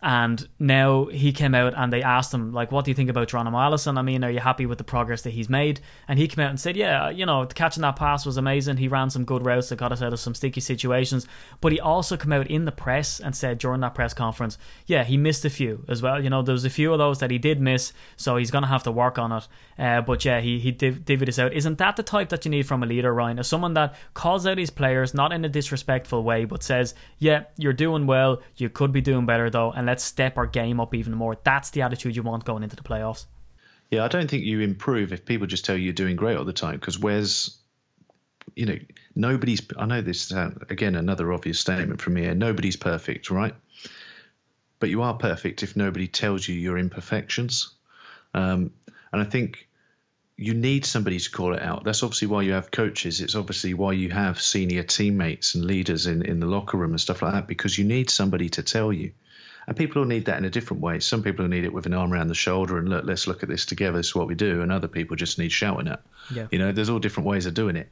And 0.05 0.49
now 0.59 1.05
he 1.05 1.31
came 1.31 1.55
out 1.55 1.73
and 1.77 1.91
they 1.91 2.03
asked 2.03 2.33
him, 2.33 2.51
like, 2.51 2.73
what 2.73 2.83
do 2.83 2.91
you 2.91 2.95
think 2.95 3.09
about 3.09 3.29
Geronimo 3.29 3.57
Allison? 3.57 3.97
I 3.97 4.01
mean, 4.01 4.21
are 4.25 4.29
you 4.29 4.41
happy 4.41 4.65
with 4.65 4.77
the 4.77 4.83
progress 4.83 5.21
that 5.21 5.29
he's 5.29 5.47
made? 5.47 5.79
And 6.09 6.19
he 6.19 6.27
came 6.27 6.43
out 6.43 6.49
and 6.49 6.59
said, 6.59 6.75
yeah, 6.75 7.05
uh, 7.05 7.09
you 7.09 7.25
know, 7.25 7.45
catching 7.45 7.83
that 7.83 7.95
pass 7.95 8.25
was 8.25 8.35
amazing. 8.35 8.77
He 8.77 8.89
ran 8.89 9.09
some 9.09 9.23
good 9.23 9.45
routes 9.45 9.69
that 9.69 9.77
got 9.77 9.93
us 9.93 10.01
out 10.01 10.11
of 10.11 10.19
some 10.19 10.35
sticky 10.35 10.59
situations. 10.59 11.25
But 11.61 11.71
he 11.71 11.79
also 11.79 12.17
came 12.17 12.33
out 12.33 12.47
in 12.47 12.65
the 12.65 12.71
press 12.73 13.21
and 13.21 13.33
said 13.33 13.59
during 13.59 13.79
that 13.79 13.95
press 13.95 14.13
conference, 14.13 14.57
yeah, 14.85 15.05
he 15.05 15.15
missed 15.15 15.45
a 15.45 15.49
few 15.49 15.85
as 15.87 16.01
well. 16.01 16.21
You 16.21 16.29
know, 16.29 16.41
there 16.41 16.51
was 16.51 16.65
a 16.65 16.69
few 16.69 16.91
of 16.91 16.99
those 16.99 17.19
that 17.19 17.31
he 17.31 17.37
did 17.37 17.61
miss, 17.61 17.93
so 18.17 18.35
he's 18.35 18.51
going 18.51 18.63
to 18.63 18.67
have 18.67 18.83
to 18.83 18.91
work 18.91 19.17
on 19.17 19.31
it. 19.31 19.47
Uh, 19.77 20.01
but 20.01 20.23
yeah, 20.23 20.39
he, 20.39 20.59
he 20.59 20.71
div- 20.71 21.05
divvied 21.05 21.29
us 21.29 21.39
out. 21.39 21.53
Isn't 21.53 21.77
that 21.79 21.95
the 21.95 22.03
type 22.03 22.29
that 22.29 22.45
you 22.45 22.51
need 22.51 22.67
from 22.67 22.83
a 22.83 22.85
leader, 22.85 23.13
Ryan? 23.13 23.39
As 23.39 23.47
someone 23.47 23.73
that 23.73 23.95
calls 24.13 24.45
out 24.45 24.57
his 24.57 24.69
players, 24.69 25.13
not 25.13 25.31
in 25.31 25.43
a 25.45 25.49
disrespectful 25.49 26.23
way, 26.23 26.45
but 26.45 26.63
says, 26.63 26.93
yeah, 27.19 27.43
you're 27.57 27.73
doing 27.73 28.05
well, 28.05 28.41
you 28.55 28.69
could 28.69 28.91
be 28.91 29.01
doing 29.01 29.25
better 29.25 29.49
though, 29.49 29.71
and 29.71 29.87
let's 29.87 30.03
step 30.03 30.37
our 30.37 30.45
game 30.45 30.79
up 30.79 30.93
even 30.93 31.13
more. 31.13 31.37
That's 31.43 31.71
the 31.71 31.81
attitude 31.81 32.15
you 32.15 32.23
want 32.23 32.45
going 32.45 32.63
into 32.63 32.75
the 32.75 32.83
playoffs. 32.83 33.25
Yeah, 33.91 34.03
I 34.03 34.07
don't 34.07 34.29
think 34.29 34.43
you 34.43 34.61
improve 34.61 35.13
if 35.13 35.23
people 35.23 35.45
just 35.45 35.65
tell 35.65 35.77
you 35.77 35.83
you're 35.83 35.93
doing 35.93 36.15
great 36.15 36.35
all 36.35 36.45
the 36.45 36.53
time. 36.53 36.79
Because 36.79 36.97
where's, 36.97 37.59
you 38.55 38.65
know, 38.65 38.77
nobody's. 39.15 39.61
I 39.77 39.85
know 39.85 40.01
this 40.01 40.31
again 40.31 40.95
another 40.95 41.31
obvious 41.31 41.59
statement 41.59 42.01
from 42.01 42.15
here. 42.15 42.33
Nobody's 42.33 42.75
perfect, 42.75 43.29
right? 43.29 43.53
But 44.79 44.89
you 44.89 45.03
are 45.03 45.13
perfect 45.13 45.61
if 45.61 45.75
nobody 45.75 46.07
tells 46.07 46.47
you 46.47 46.55
your 46.55 46.79
imperfections. 46.79 47.75
Um, 48.33 48.71
and 49.13 49.21
I 49.21 49.25
think 49.25 49.69
you 50.35 50.53
need 50.53 50.85
somebody 50.85 51.19
to 51.19 51.31
call 51.31 51.53
it 51.53 51.61
out. 51.61 51.83
That's 51.83 52.01
obviously 52.01 52.27
why 52.27 52.41
you 52.41 52.53
have 52.53 52.71
coaches. 52.71 53.21
It's 53.21 53.35
obviously 53.35 53.75
why 53.75 53.93
you 53.93 54.09
have 54.09 54.41
senior 54.41 54.83
teammates 54.83 55.53
and 55.53 55.63
leaders 55.63 56.07
in, 56.07 56.25
in 56.25 56.39
the 56.39 56.47
locker 56.47 56.77
room 56.77 56.91
and 56.91 56.99
stuff 56.99 57.21
like 57.21 57.33
that, 57.33 57.47
because 57.47 57.77
you 57.77 57.85
need 57.85 58.09
somebody 58.09 58.49
to 58.49 58.63
tell 58.63 58.91
you. 58.91 59.11
And 59.67 59.77
people 59.77 60.01
will 60.01 60.09
need 60.09 60.25
that 60.25 60.39
in 60.39 60.45
a 60.45 60.49
different 60.49 60.81
way. 60.81 60.99
Some 60.99 61.23
people 61.23 61.43
will 61.43 61.49
need 61.49 61.63
it 61.63 61.71
with 61.71 61.85
an 61.85 61.93
arm 61.93 62.11
around 62.11 62.27
the 62.27 62.35
shoulder 62.35 62.77
and 62.77 62.89
look, 62.89 63.05
let's 63.05 63.27
look 63.27 63.43
at 63.43 63.49
this 63.49 63.65
together. 63.65 63.97
This 63.97 64.07
is 64.07 64.15
what 64.15 64.27
we 64.27 64.35
do. 64.35 64.61
And 64.61 64.71
other 64.71 64.89
people 64.89 65.15
just 65.15 65.39
need 65.39 65.51
shouting 65.51 65.87
at. 65.87 66.01
Yeah. 66.33 66.47
You 66.51 66.59
know, 66.59 66.71
there's 66.71 66.89
all 66.89 66.99
different 66.99 67.29
ways 67.29 67.45
of 67.45 67.53
doing 67.53 67.75
it. 67.75 67.89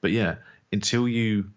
But 0.00 0.12
yeah, 0.12 0.36
until 0.70 1.08
you 1.08 1.50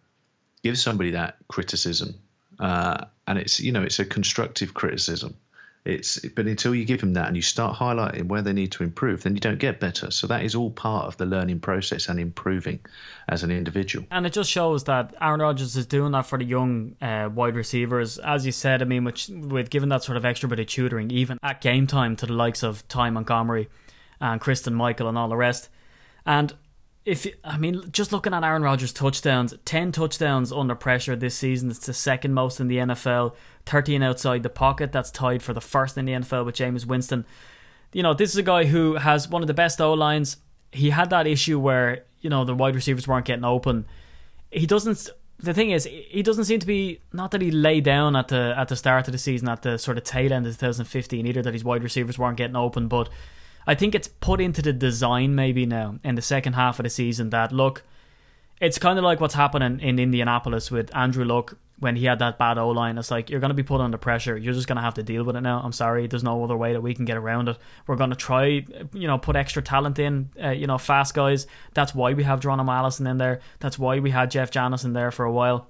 give 0.64 0.80
somebody 0.80 1.12
that 1.12 1.36
criticism, 1.48 2.16
uh, 2.58 3.06
and 3.28 3.38
it's 3.38 3.60
you 3.60 3.72
know 3.72 3.84
it's 3.84 4.00
a 4.00 4.06
constructive 4.06 4.74
criticism, 4.74 5.36
it's 5.84 6.20
but 6.36 6.46
until 6.46 6.76
you 6.76 6.86
give 6.86 7.02
them 7.02 7.14
that 7.14 7.28
and 7.28 7.36
you 7.36 7.42
start 7.42 7.76
highlighting 7.76 8.28
where 8.28 8.44
they 8.44 8.54
need 8.54 8.72
to 8.74 8.84
improve, 8.84 9.24
then 9.24 9.34
you 9.34 9.40
don't 9.40 9.58
get 9.58 9.80
better. 9.80 10.12
So 10.12 10.28
that 10.28 10.44
is 10.44 10.54
all 10.54 10.70
part 10.70 11.08
of 11.08 11.18
the 11.18 11.26
learning 11.26 11.60
process 11.60 12.08
and 12.08 12.20
improving 12.20 12.80
as 13.28 13.42
an 13.42 13.50
individual. 13.50 14.06
And 14.12 14.28
it 14.28 14.34
just 14.34 14.50
shows 14.52 14.84
that 14.84 15.16
Aaron 15.20 15.42
Rodgers 15.42 15.76
is 15.76 15.88
doing 15.88 16.12
that 16.12 16.28
for 16.28 16.38
the 16.38 16.46
young 16.46 16.96
uh, 17.02 17.30
wide 17.34 17.56
receivers, 17.56 18.20
as 18.20 18.46
you 18.46 18.52
said. 18.52 18.84
I 18.84 18.86
mean, 18.86 19.04
with 19.04 19.28
with 19.30 19.72
giving 19.72 19.90
that 19.90 20.04
sort 20.04 20.18
of 20.18 20.26
extra 20.26 20.48
bit 20.48 20.60
of 20.60 20.68
tutoring, 20.68 21.10
even 21.10 21.40
at 21.42 21.62
game 21.62 21.88
time, 21.88 22.16
to 22.18 22.28
the 22.28 22.34
likes 22.34 22.62
of 22.62 22.88
Ty 22.88 23.10
Montgomery 23.10 23.68
and 24.20 24.40
Christine 24.40 24.76
Michael 24.76 25.08
and 25.08 25.18
all 25.18 25.30
the 25.30 25.36
rest. 25.36 25.70
And 26.28 26.54
if 27.06 27.26
I 27.44 27.58
mean, 27.58 27.84
just 27.92 28.12
looking 28.12 28.34
at 28.34 28.44
Aaron 28.44 28.62
Rodgers' 28.62 28.94
touchdowns, 28.94 29.56
ten 29.66 29.92
touchdowns 29.92 30.52
under 30.52 30.76
pressure 30.76 31.16
this 31.16 31.36
season. 31.36 31.72
It's 31.72 31.88
the 31.88 31.94
second 31.94 32.34
most 32.34 32.60
in 32.60 32.68
the 32.68 32.78
NFL. 32.78 33.34
Thirteen 33.66 34.04
outside 34.04 34.44
the 34.44 34.50
pocket. 34.50 34.92
That's 34.92 35.12
tied 35.12 35.44
for 35.44 35.54
the 35.54 35.62
first 35.62 35.98
in 35.98 36.06
the 36.06 36.14
NFL 36.14 36.46
with 36.46 36.56
Jameis 36.56 36.86
Winston. 36.86 37.26
You 37.94 38.04
know, 38.04 38.14
this 38.14 38.32
is 38.32 38.38
a 38.38 38.44
guy 38.44 38.66
who 38.66 38.96
has 38.96 39.28
one 39.30 39.42
of 39.42 39.48
the 39.48 39.54
best 39.54 39.82
O 39.82 39.94
lines. 39.94 40.38
He 40.72 40.90
had 40.90 41.10
that 41.10 41.28
issue 41.28 41.60
where 41.60 42.06
you 42.22 42.30
know 42.30 42.46
the 42.46 42.56
wide 42.56 42.76
receivers 42.76 43.08
weren't 43.08 43.26
getting 43.26 43.46
open. 43.46 43.86
He 44.52 44.66
doesn't. 44.66 45.10
The 45.40 45.54
thing 45.56 45.72
is, 45.72 45.86
he 45.86 46.22
doesn't 46.22 46.46
seem 46.46 46.60
to 46.60 46.68
be 46.68 47.00
not 47.12 47.32
that 47.32 47.42
he 47.42 47.50
lay 47.50 47.82
down 47.82 48.16
at 48.16 48.28
the 48.28 48.54
at 48.56 48.68
the 48.68 48.76
start 48.76 49.08
of 49.08 49.12
the 49.12 49.18
season, 49.18 49.50
at 49.50 49.64
the 49.64 49.78
sort 49.78 49.98
of 49.98 50.04
tail 50.04 50.32
end 50.32 50.46
of 50.46 50.54
2015 50.54 51.26
either. 51.26 51.42
That 51.42 51.54
his 51.54 51.64
wide 51.64 51.84
receivers 51.84 52.18
weren't 52.18 52.38
getting 52.38 52.56
open, 52.56 52.88
but 52.88 53.10
I 53.68 53.76
think 53.76 53.94
it's 53.94 54.08
put 54.08 54.42
into 54.42 54.62
the 54.62 54.74
design 54.74 55.36
maybe 55.36 55.66
now 55.66 56.00
in 56.04 56.16
the 56.16 56.22
second 56.22 56.54
half 56.54 56.80
of 56.80 56.84
the 56.84 56.90
season 56.90 57.30
that 57.30 57.52
look, 57.52 57.84
it's 58.60 58.80
kind 58.80 58.98
of 58.98 59.04
like 59.04 59.20
what's 59.20 59.36
happening 59.36 59.80
in 59.80 60.00
Indianapolis 60.00 60.72
with 60.72 60.96
Andrew 60.96 61.26
Luck 61.26 61.58
when 61.82 61.96
he 61.96 62.06
had 62.06 62.20
that 62.20 62.38
bad 62.38 62.60
O 62.60 62.70
line. 62.70 63.00
It's 63.00 63.10
like 63.10 63.32
you're 63.32 63.40
going 63.40 63.50
to 63.50 63.56
be 63.56 63.64
put 63.64 63.82
under 63.82 63.98
pressure. 63.98 64.38
You're 64.38 64.54
just 64.54 64.68
going 64.68 64.76
to 64.76 64.84
have 64.84 64.94
to 64.94 65.04
deal 65.04 65.24
with 65.24 65.36
it 65.36 65.42
now. 65.42 65.62
I'm 65.64 65.72
sorry, 65.72 66.06
there's 66.06 66.24
no 66.24 66.44
other 66.44 66.56
way 66.56 66.74
that 66.74 66.82
we 66.82 66.94
can 66.94 67.06
get 67.06 67.18
around 67.18 67.50
it. 67.50 67.58
We're 67.88 67.96
going 67.96 68.12
to 68.12 68.16
try, 68.16 68.64
you 68.94 69.08
know, 69.08 69.18
put 69.18 69.36
extra 69.36 69.64
talent 69.64 69.98
in, 69.98 70.30
uh, 70.42 70.52
you 70.52 70.68
know, 70.68 70.78
fast 70.78 71.16
guys. 71.16 71.48
That's 71.74 71.96
why 71.96 72.14
we 72.14 72.24
have 72.24 72.40
Geronimo 72.40 72.72
Allison 72.72 73.08
in 73.08 73.18
there. 73.18 73.42
That's 73.60 73.80
why 73.80 74.00
we 74.00 74.12
had 74.12 74.30
Jeff 74.30 74.52
Janis 74.52 74.84
in 74.84 74.94
there 74.94 75.10
for 75.10 75.26
a 75.26 75.32
while. 75.32 75.70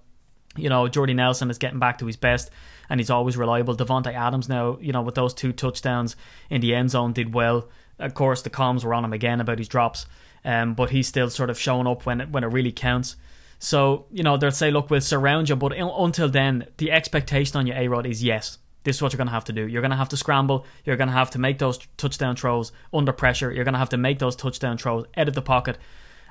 You 0.58 0.68
know, 0.68 0.90
Jordy 0.90 1.14
Nelson 1.14 1.50
is 1.50 1.58
getting 1.58 1.80
back 1.80 2.00
to 2.00 2.06
his 2.06 2.18
best 2.18 2.52
and 2.90 3.00
he's 3.00 3.10
always 3.10 3.38
reliable. 3.38 3.78
Davante 3.78 4.14
Adams 4.14 4.50
now, 4.50 4.78
you 4.82 4.92
know, 4.92 5.02
with 5.02 5.16
those 5.16 5.34
two 5.34 5.54
touchdowns 5.54 6.18
in 6.50 6.60
the 6.60 6.76
end 6.76 6.92
zone, 6.92 7.14
did 7.14 7.34
well. 7.34 7.70
Of 8.00 8.14
course, 8.16 8.42
the 8.42 8.50
comms 8.50 8.84
were 8.84 8.94
on 8.94 9.06
him 9.06 9.14
again 9.14 9.40
about 9.40 9.60
his 9.60 9.70
drops, 9.70 10.08
um, 10.44 10.74
but 10.74 10.90
he's 10.90 11.08
still 11.08 11.30
sort 11.30 11.50
of 11.50 11.58
showing 11.58 11.88
up 11.88 12.06
when 12.06 12.20
it, 12.20 12.30
when 12.32 12.44
it 12.44 12.48
really 12.48 12.74
counts. 12.74 13.16
So 13.64 14.08
you 14.12 14.24
know 14.24 14.38
they'll 14.38 14.50
say, 14.50 14.72
look, 14.72 14.90
we'll 14.90 15.02
surround 15.02 15.48
you, 15.48 15.56
but 15.56 15.72
until 15.78 16.28
then, 16.28 16.66
the 16.78 16.92
expectation 16.92 17.58
on 17.58 17.68
your 17.68 17.78
A 17.78 17.88
Rod 17.88 18.08
is 18.08 18.24
yes. 18.24 18.58
This 18.84 18.96
is 18.96 19.02
what 19.04 19.14
you're 19.14 19.18
going 19.18 19.28
to 19.28 19.34
have 19.34 19.46
to 19.46 19.54
do. 19.54 19.68
You're 19.68 19.84
going 19.84 19.92
to 19.92 19.98
have 19.98 20.10
to 20.10 20.18
scramble. 20.18 20.66
You're 20.84 20.98
going 20.98 21.10
to 21.10 21.14
have 21.14 21.30
to 21.32 21.40
make 21.40 21.60
those 21.60 21.78
touchdown 21.96 22.36
throws 22.36 22.72
under 22.92 23.14
pressure. 23.14 23.52
You're 23.52 23.64
going 23.64 23.74
to 23.74 23.80
have 23.80 23.90
to 23.90 23.98
make 23.98 24.18
those 24.18 24.36
touchdown 24.36 24.80
throws 24.80 25.06
out 25.16 25.28
of 25.28 25.36
the 25.36 25.44
pocket. 25.44 25.78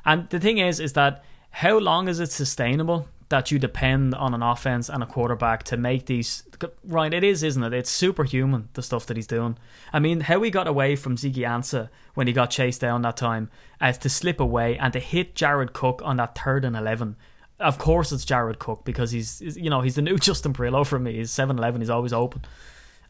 And 0.04 0.28
the 0.30 0.40
thing 0.40 0.58
is, 0.58 0.80
is 0.80 0.94
that 0.94 1.22
how 1.50 1.78
long 1.78 2.08
is 2.08 2.18
it 2.18 2.32
sustainable 2.32 3.06
that 3.30 3.50
you 3.50 3.58
depend 3.58 4.14
on 4.14 4.34
an 4.34 4.42
offense 4.42 4.88
and 4.88 5.02
a 5.02 5.06
quarterback 5.06 5.62
to 5.62 5.76
make 5.76 6.06
these 6.06 6.42
right 6.84 7.14
it 7.14 7.24
is 7.24 7.42
isn't 7.42 7.62
it? 7.62 7.72
It's 7.72 7.90
superhuman 7.90 8.68
the 8.74 8.82
stuff 8.82 9.06
that 9.06 9.16
he's 9.16 9.26
doing. 9.26 9.56
I 9.92 9.98
mean 9.98 10.20
how 10.20 10.42
he 10.42 10.50
got 10.50 10.66
away 10.66 10.96
from 10.96 11.16
Ziggy 11.16 11.46
Ansah 11.46 11.88
when 12.14 12.26
he 12.26 12.32
got 12.32 12.50
chased 12.50 12.80
down 12.80 13.02
that 13.02 13.16
time 13.16 13.48
as 13.80 13.96
to 13.98 14.08
slip 14.08 14.40
away 14.40 14.76
and 14.76 14.92
to 14.92 15.00
hit 15.00 15.34
Jared 15.34 15.72
Cook 15.72 16.02
on 16.04 16.18
that 16.18 16.36
third 16.36 16.64
and 16.64 16.76
11 16.76 17.16
of 17.60 17.78
course 17.78 18.10
it's 18.10 18.24
Jared 18.24 18.58
Cook 18.58 18.84
because 18.84 19.12
he's 19.12 19.40
you 19.40 19.70
know 19.70 19.80
he's 19.80 19.94
the 19.94 20.02
new 20.02 20.18
Justin 20.18 20.52
Perillo 20.52 20.84
for 20.84 20.98
me. 20.98 21.14
He's 21.14 21.30
7-11 21.30 21.78
he's 21.78 21.90
always 21.90 22.12
open. 22.12 22.44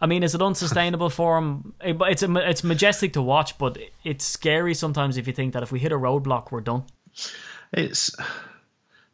I 0.02 0.06
mean, 0.06 0.22
is 0.22 0.34
it 0.34 0.40
unsustainable 0.40 1.10
for 1.10 1.38
him? 1.38 1.74
It's 1.80 2.22
a, 2.22 2.48
it's 2.48 2.64
majestic 2.64 3.14
to 3.14 3.22
watch, 3.22 3.58
but 3.58 3.78
it's 4.04 4.24
scary 4.24 4.74
sometimes 4.74 5.16
if 5.16 5.26
you 5.26 5.32
think 5.32 5.52
that 5.54 5.62
if 5.62 5.72
we 5.72 5.78
hit 5.78 5.92
a 5.92 5.96
roadblock, 5.96 6.50
we're 6.50 6.62
done. 6.62 6.84
It's 7.72 8.10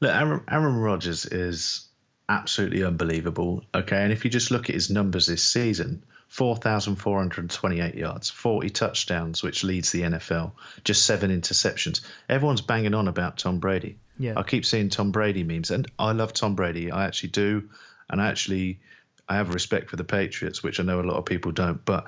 Look, 0.01 0.15
Aaron, 0.15 0.43
Aaron 0.51 0.77
Rodgers 0.77 1.27
is 1.27 1.89
absolutely 2.29 2.85
unbelievable. 2.85 3.65
Okay, 3.75 4.03
and 4.03 4.13
if 4.13 4.25
you 4.25 4.31
just 4.31 4.51
look 4.51 4.69
at 4.69 4.75
his 4.75 4.91
numbers 4.91 5.27
this 5.27 5.43
season, 5.43 6.05
4,428 6.29 7.95
yards, 7.95 8.31
40 8.31 8.71
touchdowns, 8.71 9.43
which 9.43 9.65
leads 9.65 9.93
the 9.93 10.03
NFL, 10.03 10.53
just 10.85 11.07
seven 11.07 11.31
interceptions. 11.31 12.01
Everyone's 12.29 12.61
banging 12.61 12.95
on 12.95 13.09
about 13.09 13.39
Tom 13.39 13.59
Brady. 13.59 13.99
Yeah. 14.19 14.35
I 14.37 14.43
keep 14.43 14.65
seeing 14.67 14.89
Tom 14.89 15.13
Brady 15.13 15.45
memes, 15.45 15.71
and 15.71 15.91
I 15.99 16.13
love 16.13 16.33
Tom 16.33 16.55
Brady. 16.55 16.91
I 16.91 17.07
actually 17.07 17.31
do. 17.31 17.69
And 18.09 18.21
I 18.21 18.29
actually, 18.29 18.81
I 19.29 19.37
have 19.37 19.53
respect 19.55 19.91
for 19.91 19.97
the 19.97 20.05
Patriots, 20.05 20.63
which 20.63 20.81
I 20.81 20.83
know 20.83 21.01
a 21.01 21.03
lot 21.03 21.17
of 21.17 21.27
people 21.27 21.53
don't. 21.53 21.85
But 21.85 22.07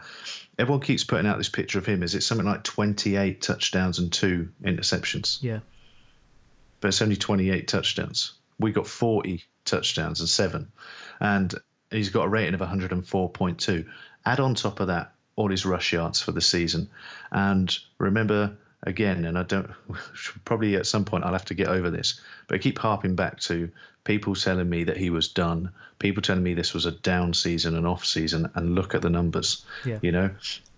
everyone 0.58 0.80
keeps 0.80 1.04
putting 1.04 1.26
out 1.26 1.38
this 1.38 1.48
picture 1.48 1.78
of 1.78 1.86
him. 1.86 2.02
Is 2.02 2.14
it 2.14 2.22
something 2.22 2.46
like 2.46 2.64
28 2.64 3.40
touchdowns 3.40 3.98
and 3.98 4.12
two 4.12 4.50
interceptions? 4.62 5.42
Yeah. 5.42 5.60
But 6.80 6.88
it's 6.88 7.02
only 7.02 7.16
28 7.16 7.66
touchdowns. 7.68 8.32
We 8.58 8.72
got 8.72 8.86
40 8.86 9.44
touchdowns 9.64 10.20
and 10.20 10.28
seven, 10.28 10.72
and 11.20 11.54
he's 11.90 12.10
got 12.10 12.26
a 12.26 12.28
rating 12.28 12.54
of 12.54 12.60
104.2. 12.60 13.86
Add 14.24 14.40
on 14.40 14.54
top 14.54 14.80
of 14.80 14.88
that 14.88 15.12
all 15.36 15.50
his 15.50 15.64
rush 15.64 15.92
yards 15.92 16.20
for 16.20 16.32
the 16.32 16.40
season, 16.40 16.90
and 17.30 17.76
remember 17.98 18.56
again, 18.82 19.24
and 19.24 19.38
I 19.38 19.42
don't 19.42 19.70
probably 20.44 20.76
at 20.76 20.86
some 20.86 21.04
point 21.04 21.24
I'll 21.24 21.32
have 21.32 21.44
to 21.46 21.54
get 21.54 21.68
over 21.68 21.90
this, 21.90 22.20
but 22.46 22.56
I 22.56 22.58
keep 22.58 22.78
harping 22.78 23.14
back 23.16 23.40
to 23.40 23.70
people 24.04 24.34
telling 24.34 24.68
me 24.68 24.84
that 24.84 24.96
he 24.96 25.10
was 25.10 25.28
done, 25.28 25.70
people 25.98 26.22
telling 26.22 26.42
me 26.42 26.54
this 26.54 26.74
was 26.74 26.86
a 26.86 26.92
down 26.92 27.34
season, 27.34 27.76
an 27.76 27.86
off 27.86 28.04
season, 28.04 28.50
and 28.54 28.74
look 28.74 28.94
at 28.94 29.02
the 29.02 29.10
numbers. 29.10 29.64
Yeah. 29.84 29.98
You 30.02 30.12
know, 30.12 30.30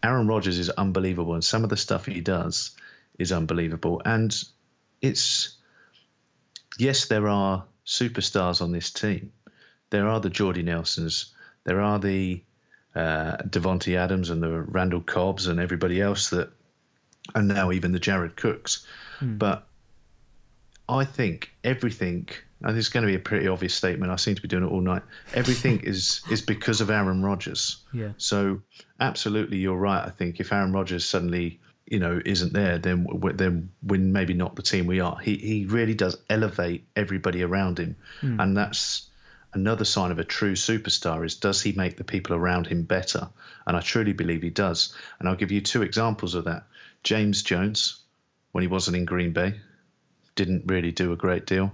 Aaron 0.02 0.26
Rodgers 0.26 0.58
is 0.58 0.70
unbelievable, 0.70 1.34
and 1.34 1.44
some 1.44 1.64
of 1.64 1.70
the 1.70 1.76
stuff 1.76 2.06
he 2.06 2.20
does 2.20 2.72
is 3.18 3.32
unbelievable, 3.32 4.02
and 4.04 4.34
it's 5.00 5.56
yes, 6.80 7.06
there 7.06 7.28
are 7.28 7.64
superstars 7.86 8.62
on 8.62 8.72
this 8.72 8.90
team. 8.90 9.32
There 9.90 10.08
are 10.08 10.20
the 10.20 10.30
Jordy 10.30 10.62
Nelsons, 10.62 11.34
there 11.64 11.80
are 11.80 11.98
the 11.98 12.42
uh, 12.94 13.36
Davante 13.38 13.96
Adams 13.96 14.30
and 14.30 14.42
the 14.42 14.60
Randall 14.60 15.00
Cobbs 15.00 15.46
and 15.46 15.60
everybody 15.60 16.00
else 16.00 16.30
that 16.30 16.50
and 17.34 17.48
now 17.48 17.70
even 17.70 17.92
the 17.92 18.00
Jared 18.00 18.36
Cooks. 18.36 18.86
Hmm. 19.18 19.36
But 19.36 19.66
I 20.88 21.04
think 21.04 21.52
everything, 21.62 22.28
and 22.62 22.76
this 22.76 22.86
is 22.86 22.88
going 22.88 23.02
to 23.02 23.06
be 23.06 23.14
a 23.14 23.20
pretty 23.20 23.46
obvious 23.46 23.74
statement. 23.74 24.10
I 24.10 24.16
seem 24.16 24.34
to 24.34 24.42
be 24.42 24.48
doing 24.48 24.64
it 24.64 24.68
all 24.68 24.80
night. 24.80 25.02
Everything 25.34 25.80
is 25.84 26.22
is 26.30 26.42
because 26.42 26.80
of 26.80 26.90
Aaron 26.90 27.22
Rodgers. 27.22 27.84
Yeah. 27.92 28.12
So 28.16 28.62
absolutely, 28.98 29.58
you're 29.58 29.76
right. 29.76 30.04
I 30.04 30.10
think 30.10 30.40
if 30.40 30.52
Aaron 30.52 30.72
Rodgers 30.72 31.04
suddenly, 31.04 31.60
you 31.90 31.98
know, 31.98 32.20
isn't 32.24 32.52
there, 32.52 32.78
then 32.78 33.06
then 33.34 33.70
we're 33.82 34.00
maybe 34.00 34.32
not 34.32 34.54
the 34.54 34.62
team 34.62 34.86
we 34.86 35.00
are. 35.00 35.18
He 35.18 35.36
he 35.36 35.66
really 35.66 35.94
does 35.94 36.16
elevate 36.30 36.86
everybody 36.94 37.42
around 37.42 37.78
him, 37.78 37.96
and 38.40 38.56
that's 38.56 39.10
another 39.52 39.84
sign 39.84 40.12
of 40.12 40.20
a 40.20 40.24
true 40.24 40.54
superstar 40.54 41.26
is 41.26 41.34
does 41.34 41.60
he 41.60 41.72
make 41.72 41.96
the 41.96 42.04
people 42.04 42.36
around 42.36 42.68
him 42.68 42.84
better? 42.84 43.28
And 43.66 43.76
I 43.76 43.80
truly 43.80 44.12
believe 44.12 44.42
he 44.42 44.50
does. 44.50 44.94
And 45.18 45.28
I'll 45.28 45.34
give 45.34 45.50
you 45.50 45.60
two 45.60 45.82
examples 45.82 46.36
of 46.36 46.44
that. 46.44 46.64
James 47.02 47.42
Jones, 47.42 48.00
when 48.52 48.62
he 48.62 48.68
wasn't 48.68 48.96
in 48.96 49.04
Green 49.04 49.32
Bay, 49.32 49.60
didn't 50.36 50.66
really 50.66 50.92
do 50.92 51.12
a 51.12 51.16
great 51.16 51.44
deal. 51.44 51.72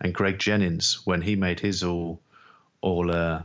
And 0.00 0.14
Greg 0.14 0.38
Jennings, 0.38 1.06
when 1.06 1.22
he 1.22 1.36
made 1.36 1.60
his 1.60 1.82
all 1.82 2.20
all 2.82 3.10
uh, 3.10 3.42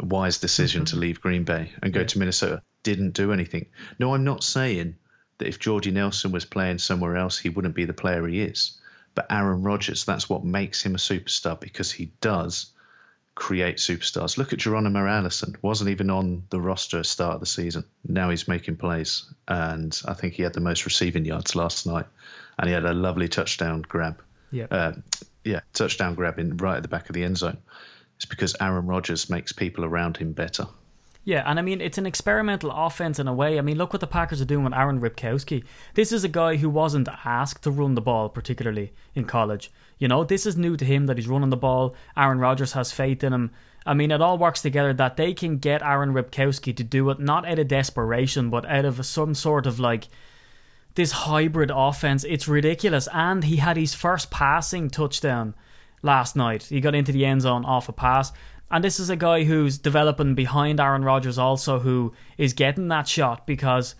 wise 0.00 0.38
decision 0.38 0.84
to 0.86 0.96
leave 0.96 1.20
Green 1.20 1.44
Bay 1.44 1.72
and 1.80 1.92
go 1.92 2.02
to 2.02 2.18
Minnesota, 2.18 2.62
didn't 2.82 3.12
do 3.12 3.32
anything. 3.32 3.66
No, 4.00 4.14
I'm 4.14 4.24
not 4.24 4.42
saying 4.42 4.96
that 5.38 5.48
if 5.48 5.58
Jordy 5.58 5.90
Nelson 5.90 6.32
was 6.32 6.44
playing 6.44 6.78
somewhere 6.78 7.16
else, 7.16 7.38
he 7.38 7.48
wouldn't 7.48 7.74
be 7.74 7.84
the 7.84 7.92
player 7.92 8.26
he 8.26 8.40
is. 8.40 8.78
But 9.14 9.26
Aaron 9.30 9.62
Rodgers, 9.62 10.04
that's 10.04 10.28
what 10.28 10.44
makes 10.44 10.82
him 10.82 10.94
a 10.94 10.98
superstar 10.98 11.58
because 11.58 11.90
he 11.90 12.12
does 12.20 12.72
create 13.34 13.76
superstars. 13.76 14.36
Look 14.36 14.52
at 14.52 14.58
Geronimo 14.58 15.06
Allison. 15.06 15.56
Wasn't 15.62 15.90
even 15.90 16.10
on 16.10 16.42
the 16.50 16.60
roster 16.60 16.98
at 16.98 17.00
the 17.00 17.08
start 17.08 17.34
of 17.34 17.40
the 17.40 17.46
season. 17.46 17.84
Now 18.06 18.30
he's 18.30 18.48
making 18.48 18.76
plays. 18.76 19.24
And 19.46 19.98
I 20.06 20.14
think 20.14 20.34
he 20.34 20.42
had 20.42 20.54
the 20.54 20.60
most 20.60 20.84
receiving 20.84 21.24
yards 21.24 21.54
last 21.54 21.86
night. 21.86 22.06
And 22.58 22.68
he 22.68 22.74
had 22.74 22.84
a 22.84 22.92
lovely 22.92 23.28
touchdown 23.28 23.82
grab. 23.82 24.20
Yeah. 24.50 24.66
Uh, 24.70 24.92
yeah, 25.44 25.60
touchdown 25.72 26.14
grab 26.14 26.38
in 26.38 26.56
right 26.56 26.76
at 26.76 26.82
the 26.82 26.88
back 26.88 27.08
of 27.08 27.14
the 27.14 27.24
end 27.24 27.38
zone. 27.38 27.58
It's 28.16 28.26
because 28.26 28.56
Aaron 28.60 28.86
Rodgers 28.86 29.30
makes 29.30 29.52
people 29.52 29.84
around 29.84 30.16
him 30.16 30.32
better. 30.32 30.66
Yeah, 31.28 31.42
and 31.44 31.58
I 31.58 31.62
mean 31.62 31.82
it's 31.82 31.98
an 31.98 32.06
experimental 32.06 32.70
offense 32.70 33.18
in 33.18 33.28
a 33.28 33.34
way. 33.34 33.58
I 33.58 33.60
mean, 33.60 33.76
look 33.76 33.92
what 33.92 34.00
the 34.00 34.06
Packers 34.06 34.40
are 34.40 34.46
doing 34.46 34.64
with 34.64 34.72
Aaron 34.72 34.98
Ripkowski. 34.98 35.62
This 35.92 36.10
is 36.10 36.24
a 36.24 36.28
guy 36.28 36.56
who 36.56 36.70
wasn't 36.70 37.06
asked 37.22 37.64
to 37.64 37.70
run 37.70 37.96
the 37.96 38.00
ball 38.00 38.30
particularly 38.30 38.94
in 39.14 39.26
college. 39.26 39.70
You 39.98 40.08
know, 40.08 40.24
this 40.24 40.46
is 40.46 40.56
new 40.56 40.74
to 40.78 40.86
him 40.86 41.04
that 41.04 41.18
he's 41.18 41.28
running 41.28 41.50
the 41.50 41.56
ball. 41.58 41.94
Aaron 42.16 42.38
Rodgers 42.38 42.72
has 42.72 42.92
faith 42.92 43.22
in 43.22 43.34
him. 43.34 43.50
I 43.84 43.92
mean, 43.92 44.10
it 44.10 44.22
all 44.22 44.38
works 44.38 44.62
together 44.62 44.94
that 44.94 45.18
they 45.18 45.34
can 45.34 45.58
get 45.58 45.82
Aaron 45.82 46.14
Ripkowski 46.14 46.74
to 46.74 46.82
do 46.82 47.10
it 47.10 47.20
not 47.20 47.46
out 47.46 47.58
of 47.58 47.68
desperation, 47.68 48.48
but 48.48 48.64
out 48.64 48.86
of 48.86 49.04
some 49.04 49.34
sort 49.34 49.66
of 49.66 49.78
like 49.78 50.08
this 50.94 51.12
hybrid 51.12 51.70
offense. 51.70 52.24
It's 52.24 52.48
ridiculous. 52.48 53.06
And 53.12 53.44
he 53.44 53.56
had 53.56 53.76
his 53.76 53.92
first 53.92 54.30
passing 54.30 54.88
touchdown 54.88 55.54
last 56.00 56.36
night. 56.36 56.62
He 56.62 56.80
got 56.80 56.94
into 56.94 57.12
the 57.12 57.26
end 57.26 57.42
zone 57.42 57.66
off 57.66 57.90
a 57.90 57.92
pass. 57.92 58.32
And 58.70 58.84
this 58.84 59.00
is 59.00 59.10
a 59.10 59.16
guy 59.16 59.44
who's 59.44 59.78
developing 59.78 60.34
behind 60.34 60.80
Aaron 60.80 61.04
Rodgers 61.04 61.38
also 61.38 61.78
who 61.80 62.12
is 62.36 62.52
getting 62.52 62.88
that 62.88 63.08
shot 63.08 63.46
because 63.46 63.94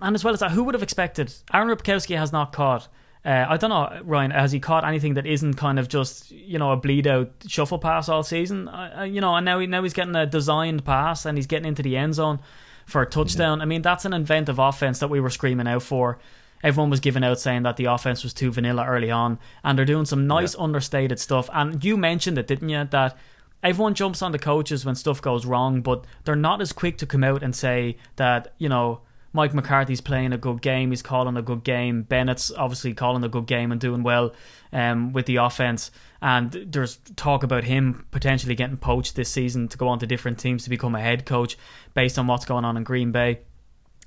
and 0.00 0.14
as 0.14 0.24
well 0.24 0.32
as 0.32 0.40
that, 0.40 0.52
who 0.52 0.64
would 0.64 0.74
have 0.74 0.82
expected 0.82 1.32
Aaron 1.52 1.68
Ripkowski 1.68 2.16
has 2.16 2.32
not 2.32 2.52
caught 2.52 2.88
uh, 3.26 3.44
I 3.48 3.56
don't 3.56 3.70
know, 3.70 4.00
Ryan. 4.04 4.30
Has 4.30 4.52
he 4.52 4.60
caught 4.60 4.84
anything 4.84 5.14
that 5.14 5.26
isn't 5.26 5.54
kind 5.54 5.80
of 5.80 5.88
just 5.88 6.30
you 6.30 6.60
know 6.60 6.70
a 6.70 6.76
bleed 6.76 7.08
out 7.08 7.32
shuffle 7.48 7.80
pass 7.80 8.08
all 8.08 8.22
season? 8.22 8.68
Uh, 8.68 9.02
you 9.02 9.20
know, 9.20 9.34
and 9.34 9.44
now 9.44 9.58
he, 9.58 9.66
now 9.66 9.82
he's 9.82 9.94
getting 9.94 10.14
a 10.14 10.26
designed 10.26 10.84
pass 10.84 11.26
and 11.26 11.36
he's 11.36 11.48
getting 11.48 11.66
into 11.66 11.82
the 11.82 11.96
end 11.96 12.14
zone 12.14 12.38
for 12.86 13.02
a 13.02 13.06
touchdown. 13.06 13.60
I 13.60 13.64
mean, 13.64 13.82
that's 13.82 14.04
an 14.04 14.12
inventive 14.12 14.60
offense 14.60 15.00
that 15.00 15.10
we 15.10 15.18
were 15.18 15.30
screaming 15.30 15.66
out 15.66 15.82
for. 15.82 16.20
Everyone 16.62 16.88
was 16.88 17.00
giving 17.00 17.24
out 17.24 17.40
saying 17.40 17.64
that 17.64 17.76
the 17.76 17.86
offense 17.86 18.22
was 18.22 18.32
too 18.32 18.52
vanilla 18.52 18.86
early 18.86 19.10
on, 19.10 19.40
and 19.64 19.76
they're 19.76 19.84
doing 19.84 20.04
some 20.04 20.28
nice 20.28 20.54
understated 20.54 21.18
stuff. 21.18 21.50
And 21.52 21.84
you 21.84 21.96
mentioned 21.96 22.38
it, 22.38 22.46
didn't 22.46 22.68
you? 22.68 22.84
That 22.84 23.18
everyone 23.62 23.94
jumps 23.94 24.22
on 24.22 24.32
the 24.32 24.38
coaches 24.38 24.84
when 24.84 24.94
stuff 24.94 25.20
goes 25.20 25.46
wrong, 25.46 25.80
but 25.80 26.04
they're 26.24 26.36
not 26.36 26.60
as 26.60 26.72
quick 26.72 26.98
to 26.98 27.06
come 27.06 27.24
out 27.24 27.42
and 27.42 27.54
say 27.54 27.96
that 28.16 28.54
you 28.58 28.68
know 28.68 29.00
Mike 29.36 29.52
McCarthy's 29.52 30.00
playing 30.00 30.32
a 30.32 30.38
good 30.38 30.62
game. 30.62 30.90
He's 30.90 31.02
calling 31.02 31.36
a 31.36 31.42
good 31.42 31.62
game. 31.62 32.02
Bennett's 32.02 32.50
obviously 32.52 32.94
calling 32.94 33.22
a 33.22 33.28
good 33.28 33.46
game 33.46 33.70
and 33.70 33.80
doing 33.80 34.02
well 34.02 34.32
um, 34.72 35.12
with 35.12 35.26
the 35.26 35.36
offense. 35.36 35.90
And 36.22 36.52
there's 36.52 36.96
talk 37.16 37.42
about 37.42 37.64
him 37.64 38.06
potentially 38.10 38.54
getting 38.54 38.78
poached 38.78 39.14
this 39.14 39.28
season 39.28 39.68
to 39.68 39.76
go 39.76 39.88
on 39.88 39.98
to 39.98 40.06
different 40.06 40.38
teams 40.38 40.64
to 40.64 40.70
become 40.70 40.94
a 40.94 41.00
head 41.00 41.26
coach 41.26 41.58
based 41.92 42.18
on 42.18 42.26
what's 42.26 42.46
going 42.46 42.64
on 42.64 42.78
in 42.78 42.82
Green 42.82 43.12
Bay. 43.12 43.40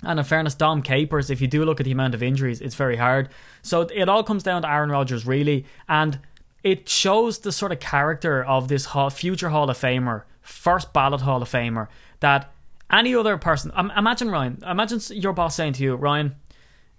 And 0.02 0.18
in 0.18 0.26
fairness, 0.26 0.56
Dom 0.56 0.82
Capers, 0.82 1.30
if 1.30 1.42
you 1.42 1.48
do 1.48 1.64
look 1.64 1.80
at 1.80 1.84
the 1.84 1.92
amount 1.92 2.16
of 2.16 2.24
injuries, 2.24 2.62
it's 2.62 2.76
very 2.76 2.96
hard. 2.96 3.30
So 3.62 3.82
it 3.82 4.10
all 4.10 4.24
comes 4.24 4.44
down 4.44 4.64
to 4.64 4.70
Aaron 4.70 4.90
Rodgers, 4.90 5.28
really. 5.28 5.66
And 5.88 6.20
it 6.64 6.90
shows 6.90 7.40
the 7.40 7.52
sort 7.52 7.72
of 7.72 7.80
character 7.80 8.44
of 8.44 8.68
this 8.68 8.88
future 9.12 9.50
Hall 9.50 9.70
of 9.70 9.78
Famer, 9.78 10.24
first 10.42 10.94
ballot 10.94 11.22
Hall 11.22 11.42
of 11.42 11.50
Famer, 11.50 11.88
that 12.20 12.52
any 12.92 13.16
other 13.16 13.38
person, 13.38 13.72
imagine 13.96 14.30
Ryan, 14.30 14.62
imagine 14.68 15.00
your 15.12 15.34
boss 15.34 15.56
saying 15.56 15.74
to 15.74 15.84
you, 15.84 15.96
Ryan, 15.96 16.36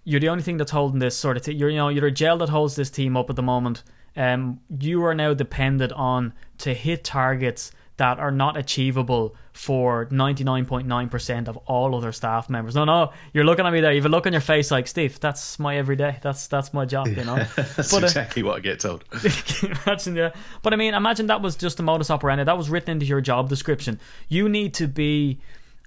you're 0.05 0.20
the 0.20 0.29
only 0.29 0.42
thing 0.42 0.57
that's 0.57 0.70
holding 0.70 0.99
this 0.99 1.16
sort 1.16 1.37
of. 1.37 1.46
You're, 1.55 1.68
you 1.68 1.77
know, 1.77 1.88
you're 1.88 2.07
a 2.07 2.12
gel 2.12 2.38
that 2.38 2.49
holds 2.49 2.77
this 2.77 2.90
team 2.90 3.16
up 3.16 3.29
at 3.29 3.37
the 3.37 3.42
moment. 3.42 3.83
Um, 4.16 4.61
you 4.79 5.05
are 5.05 5.14
now 5.14 5.35
dependent 5.35 5.92
on 5.92 6.33
to 6.59 6.75
hit 6.75 7.05
targets 7.05 7.73
that 8.00 8.18
are 8.18 8.30
not 8.30 8.56
achievable 8.56 9.36
for 9.52 10.06
99.9% 10.06 11.48
of 11.48 11.58
all 11.66 11.94
other 11.94 12.12
staff 12.12 12.48
members. 12.48 12.74
No, 12.74 12.86
no, 12.86 13.12
you're 13.34 13.44
looking 13.44 13.66
at 13.66 13.72
me 13.74 13.82
there. 13.82 13.92
You 13.92 13.98
have 14.00 14.06
a 14.06 14.08
look 14.08 14.26
on 14.26 14.32
your 14.32 14.40
face 14.40 14.70
like, 14.70 14.88
Steve, 14.88 15.20
that's 15.20 15.58
my 15.58 15.76
everyday. 15.76 16.18
That's 16.22 16.46
that's 16.46 16.72
my 16.72 16.86
job, 16.86 17.08
you 17.08 17.24
know. 17.24 17.36
That's 17.56 17.92
But, 17.92 18.02
uh, 18.02 18.06
exactly 18.06 18.42
what 18.42 18.56
I 18.56 18.60
get 18.60 18.80
told. 18.80 19.04
imagine, 19.86 20.16
yeah. 20.16 20.30
But 20.62 20.72
I 20.72 20.76
mean, 20.76 20.94
imagine 20.94 21.26
that 21.26 21.42
was 21.42 21.56
just 21.56 21.78
a 21.78 21.82
modus 21.82 22.10
operandi. 22.10 22.44
That 22.44 22.56
was 22.56 22.70
written 22.70 22.92
into 22.92 23.04
your 23.04 23.20
job 23.20 23.50
description. 23.50 24.00
You 24.30 24.48
need 24.48 24.72
to 24.74 24.88
be 24.88 25.40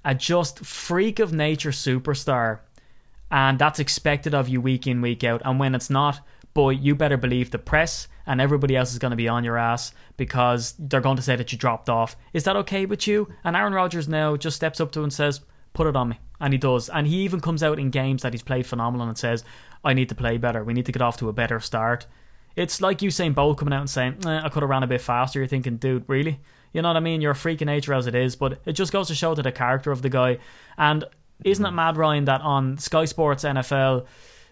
a 0.05 0.13
just 0.13 0.59
freak 0.59 1.17
of 1.17 1.33
nature 1.33 1.71
superstar, 1.71 2.59
and 3.31 3.57
that's 3.57 3.79
expected 3.79 4.35
of 4.35 4.47
you 4.47 4.61
week 4.61 4.85
in, 4.85 5.01
week 5.01 5.23
out. 5.23 5.41
And 5.43 5.59
when 5.59 5.73
it's 5.73 5.89
not, 5.89 6.19
boy, 6.53 6.71
you 6.71 6.93
better 6.93 7.17
believe 7.17 7.49
the 7.49 7.57
press 7.57 8.07
and 8.25 8.39
everybody 8.39 8.75
else 8.75 8.91
is 8.91 8.99
going 8.99 9.11
to 9.11 9.17
be 9.17 9.27
on 9.27 9.43
your 9.43 9.57
ass 9.57 9.93
because 10.17 10.75
they're 10.79 11.01
going 11.01 11.17
to 11.17 11.21
say 11.23 11.35
that 11.35 11.51
you 11.51 11.57
dropped 11.57 11.89
off. 11.89 12.15
Is 12.33 12.43
that 12.45 12.55
okay 12.57 12.85
with 12.85 13.07
you? 13.07 13.27
And 13.43 13.55
Aaron 13.55 13.73
Rodgers 13.73 14.07
now 14.07 14.35
just 14.37 14.55
steps 14.55 14.79
up 14.79 14.91
to 14.93 14.99
him 14.99 15.05
and 15.05 15.13
says, 15.13 15.41
Put 15.73 15.87
it 15.87 15.95
on 15.95 16.09
me. 16.09 16.19
And 16.39 16.53
he 16.53 16.59
does. 16.59 16.87
And 16.87 17.07
he 17.07 17.23
even 17.23 17.39
comes 17.39 17.63
out 17.63 17.79
in 17.79 17.89
games 17.89 18.21
that 18.21 18.33
he's 18.33 18.43
played 18.43 18.67
phenomenal 18.67 19.07
and 19.07 19.17
says, 19.17 19.43
I 19.83 19.93
need 19.93 20.09
to 20.09 20.15
play 20.15 20.37
better. 20.37 20.63
We 20.63 20.73
need 20.73 20.85
to 20.85 20.91
get 20.91 21.01
off 21.01 21.17
to 21.17 21.29
a 21.29 21.33
better 21.33 21.59
start. 21.59 22.05
It's 22.55 22.79
like 22.79 22.99
Usain 22.99 23.33
Bolt 23.33 23.57
coming 23.57 23.73
out 23.73 23.81
and 23.81 23.89
saying, 23.89 24.17
eh, 24.25 24.41
I 24.43 24.49
could 24.49 24.61
have 24.61 24.69
ran 24.69 24.83
a 24.83 24.87
bit 24.87 25.01
faster. 25.01 25.39
You're 25.39 25.47
thinking, 25.47 25.77
dude, 25.77 26.03
really? 26.07 26.39
You 26.71 26.81
know 26.81 26.89
what 26.89 26.97
I 26.97 27.01
mean? 27.01 27.21
You're 27.21 27.31
a 27.31 27.35
freaking 27.35 27.65
nature 27.65 27.93
as 27.93 28.05
it 28.07 28.13
is, 28.13 28.35
but 28.35 28.59
it 28.65 28.73
just 28.73 28.91
goes 28.91 29.07
to 29.07 29.15
show 29.15 29.33
to 29.33 29.41
the 29.41 29.51
character 29.51 29.91
of 29.91 30.03
the 30.03 30.09
guy. 30.09 30.37
And 30.77 31.05
isn't 31.43 31.65
it 31.65 31.71
mad, 31.71 31.97
Ryan, 31.97 32.25
that 32.25 32.41
on 32.41 32.77
Sky 32.77 33.05
Sports 33.05 33.43
NFL, 33.43 34.05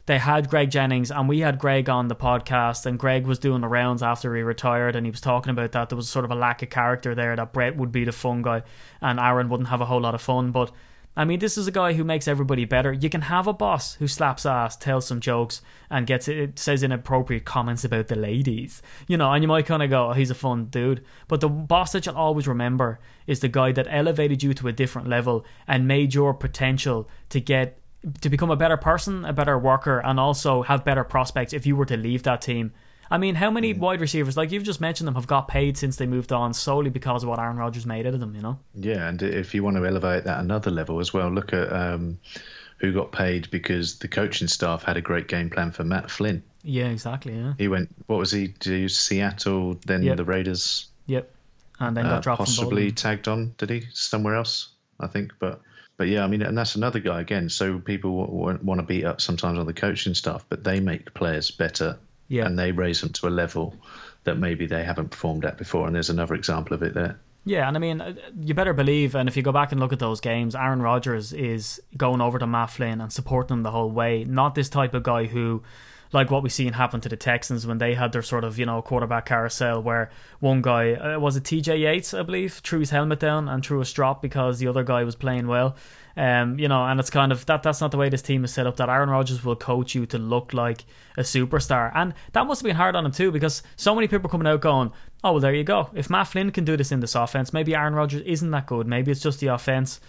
they 0.06 0.18
had 0.18 0.50
Greg 0.50 0.72
Jennings 0.72 1.12
and 1.12 1.30
we 1.30 1.40
had 1.40 1.60
Greg 1.60 1.90
on 1.90 2.08
the 2.08 2.16
podcast 2.16 2.86
and 2.86 3.00
Greg 3.00 3.26
was 3.26 3.40
doing 3.40 3.62
the 3.62 3.68
rounds 3.68 4.04
after 4.04 4.36
he 4.36 4.42
retired 4.42 4.96
and 4.96 5.06
he 5.06 5.12
was 5.12 5.22
talking 5.22 5.52
about 5.52 5.72
that 5.74 5.90
there 5.90 5.96
was 5.96 6.10
sort 6.10 6.26
of 6.26 6.32
a 6.32 6.36
lack 6.36 6.62
of 6.62 6.70
character 6.70 7.14
there 7.16 7.36
that 7.36 7.54
Brett 7.54 7.76
would 7.76 7.92
be 7.92 8.04
the 8.04 8.12
fun 8.12 8.42
guy 8.42 8.64
and 9.02 9.20
Aaron 9.20 9.50
wouldn't 9.50 9.70
have 9.70 9.82
a 9.82 9.86
whole 9.86 10.02
lot 10.02 10.16
of 10.16 10.22
fun 10.22 10.52
but 10.52 10.72
I 11.16 11.26
mean, 11.26 11.40
this 11.40 11.58
is 11.58 11.68
a 11.68 11.72
guy 11.72 11.92
who 11.92 12.06
makes 12.06 12.28
everybody 12.30 12.64
better. 12.64 12.94
You 12.94 13.10
can 13.10 13.22
have 13.22 13.46
a 13.46 13.54
boss 13.54 13.96
who 13.96 14.08
slaps 14.08 14.46
ass, 14.46 14.78
tells 14.78 15.06
some 15.06 15.20
jokes, 15.20 15.62
and 15.90 16.08
gets 16.08 16.30
it 16.30 16.58
says 16.58 16.84
inappropriate 16.84 17.44
comments 17.44 17.84
about 17.84 18.08
the 18.08 18.16
ladies, 18.16 18.82
you 19.08 19.18
know, 19.18 19.34
and 19.34 19.44
you 19.44 19.48
might 19.50 19.66
kind 19.66 19.84
of 19.84 19.90
go, 19.90 20.10
oh, 20.10 20.14
"He's 20.14 20.32
a 20.32 20.36
fun 20.36 20.68
dude." 20.68 21.04
But 21.28 21.42
the 21.42 21.50
boss 21.50 21.92
that 21.92 22.06
you'll 22.06 22.16
always 22.16 22.48
remember 22.48 23.00
is 23.28 23.42
the 23.42 23.50
guy 23.50 23.74
that 23.74 23.88
elevated 23.90 24.42
you 24.42 24.54
to 24.54 24.70
a 24.70 24.72
different 24.72 25.10
level 25.10 25.46
and 25.68 25.86
made 25.86 26.14
your 26.14 26.34
potential 26.34 27.10
to 27.30 27.42
get 27.42 27.81
to 28.22 28.30
become 28.30 28.50
a 28.50 28.56
better 28.56 28.78
person, 28.78 29.26
a 29.26 29.34
better 29.34 29.58
worker, 29.58 30.00
and 30.00 30.20
also 30.20 30.62
have 30.64 30.84
better 30.84 31.04
prospects 31.04 31.54
if 31.54 31.66
you 31.66 31.76
were 31.76 31.86
to 31.86 31.98
leave 31.98 32.24
that 32.24 32.42
team. 32.42 32.74
I 33.10 33.18
mean, 33.18 33.36
how 33.36 33.52
many 33.52 33.74
wide 33.74 34.00
receivers, 34.00 34.38
like 34.38 34.52
you've 34.52 34.64
just 34.64 34.80
mentioned 34.80 35.06
them, 35.06 35.16
have 35.16 35.28
got 35.28 35.50
paid 35.50 35.78
since 35.78 35.98
they 35.98 36.06
moved 36.06 36.32
on 36.32 36.54
solely 36.54 36.90
because 36.90 37.24
of 37.24 37.30
what 37.30 37.40
Aaron 37.40 37.58
Rodgers 37.58 37.86
made 37.86 38.08
out 38.08 38.14
of 38.14 38.22
them, 38.22 38.34
you 38.36 38.42
know? 38.42 38.58
Yeah, 38.74 39.08
and 39.08 39.22
if 39.22 39.54
you 39.54 39.64
want 39.64 39.76
to 39.76 39.86
elevate 39.86 40.24
that 40.24 40.40
another 40.40 40.72
level 40.72 41.00
as 41.02 41.14
well, 41.14 41.30
look 41.30 41.52
at 41.52 41.72
um, 41.74 42.20
who 42.78 42.94
got 42.94 43.12
paid 43.12 43.52
because 43.52 44.00
the 44.00 44.08
coaching 44.08 44.48
staff 44.48 44.84
had 44.84 44.96
a 44.96 45.02
great 45.02 45.28
game 45.28 45.50
plan 45.50 45.72
for 45.72 45.84
Matt 45.84 46.10
Flynn. 46.10 46.42
Yeah, 46.64 46.88
exactly, 46.88 47.36
yeah. 47.36 47.54
He 47.58 47.68
went, 47.68 47.90
what 48.08 48.18
was 48.18 48.32
he, 48.32 48.50
to 48.62 48.88
Seattle, 48.88 49.78
then 49.86 50.04
Yep. 50.04 50.18
the 50.18 50.26
Raiders, 50.26 50.88
Yep. 51.08 51.30
And 51.80 51.98
then 51.98 52.06
uh, 52.06 52.10
got 52.10 52.24
dropped 52.24 52.40
possibly 52.40 52.92
tagged 52.92 53.28
on, 53.28 53.56
did 53.58 53.72
he? 53.72 53.84
Somewhere 53.92 54.36
else, 54.36 54.70
I 55.00 55.08
think. 55.08 55.34
But 55.40 55.62
but 56.02 56.08
yeah, 56.08 56.24
I 56.24 56.28
mean, 56.28 56.42
and 56.42 56.58
that's 56.58 56.74
another 56.74 56.98
guy 57.00 57.22
again. 57.22 57.48
So 57.48 57.78
people 57.78 58.22
w- 58.26 58.40
w- 58.40 58.60
want 58.64 58.80
to 58.80 58.84
beat 58.88 59.06
up 59.06 59.22
sometimes 59.22 59.60
on 59.60 59.68
the 59.68 59.74
coaching 59.74 60.16
staff, 60.16 60.44
but 60.50 60.64
they 60.64 60.80
make 60.80 61.14
players 61.14 61.52
better 61.52 62.00
Yeah. 62.28 62.48
and 62.48 62.58
they 62.58 62.72
raise 62.72 63.02
them 63.02 63.12
to 63.14 63.28
a 63.28 63.30
level 63.30 63.76
that 64.24 64.40
maybe 64.40 64.66
they 64.66 64.84
haven't 64.84 65.10
performed 65.12 65.46
at 65.46 65.60
before. 65.60 65.86
And 65.86 65.96
there's 65.96 66.10
another 66.10 66.34
example 66.34 66.74
of 66.74 66.82
it 66.82 66.96
there. 66.96 67.20
Yeah, 67.46 67.68
and 67.68 67.78
I 67.78 67.80
mean, 67.80 68.02
uh, 68.02 68.14
you 68.40 68.56
better 68.56 68.74
believe, 68.74 69.14
and 69.14 69.30
if 69.30 69.38
you 69.38 69.44
go 69.44 69.52
back 69.52 69.72
and 69.72 69.80
look 69.80 69.94
at 69.94 70.00
those 70.00 70.22
games, 70.22 70.56
Aaron 70.56 70.82
Rodgers 70.82 71.34
is 71.34 71.80
going 71.96 72.20
over 72.20 72.40
to 72.40 72.48
Matt 72.48 72.72
Flynn 72.72 73.00
and 73.00 73.14
supporting 73.14 73.58
him 73.58 73.62
the 73.64 73.70
whole 73.70 73.92
way. 73.92 74.24
Not 74.24 74.56
this 74.56 74.70
type 74.70 74.96
of 74.96 75.04
guy 75.04 75.26
who, 75.26 75.62
like 76.14 76.30
what 76.30 76.44
we 76.44 76.50
seen 76.50 76.74
happen 76.74 77.02
to 77.02 77.10
the 77.10 77.16
Texans 77.16 77.66
when 77.66 77.78
they 77.78 77.94
had 77.94 78.12
their 78.12 78.22
sort 78.22 78.44
of, 78.44 78.60
you 78.60 78.66
know, 78.66 78.82
quarterback 78.82 79.26
carousel 79.26 79.82
where 79.82 80.10
one 80.40 80.62
guy, 80.62 80.94
uh, 80.94 81.20
was 81.20 81.36
it 81.38 81.44
TJ 81.44 81.80
Yates, 81.80 82.14
I 82.14 82.24
believe, 82.24 82.56
threw 82.64 82.80
his 82.80 82.90
helmet 82.90 83.20
down 83.20 83.48
and 83.48 83.66
threw 83.66 83.82
a 83.82 83.86
strop 83.86 84.22
because 84.22 84.60
the 84.60 84.68
other 84.68 84.84
guy 84.84 85.04
was 85.04 85.16
playing 85.16 85.48
well. 85.48 85.76
Um, 86.18 86.60
you 86.60 86.68
know, 86.68 86.84
and 86.86 87.00
it's 87.00 87.10
kind 87.10 87.32
of 87.32 87.46
that. 87.46 87.64
That's 87.64 87.80
not 87.80 87.92
the 87.92 87.98
way 87.98 88.10
this 88.10 88.22
team 88.22 88.44
is 88.44 88.54
set 88.54 88.68
up. 88.68 88.76
That 88.76 88.90
Aaron 88.90 89.10
Rodgers 89.10 89.46
will 89.46 89.56
coach 89.56 89.96
you 89.96 90.06
to 90.08 90.18
look 90.18 90.54
like 90.54 90.84
a 91.18 91.22
superstar, 91.22 91.90
and 91.96 92.14
that 92.34 92.46
must 92.46 92.62
have 92.62 92.68
been 92.68 92.76
hard 92.76 92.96
on 92.98 93.06
him 93.06 93.14
too, 93.14 93.32
because 93.32 93.64
so 93.78 93.96
many 93.96 94.10
people 94.10 94.30
coming 94.30 94.46
out 94.46 94.60
going, 94.60 94.92
"Oh, 95.24 95.32
well, 95.32 95.40
there 95.40 95.54
you 95.54 95.64
go. 95.64 95.90
If 95.94 96.10
Matt 96.10 96.28
Flynn 96.28 96.52
can 96.52 96.66
do 96.66 96.76
this 96.76 96.92
in 96.92 97.00
this 97.00 97.16
offense, 97.16 97.54
maybe 97.54 97.74
Aaron 97.74 97.96
Rodgers 97.96 98.24
isn't 98.24 98.52
that 98.52 98.66
good. 98.66 98.88
Maybe 98.88 99.10
it's 99.12 99.22
just 99.22 99.40
the 99.40 99.48
offense. 99.48 100.02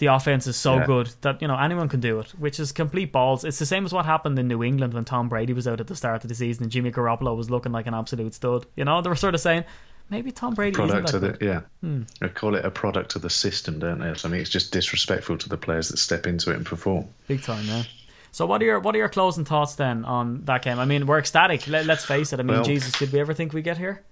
The 0.00 0.06
offense 0.06 0.46
is 0.46 0.56
so 0.56 0.76
Yeah. 0.78 0.86
good 0.86 1.10
that 1.20 1.40
you 1.42 1.46
know 1.48 1.56
anyone 1.58 1.88
can 1.88 2.00
do 2.00 2.18
it, 2.20 2.30
which 2.38 2.58
is 2.58 2.72
complete 2.72 3.12
balls. 3.12 3.44
It's 3.44 3.58
the 3.58 3.66
same 3.66 3.84
as 3.84 3.92
what 3.92 4.06
happened 4.06 4.38
in 4.38 4.48
New 4.48 4.62
England 4.64 4.94
when 4.94 5.04
Tom 5.04 5.28
Brady 5.28 5.52
was 5.52 5.68
out 5.68 5.78
at 5.80 5.86
the 5.86 5.94
start 5.94 6.24
of 6.24 6.28
the 6.28 6.34
season 6.34 6.64
and 6.64 6.72
Jimmy 6.72 6.90
Garoppolo 6.90 7.36
was 7.36 7.50
looking 7.50 7.70
like 7.72 7.86
an 7.86 7.94
absolute 7.94 8.32
stud. 8.34 8.66
You 8.76 8.84
know, 8.86 9.02
they 9.02 9.08
were 9.10 9.14
sort 9.14 9.34
of 9.34 9.40
saying 9.42 9.64
maybe 10.08 10.32
Tom 10.32 10.54
Brady 10.54 10.74
Product 10.74 11.04
isn't 11.10 11.16
of 11.16 11.20
the 11.20 11.38
good. 11.38 11.64
yeah, 11.82 12.00
they 12.20 12.28
call 12.30 12.54
it 12.56 12.64
a 12.64 12.70
product 12.70 13.14
of 13.14 13.22
the 13.22 13.30
system, 13.30 13.78
don't 13.78 13.98
they? 14.00 14.06
I 14.24 14.28
mean, 14.28 14.40
it's 14.40 14.48
just 14.50 14.72
disrespectful 14.72 15.36
to 15.38 15.48
the 15.50 15.58
players 15.58 15.90
that 15.90 15.98
step 15.98 16.26
into 16.26 16.50
it 16.50 16.56
and 16.56 16.64
perform. 16.66 17.06
Big 17.28 17.42
time, 17.42 17.64
yeah. 17.66 17.82
So 18.32 18.46
what 18.46 18.62
are 18.62 18.64
your 18.64 18.80
what 18.80 18.94
are 18.94 18.98
your 18.98 19.08
closing 19.10 19.44
thoughts 19.44 19.74
then 19.74 20.04
on 20.06 20.44
that 20.46 20.62
game? 20.62 20.78
I 20.78 20.86
mean, 20.86 21.06
we're 21.06 21.18
ecstatic. 21.18 21.66
Let, 21.68 21.84
let's 21.84 22.06
face 22.06 22.32
it. 22.32 22.40
I 22.40 22.42
mean, 22.42 22.56
Well- 22.56 22.64
Jesus, 22.64 22.92
did 22.98 23.12
we 23.12 23.20
ever 23.20 23.34
think 23.34 23.52
we 23.52 23.60
get 23.60 23.76
here? 23.76 24.02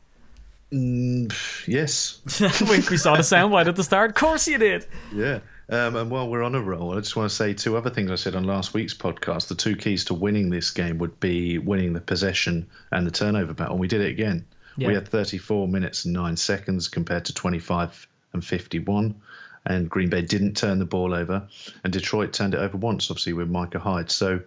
Mm, 0.71 1.33
yes, 1.67 2.21
we, 2.61 2.77
we 2.91 2.99
saw 2.99 3.17
the 3.17 3.23
soundbite 3.23 3.69
at 3.69 3.77
the 3.77 3.85
start. 3.85 4.11
Of 4.11 4.17
course 4.17 4.47
you 4.47 4.59
did. 4.59 4.87
Yeah. 5.15 5.39
Um, 5.71 5.97
and 5.97 6.11
while 6.11 6.29
we're 6.29 6.43
on 6.43 6.55
a 6.55 6.63
roll, 6.63 6.97
I 6.97 7.01
just 7.01 7.15
want 7.15 7.29
to 7.29 7.37
say 7.37 7.53
two 7.53 7.77
other 7.77 7.91
things 7.91 8.11
I 8.11 8.15
said 8.15 8.35
on 8.35 8.45
last 8.45 8.73
week's 8.73 8.95
podcast. 8.95 9.49
The 9.49 9.55
two 9.55 9.77
keys 9.77 10.07
to 10.07 10.15
winning 10.15 10.49
this 10.49 10.71
game 10.71 10.99
would 10.99 11.21
be 11.21 11.59
winning 11.59 11.93
the 11.93 12.01
possession 12.01 12.69
and 12.91 13.07
the 13.07 13.11
turnover 13.11 13.53
battle. 13.53 13.75
And 13.75 13.81
we 13.81 13.89
did 13.89 14.01
it 14.01 14.11
again. 14.11 14.47
Yeah. 14.77 14.89
We 14.89 14.95
had 14.95 15.09
34 15.09 15.69
minutes 15.69 16.07
and 16.07 16.15
nine 16.15 16.37
seconds 16.37 16.89
compared 16.89 17.27
to 17.27 17.35
25 17.35 18.09
and 18.33 18.45
51. 18.45 19.21
And 19.67 19.91
Green 19.91 20.09
Bay 20.09 20.23
didn't 20.23 20.57
turn 20.57 20.79
the 20.79 20.87
ball 20.87 21.13
over. 21.13 21.49
And 21.85 21.93
Detroit 21.93 22.33
turned 22.33 22.55
it 22.55 22.61
over 22.61 22.79
once, 22.79 23.11
obviously, 23.11 23.35
with 23.35 23.51
Micah 23.51 23.79
Hyde. 23.79 24.11
So 24.11 24.41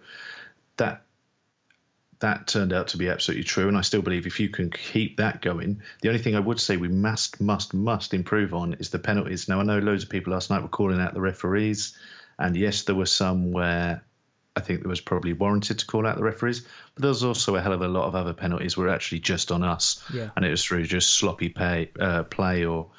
that 0.78 1.04
that 2.22 2.48
turned 2.48 2.74
out 2.74 2.90
to 2.90 2.98
be 2.98 3.10
absolutely 3.10 3.44
true. 3.44 3.68
And 3.68 3.78
I 3.78 3.82
still 3.82 4.02
believe 4.02 4.26
if 4.26 4.40
you 4.40 4.50
can 4.50 4.72
keep 4.72 5.18
that 5.18 5.42
going, 5.42 5.82
the 6.02 6.10
only 6.10 6.22
thing 6.22 6.36
I 6.36 6.40
would 6.40 6.60
say 6.60 6.78
we 6.78 6.88
must, 6.88 7.42
must, 7.42 7.74
must 7.74 8.14
improve 8.14 8.54
on 8.54 8.76
is 8.76 8.90
the 8.90 9.00
penalties. 9.00 9.48
Now, 9.48 9.60
I 9.60 9.64
know 9.64 9.80
loads 9.80 10.04
of 10.04 10.10
people 10.10 10.34
last 10.34 10.50
night 10.50 10.62
were 10.62 10.70
calling 10.70 11.02
out 11.02 11.14
the 11.14 11.22
referees. 11.22 11.98
And 12.40 12.56
yes, 12.56 12.84
there 12.84 12.96
were 12.96 13.06
some 13.06 13.52
where 13.52 14.04
I 14.56 14.60
think 14.62 14.82
there 14.82 14.90
was 14.90 15.02
probably 15.02 15.34
warranted 15.34 15.80
to 15.80 15.86
call 15.86 16.08
out 16.08 16.18
the 16.18 16.24
referees. 16.24 16.62
But 16.96 17.02
there 17.02 17.10
was 17.10 17.24
also 17.24 17.56
a 17.56 17.62
hell 17.62 17.74
of 17.74 17.82
a 17.82 17.88
lot 17.88 18.06
of 18.06 18.16
other 18.16 18.34
penalties 18.34 18.78
were 18.78 18.90
actually 18.90 19.20
just 19.20 19.52
on 19.52 19.64
us. 19.64 20.04
Yeah. 20.14 20.30
And 20.36 20.46
it 20.46 20.50
was 20.50 20.64
through 20.64 20.84
just 20.86 21.10
sloppy 21.10 21.50
pay, 21.50 21.92
uh, 22.00 22.24
play 22.24 22.66
or, 22.66 22.92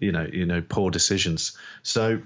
you 0.00 0.12
know, 0.12 0.26
you 0.30 0.46
know, 0.46 0.62
poor 0.62 0.90
decisions. 0.90 1.56
So 1.82 2.22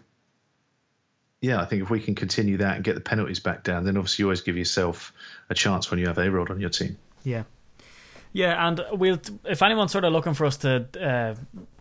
yeah, 1.41 1.61
I 1.61 1.65
think 1.65 1.83
if 1.83 1.91
we 1.91 2.01
can 2.01 2.15
continue 2.15 2.59
that 2.59 2.77
and 2.77 2.85
get 2.85 2.95
the 2.95 3.01
penalties 3.01 3.41
back 3.41 3.65
down, 3.65 3.85
then 3.85 3.97
obviously 3.97 4.23
you 4.23 4.27
always 4.27 4.43
give 4.43 4.57
yourself 4.57 5.13
a 5.49 5.55
chance 5.55 5.91
when 5.91 5.99
you 5.99 6.07
have 6.07 6.19
A 6.19 6.31
Rod 6.31 6.51
on 6.51 6.61
your 6.61 6.71
team. 6.71 6.99
Yeah. 7.25 7.45
Yeah, 8.33 8.69
and 8.69 8.81
we'll 8.93 9.19
if 9.45 9.61
anyone's 9.61 9.91
sort 9.91 10.05
of 10.05 10.13
looking 10.13 10.35
for 10.35 10.47
us 10.47 10.59
to 10.59 10.87
uh, 11.01 11.35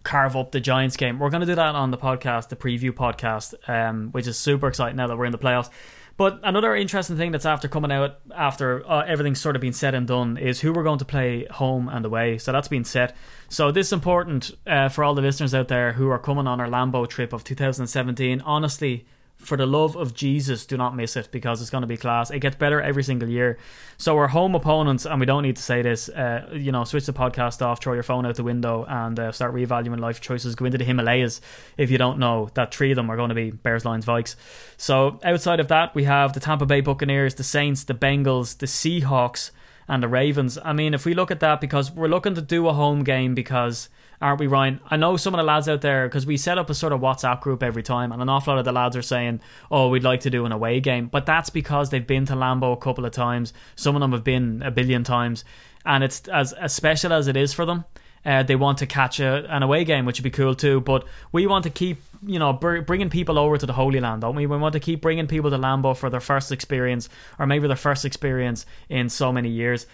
carve 0.03 0.35
up 0.35 0.51
the 0.51 0.59
Giants 0.59 0.97
game, 0.97 1.19
we're 1.19 1.29
going 1.29 1.41
to 1.41 1.47
do 1.47 1.55
that 1.55 1.75
on 1.75 1.91
the 1.91 1.97
podcast, 1.97 2.49
the 2.49 2.55
preview 2.55 2.91
podcast, 2.91 3.53
um, 3.69 4.09
which 4.11 4.25
is 4.25 4.37
super 4.37 4.67
exciting 4.67 4.95
now 4.95 5.07
that 5.07 5.17
we're 5.17 5.25
in 5.25 5.31
the 5.31 5.37
playoffs. 5.37 5.69
But 6.17 6.39
another 6.43 6.75
interesting 6.75 7.17
thing 7.17 7.31
that's 7.31 7.45
after 7.45 7.67
coming 7.67 7.91
out 7.91 8.19
after 8.35 8.85
uh, 8.89 9.05
everything's 9.05 9.39
sort 9.39 9.55
of 9.55 9.61
been 9.61 9.73
said 9.73 9.93
and 9.93 10.07
done 10.07 10.37
is 10.37 10.59
who 10.59 10.73
we're 10.73 10.83
going 10.83 10.99
to 10.99 11.05
play 11.05 11.45
home 11.49 11.87
and 11.87 12.03
away. 12.03 12.39
So 12.39 12.51
that's 12.51 12.67
been 12.67 12.83
set. 12.83 13.15
So 13.47 13.71
this 13.71 13.87
is 13.87 13.93
important 13.93 14.51
uh, 14.67 14.89
for 14.89 15.03
all 15.03 15.13
the 15.13 15.21
listeners 15.21 15.53
out 15.53 15.69
there 15.69 15.93
who 15.93 16.09
are 16.09 16.19
coming 16.19 16.47
on 16.47 16.59
our 16.59 16.67
Lambeau 16.67 17.07
trip 17.07 17.31
of 17.31 17.43
2017. 17.45 18.41
Honestly, 18.41 19.05
for 19.39 19.55
the 19.55 19.65
love 19.65 19.95
of 19.95 20.13
Jesus, 20.13 20.65
do 20.65 20.75
not 20.75 20.95
miss 20.95 21.15
it 21.15 21.29
because 21.31 21.61
it's 21.61 21.69
going 21.69 21.81
to 21.81 21.87
be 21.87 21.95
class. 21.95 22.29
It 22.29 22.39
gets 22.39 22.57
better 22.57 22.81
every 22.81 23.03
single 23.03 23.29
year. 23.29 23.57
So 23.97 24.17
our 24.17 24.27
home 24.27 24.53
opponents, 24.53 25.05
and 25.05 25.19
we 25.19 25.25
don't 25.25 25.43
need 25.43 25.55
to 25.55 25.61
say 25.61 25.81
this, 25.81 26.09
uh, 26.09 26.49
you 26.53 26.73
know, 26.73 26.83
switch 26.83 27.05
the 27.05 27.13
podcast 27.13 27.61
off, 27.61 27.81
throw 27.81 27.93
your 27.93 28.03
phone 28.03 28.25
out 28.25 28.35
the 28.35 28.43
window, 28.43 28.85
and 28.87 29.17
uh, 29.17 29.31
start 29.31 29.53
reevaluating 29.53 29.99
life 29.99 30.19
choices. 30.19 30.55
Go 30.55 30.65
into 30.65 30.77
the 30.77 30.83
Himalayas 30.83 31.39
if 31.77 31.89
you 31.89 31.97
don't 31.97 32.19
know 32.19 32.49
that 32.53 32.73
three 32.73 32.91
of 32.91 32.97
them 32.97 33.09
are 33.09 33.15
going 33.15 33.29
to 33.29 33.35
be 33.35 33.51
Bears, 33.51 33.85
Lions, 33.85 34.05
Vikes. 34.05 34.35
So 34.75 35.19
outside 35.23 35.61
of 35.61 35.69
that, 35.69 35.95
we 35.95 36.03
have 36.03 36.33
the 36.33 36.41
Tampa 36.41 36.65
Bay 36.65 36.81
Buccaneers, 36.81 37.35
the 37.35 37.43
Saints, 37.43 37.85
the 37.85 37.95
Bengals, 37.95 38.57
the 38.57 38.65
Seahawks, 38.65 39.51
and 39.87 40.03
the 40.03 40.09
Ravens. 40.09 40.57
I 40.63 40.73
mean, 40.73 40.93
if 40.93 41.05
we 41.05 41.13
look 41.13 41.31
at 41.31 41.39
that, 41.39 41.61
because 41.61 41.91
we're 41.91 42.07
looking 42.07 42.35
to 42.35 42.41
do 42.41 42.67
a 42.67 42.73
home 42.73 43.05
game, 43.05 43.35
because 43.35 43.89
aren't 44.21 44.39
we, 44.39 44.47
Ryan? 44.47 44.79
I 44.89 44.97
know 44.97 45.17
some 45.17 45.33
of 45.33 45.37
the 45.37 45.43
lads 45.43 45.69
out 45.69 45.81
there 45.81 46.07
because 46.07 46.25
we 46.25 46.37
set 46.37 46.57
up 46.57 46.69
a 46.69 46.73
sort 46.73 46.93
of 46.93 47.01
WhatsApp 47.01 47.41
group 47.41 47.63
every 47.63 47.83
time, 47.83 48.11
and 48.11 48.21
an 48.21 48.29
awful 48.29 48.53
lot 48.53 48.59
of 48.59 48.65
the 48.65 48.71
lads 48.71 48.95
are 48.95 49.01
saying, 49.01 49.41
"Oh, 49.71 49.89
we'd 49.89 50.03
like 50.03 50.21
to 50.21 50.29
do 50.29 50.45
an 50.45 50.51
away 50.51 50.79
game," 50.79 51.07
but 51.07 51.25
that's 51.25 51.49
because 51.49 51.89
they've 51.89 52.05
been 52.05 52.25
to 52.25 52.33
Lambeau 52.33 52.73
a 52.73 52.77
couple 52.77 53.05
of 53.05 53.11
times. 53.11 53.53
Some 53.75 53.95
of 53.95 54.01
them 54.01 54.11
have 54.11 54.23
been 54.23 54.61
a 54.63 54.71
billion 54.71 55.03
times, 55.03 55.43
and 55.85 56.03
it's 56.03 56.27
as 56.27 56.53
as 56.53 56.73
special 56.73 57.13
as 57.13 57.27
it 57.27 57.37
is 57.37 57.53
for 57.53 57.65
them. 57.65 57.85
Uh, 58.25 58.43
they 58.43 58.55
want 58.55 58.77
to 58.79 58.85
catch 58.85 59.19
a, 59.19 59.45
an 59.49 59.63
away 59.63 59.85
game, 59.85 60.05
which 60.05 60.19
would 60.19 60.23
be 60.23 60.29
cool 60.29 60.53
too. 60.53 60.81
But 60.81 61.05
we 61.31 61.47
want 61.47 61.63
to 61.63 61.69
keep, 61.69 62.01
you 62.25 62.37
know, 62.37 62.53
br- 62.53 62.81
bringing 62.81 63.09
people 63.09 63.39
over 63.39 63.57
to 63.57 63.65
the 63.65 63.73
Holy 63.73 63.99
Land, 63.99 64.21
don't 64.21 64.35
we? 64.35 64.45
We 64.45 64.57
want 64.57 64.73
to 64.73 64.79
keep 64.79 65.01
bringing 65.01 65.27
people 65.27 65.49
to 65.49 65.57
Lambeau 65.57 65.95
for 65.95 66.09
their 66.09 66.19
first 66.19 66.51
experience, 66.51 67.09
or 67.37 67.45
maybe 67.45 67.67
their 67.67 67.77
first 67.77 68.05
experience 68.05 68.65
in 68.89 69.09
so 69.09 69.31
many 69.31 69.49
years. 69.49 69.87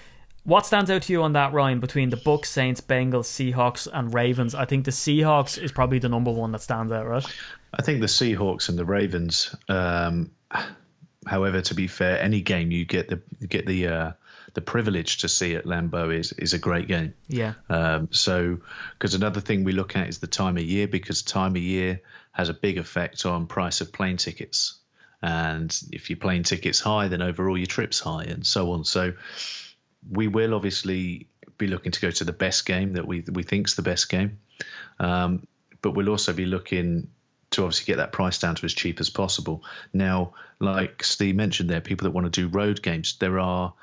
What 0.45 0.65
stands 0.67 0.91
out 0.91 1.01
to 1.03 1.13
you 1.13 1.23
on 1.23 1.33
that, 1.33 1.53
Ryan, 1.53 1.79
between 1.79 2.11
the 2.11 2.17
Bucks, 2.17 2.51
Saints, 2.51 2.79
Bengals, 2.79 3.25
Seahawks, 3.25 3.87
and 3.91 4.13
Ravens? 4.13 4.53
I 4.53 4.65
think 4.65 4.85
the 4.85 4.91
Seahawks 4.91 5.61
is 5.61 5.71
probably 5.71 5.97
the 5.97 6.07
number 6.07 6.31
one 6.31 6.51
that 6.51 6.61
stands 6.61 6.91
out, 6.91 7.07
right? 7.07 7.25
I 7.73 7.81
think 7.81 7.99
the 7.99 8.05
Seahawks 8.05 8.69
and 8.69 8.77
the 8.77 8.85
Ravens. 8.85 9.55
Um, 9.67 10.31
however, 11.25 11.61
to 11.61 11.73
be 11.73 11.87
fair, 11.87 12.21
any 12.21 12.41
game 12.41 12.69
you 12.69 12.85
get 12.85 13.09
the 13.09 13.21
you 13.39 13.47
get 13.47 13.65
the 13.65 13.87
uh, 13.87 14.11
the 14.53 14.61
privilege 14.61 15.17
to 15.19 15.29
see 15.29 15.55
at 15.55 15.65
Lambeau 15.65 16.15
is 16.15 16.31
is 16.33 16.53
a 16.53 16.59
great 16.59 16.87
game. 16.87 17.15
Yeah. 17.27 17.53
Um, 17.67 18.09
so, 18.11 18.59
because 18.93 19.15
another 19.15 19.41
thing 19.41 19.63
we 19.63 19.73
look 19.73 19.95
at 19.95 20.07
is 20.07 20.19
the 20.19 20.27
time 20.27 20.57
of 20.57 20.63
year, 20.63 20.87
because 20.87 21.23
time 21.23 21.55
of 21.55 21.61
year 21.61 22.01
has 22.33 22.49
a 22.49 22.53
big 22.53 22.77
effect 22.77 23.25
on 23.25 23.47
price 23.47 23.81
of 23.81 23.91
plane 23.91 24.17
tickets. 24.17 24.77
And 25.21 25.75
if 25.91 26.11
your 26.11 26.17
plane 26.17 26.43
ticket's 26.43 26.79
high, 26.79 27.07
then 27.07 27.23
overall 27.23 27.57
your 27.57 27.65
trip's 27.65 27.99
high, 27.99 28.25
and 28.25 28.45
so 28.45 28.71
on. 28.73 28.85
So, 28.85 29.13
we 30.09 30.27
will 30.27 30.53
obviously 30.53 31.27
be 31.57 31.67
looking 31.67 31.91
to 31.91 32.01
go 32.01 32.11
to 32.11 32.23
the 32.23 32.33
best 32.33 32.65
game 32.65 32.93
that 32.93 33.07
we 33.07 33.23
we 33.31 33.43
think's 33.43 33.75
the 33.75 33.81
best 33.81 34.09
game, 34.09 34.39
um, 34.99 35.47
but 35.81 35.91
we'll 35.91 36.09
also 36.09 36.33
be 36.33 36.45
looking 36.45 37.07
to 37.51 37.63
obviously 37.63 37.85
get 37.85 37.97
that 37.97 38.11
price 38.11 38.39
down 38.39 38.55
to 38.55 38.65
as 38.65 38.73
cheap 38.73 38.99
as 38.99 39.09
possible. 39.09 39.63
Now, 39.93 40.33
like 40.59 41.03
Steve 41.03 41.35
mentioned, 41.35 41.69
there 41.69 41.81
people 41.81 42.05
that 42.05 42.11
want 42.11 42.31
to 42.31 42.41
do 42.41 42.47
road 42.47 42.81
games. 42.81 43.17
There 43.19 43.39
are 43.39 43.73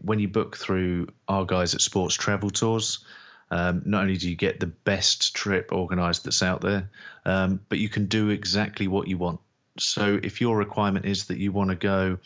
when 0.00 0.18
you 0.18 0.28
book 0.28 0.56
through 0.56 1.08
our 1.28 1.44
guys 1.44 1.74
at 1.74 1.80
Sports 1.80 2.14
Travel 2.14 2.50
Tours. 2.50 3.04
Um, 3.50 3.82
not 3.84 4.02
only 4.02 4.16
do 4.16 4.30
you 4.30 4.36
get 4.36 4.60
the 4.60 4.66
best 4.66 5.36
trip 5.36 5.72
organised 5.72 6.24
that's 6.24 6.42
out 6.42 6.62
there, 6.62 6.90
um, 7.26 7.60
but 7.68 7.78
you 7.78 7.90
can 7.90 8.06
do 8.06 8.30
exactly 8.30 8.88
what 8.88 9.08
you 9.08 9.18
want. 9.18 9.40
So 9.78 10.18
if 10.22 10.40
your 10.40 10.56
requirement 10.56 11.04
is 11.04 11.26
that 11.26 11.38
you 11.38 11.52
want 11.52 11.68
to 11.68 11.76
go 11.76 12.18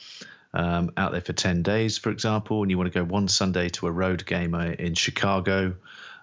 um, 0.56 0.90
out 0.96 1.12
there 1.12 1.20
for 1.20 1.34
10 1.34 1.62
days, 1.62 1.98
for 1.98 2.10
example, 2.10 2.62
and 2.62 2.70
you 2.70 2.78
want 2.78 2.90
to 2.90 2.98
go 2.98 3.04
one 3.04 3.28
Sunday 3.28 3.68
to 3.68 3.86
a 3.86 3.90
road 3.90 4.24
game 4.24 4.54
uh, 4.54 4.64
in 4.64 4.94
Chicago, 4.94 5.74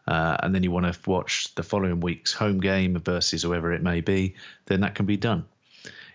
uh, 0.07 0.37
and 0.41 0.55
then 0.55 0.63
you 0.63 0.71
want 0.71 0.91
to 0.91 1.09
watch 1.09 1.53
the 1.53 1.61
following 1.61 1.99
week's 1.99 2.33
home 2.33 2.59
game 2.59 2.97
versus 2.99 3.43
whoever 3.43 3.71
it 3.71 3.83
may 3.83 4.01
be, 4.01 4.33
then 4.65 4.81
that 4.81 4.95
can 4.95 5.05
be 5.05 5.17
done. 5.17 5.45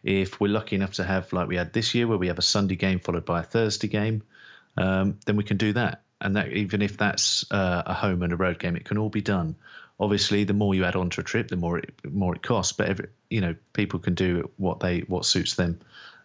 If 0.03 0.41
we're 0.41 0.51
lucky 0.51 0.75
enough 0.75 0.95
to 0.95 1.05
have, 1.05 1.33
like 1.33 1.47
we 1.47 1.57
had 1.57 1.73
this 1.73 1.95
year, 1.95 2.09
where 2.09 2.19
we 2.19 2.27
have 2.27 2.39
a 2.39 2.43
Sunday 2.43 2.75
game 2.75 2.99
followed 2.99 3.25
by 3.25 3.41
a 3.41 3.45
Thursday 3.45 3.89
game, 3.89 4.25
um, 4.77 5.19
then 5.25 5.37
we 5.37 5.45
can 5.45 5.57
do 5.57 5.73
that. 5.75 6.03
And 6.21 6.35
that 6.35 6.53
even 6.53 6.83
if 6.83 6.97
that's 6.97 7.45
uh, 7.53 7.83
a 7.87 7.95
home 7.95 8.25
and 8.25 8.33
a 8.33 8.37
road 8.37 8.59
game, 8.59 8.75
it 8.75 8.85
can 8.85 8.99
all 8.99 9.11
be 9.11 9.21
done. 9.21 9.55
Obviously, 10.01 10.43
the 10.43 10.55
more 10.55 10.75
you 10.75 10.85
add 10.85 10.97
on 10.97 11.11
to 11.11 11.21
a 11.21 11.25
trip, 11.25 11.49
the 11.49 11.57
more 11.57 11.79
it 11.79 11.93
more 12.05 12.35
it 12.35 12.43
costs. 12.43 12.73
But 12.73 12.89
every, 12.89 13.09
you 13.31 13.41
know, 13.41 13.55
people 13.73 14.01
can 14.01 14.15
do 14.15 14.51
what 14.57 14.81
they 14.81 15.01
what 15.01 15.25
suits 15.25 15.55
them. 15.55 15.81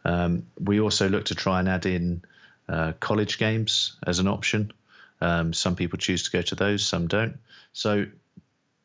Um, 0.05 0.47
we 0.59 0.79
also 0.79 1.09
look 1.09 1.25
to 1.25 1.35
try 1.35 1.59
and 1.59 1.69
add 1.69 1.85
in 1.85 2.23
uh, 2.67 2.93
college 2.99 3.37
games 3.37 3.97
as 4.05 4.19
an 4.19 4.27
option. 4.27 4.71
Um, 5.21 5.53
some 5.53 5.75
people 5.75 5.97
choose 5.97 6.23
to 6.23 6.31
go 6.31 6.41
to 6.41 6.55
those, 6.55 6.85
some 6.85 7.07
don't. 7.07 7.37
So 7.71 8.05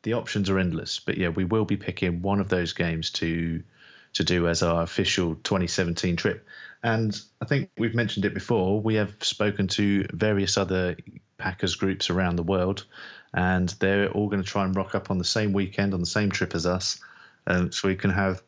the 0.03 0.13
options 0.13 0.49
are 0.49 0.59
endless. 0.59 0.99
But 0.99 1.17
yeah, 1.17 1.29
we 1.29 1.45
will 1.45 1.65
be 1.65 1.77
picking 1.77 2.21
one 2.21 2.39
of 2.39 2.49
those 2.49 2.73
games 2.73 3.11
to 3.11 3.63
to 4.13 4.23
do 4.23 4.47
as 4.47 4.63
our 4.63 4.81
official 4.81 5.35
2017 5.35 6.15
trip. 6.15 6.47
And 6.81 7.19
I 7.39 7.45
think 7.45 7.69
we've 7.77 7.93
mentioned 7.93 8.25
it 8.25 8.33
before. 8.33 8.81
We 8.81 8.95
have 8.95 9.13
spoken 9.21 9.67
to 9.67 10.07
various 10.11 10.57
other 10.57 10.95
Packers 11.37 11.75
groups 11.75 12.09
around 12.09 12.35
the 12.35 12.43
world, 12.43 12.85
and 13.33 13.69
they're 13.79 14.09
all 14.09 14.27
going 14.27 14.41
to 14.41 14.49
try 14.49 14.65
and 14.65 14.75
rock 14.75 14.95
up 14.95 15.11
on 15.11 15.19
the 15.19 15.23
same 15.23 15.53
weekend 15.53 15.93
on 15.93 15.99
the 15.99 16.07
same 16.07 16.31
trip 16.31 16.55
as 16.55 16.65
us, 16.65 16.99
um, 17.45 17.71
so 17.71 17.87
we 17.87 17.95
can 17.95 18.09
have 18.09 18.41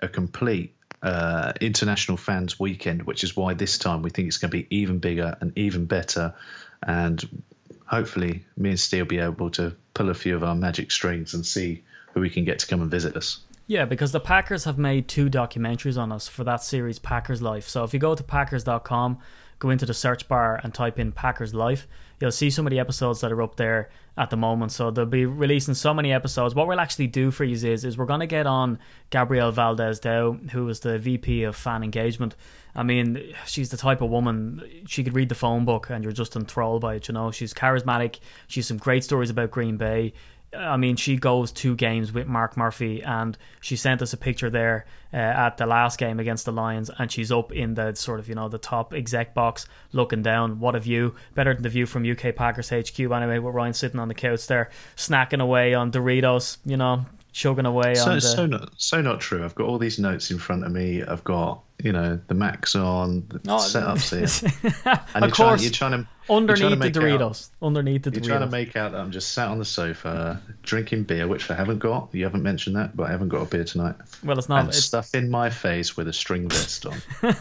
a 0.00 0.08
complete 0.08 0.75
uh, 1.06 1.52
international 1.60 2.16
fans 2.16 2.58
weekend. 2.58 3.04
Which 3.04 3.24
is 3.24 3.36
why 3.36 3.54
this 3.54 3.78
time 3.78 4.02
we 4.02 4.10
think 4.10 4.28
it's 4.28 4.38
going 4.38 4.50
to 4.50 4.56
be 4.56 4.66
even 4.70 4.98
bigger 4.98 5.36
and 5.40 5.56
even 5.56 5.86
better, 5.86 6.34
and 6.82 7.42
hopefully 7.86 8.44
me 8.56 8.70
and 8.70 8.80
Steve 8.80 9.02
will 9.02 9.08
be 9.08 9.18
able 9.18 9.50
to 9.50 9.74
pull 9.94 10.10
a 10.10 10.14
few 10.14 10.34
of 10.34 10.42
our 10.42 10.54
magic 10.54 10.90
strings 10.90 11.34
and 11.34 11.46
see 11.46 11.82
who 12.12 12.20
we 12.20 12.30
can 12.30 12.44
get 12.44 12.58
to 12.58 12.66
come 12.66 12.82
and 12.82 12.90
visit 12.90 13.16
us. 13.16 13.40
Yeah, 13.68 13.84
because 13.84 14.12
the 14.12 14.20
Packers 14.20 14.64
have 14.64 14.78
made 14.78 15.08
two 15.08 15.28
documentaries 15.28 15.98
on 15.98 16.12
us 16.12 16.28
for 16.28 16.44
that 16.44 16.62
series, 16.62 16.98
Packers 16.98 17.42
Life. 17.42 17.68
So 17.68 17.82
if 17.84 17.92
you 17.92 17.98
go 17.98 18.14
to 18.14 18.22
packers.com, 18.22 19.18
go 19.58 19.70
into 19.70 19.86
the 19.86 19.94
search 19.94 20.28
bar 20.28 20.60
and 20.62 20.74
type 20.74 20.98
in 20.98 21.12
Packers 21.12 21.54
Life, 21.54 21.86
you'll 22.20 22.32
see 22.32 22.50
some 22.50 22.66
of 22.66 22.70
the 22.70 22.78
episodes 22.78 23.20
that 23.20 23.32
are 23.32 23.42
up 23.42 23.56
there 23.56 23.90
at 24.16 24.30
the 24.30 24.36
moment. 24.36 24.72
So 24.72 24.90
they'll 24.90 25.06
be 25.06 25.26
releasing 25.26 25.74
so 25.74 25.92
many 25.92 26.12
episodes. 26.12 26.54
What 26.54 26.66
we'll 26.66 26.80
actually 26.80 27.06
do 27.06 27.30
for 27.30 27.44
you 27.44 27.54
is, 27.54 27.84
is 27.84 27.98
we're 27.98 28.06
going 28.06 28.20
to 28.20 28.26
get 28.26 28.46
on 28.46 28.78
Gabrielle 29.10 29.52
Valdez 29.52 30.00
Dow, 30.00 30.32
who 30.52 30.68
is 30.68 30.80
the 30.80 30.98
VP 30.98 31.42
of 31.44 31.56
fan 31.56 31.82
engagement. 31.82 32.34
I 32.74 32.82
mean, 32.82 33.34
she's 33.46 33.70
the 33.70 33.76
type 33.78 34.02
of 34.02 34.10
woman, 34.10 34.62
she 34.86 35.02
could 35.02 35.14
read 35.14 35.30
the 35.30 35.34
phone 35.34 35.64
book 35.64 35.88
and 35.88 36.04
you're 36.04 36.12
just 36.12 36.36
enthralled 36.36 36.82
by 36.82 36.96
it, 36.96 37.08
you 37.08 37.14
know. 37.14 37.30
She's 37.30 37.54
charismatic. 37.54 38.20
She's 38.48 38.66
some 38.66 38.76
great 38.76 39.02
stories 39.02 39.30
about 39.30 39.50
Green 39.50 39.78
Bay. 39.78 40.12
I 40.54 40.76
mean, 40.76 40.96
she 40.96 41.16
goes 41.16 41.52
two 41.52 41.74
games 41.74 42.12
with 42.12 42.26
Mark 42.26 42.56
Murphy, 42.56 43.02
and 43.02 43.36
she 43.60 43.76
sent 43.76 44.02
us 44.02 44.12
a 44.12 44.16
picture 44.16 44.50
there 44.50 44.86
uh, 45.12 45.16
at 45.16 45.56
the 45.56 45.66
last 45.66 45.98
game 45.98 46.20
against 46.20 46.44
the 46.44 46.52
Lions, 46.52 46.90
and 46.98 47.10
she's 47.10 47.32
up 47.32 47.52
in 47.52 47.74
the 47.74 47.94
sort 47.94 48.20
of 48.20 48.28
you 48.28 48.34
know 48.34 48.48
the 48.48 48.58
top 48.58 48.94
exec 48.94 49.34
box, 49.34 49.66
looking 49.92 50.22
down. 50.22 50.60
What 50.60 50.74
a 50.74 50.80
view! 50.80 51.14
Better 51.34 51.54
than 51.54 51.62
the 51.62 51.68
view 51.68 51.86
from 51.86 52.08
UK 52.08 52.34
Packers 52.34 52.70
HQ 52.70 52.98
anyway, 52.98 53.38
with 53.38 53.54
Ryan 53.54 53.74
sitting 53.74 54.00
on 54.00 54.08
the 54.08 54.14
couch 54.14 54.46
there, 54.46 54.70
snacking 54.96 55.42
away 55.42 55.74
on 55.74 55.90
Doritos, 55.90 56.58
you 56.64 56.76
know, 56.76 57.04
chugging 57.32 57.66
away 57.66 57.94
so, 57.94 58.10
on 58.10 58.14
the. 58.16 58.20
So 58.20 58.46
not 58.46 58.70
so 58.76 59.00
not 59.02 59.20
true. 59.20 59.44
I've 59.44 59.54
got 59.54 59.66
all 59.66 59.78
these 59.78 59.98
notes 59.98 60.30
in 60.30 60.38
front 60.38 60.64
of 60.64 60.72
me. 60.72 61.02
I've 61.02 61.24
got 61.24 61.62
you 61.82 61.92
know 61.92 62.18
the 62.28 62.34
Macs 62.34 62.74
on, 62.74 63.26
the 63.28 63.40
Oh, 63.48 63.56
setups 63.56 64.10
here, 64.10 64.72
of 64.86 65.00
and 65.14 65.24
you're 65.24 65.30
trying, 65.30 65.30
course, 65.30 65.62
you're 65.62 65.72
trying 65.72 66.02
to 66.02 66.08
underneath 66.28 66.70
the 66.70 66.76
make 66.76 66.96
out- 66.96 67.02
Doritos, 67.02 67.50
underneath 67.62 68.02
the 68.02 68.10
Doritos. 68.10 68.14
You're 68.14 68.24
trying 68.36 68.40
to 68.48 68.50
make 68.50 68.76
out 68.76 68.92
that 68.92 69.00
I'm 69.00 69.10
just 69.10 69.32
sat 69.32 69.48
on 69.48 69.58
the 69.58 69.64
sofa 69.64 70.40
drinking 70.62 71.04
beer, 71.04 71.26
which 71.28 71.50
I 71.50 71.54
haven't 71.54 71.78
got. 71.78 72.08
You 72.12 72.24
haven't 72.24 72.42
mentioned 72.42 72.76
that, 72.76 72.96
but 72.96 73.04
I 73.08 73.10
haven't 73.10 73.28
got 73.28 73.42
a 73.42 73.46
beer 73.46 73.64
tonight. 73.64 73.94
well, 74.24 74.38
it's 74.38 74.48
not. 74.48 74.60
and 74.60 74.68
It's, 74.68 74.84
stuff 74.84 75.14
in 75.14 75.30
my 75.30 75.50
face 75.50 75.96
with 75.96 76.08
a 76.08 76.12
string 76.12 76.48
vest 76.48 76.86
on. 76.86 76.96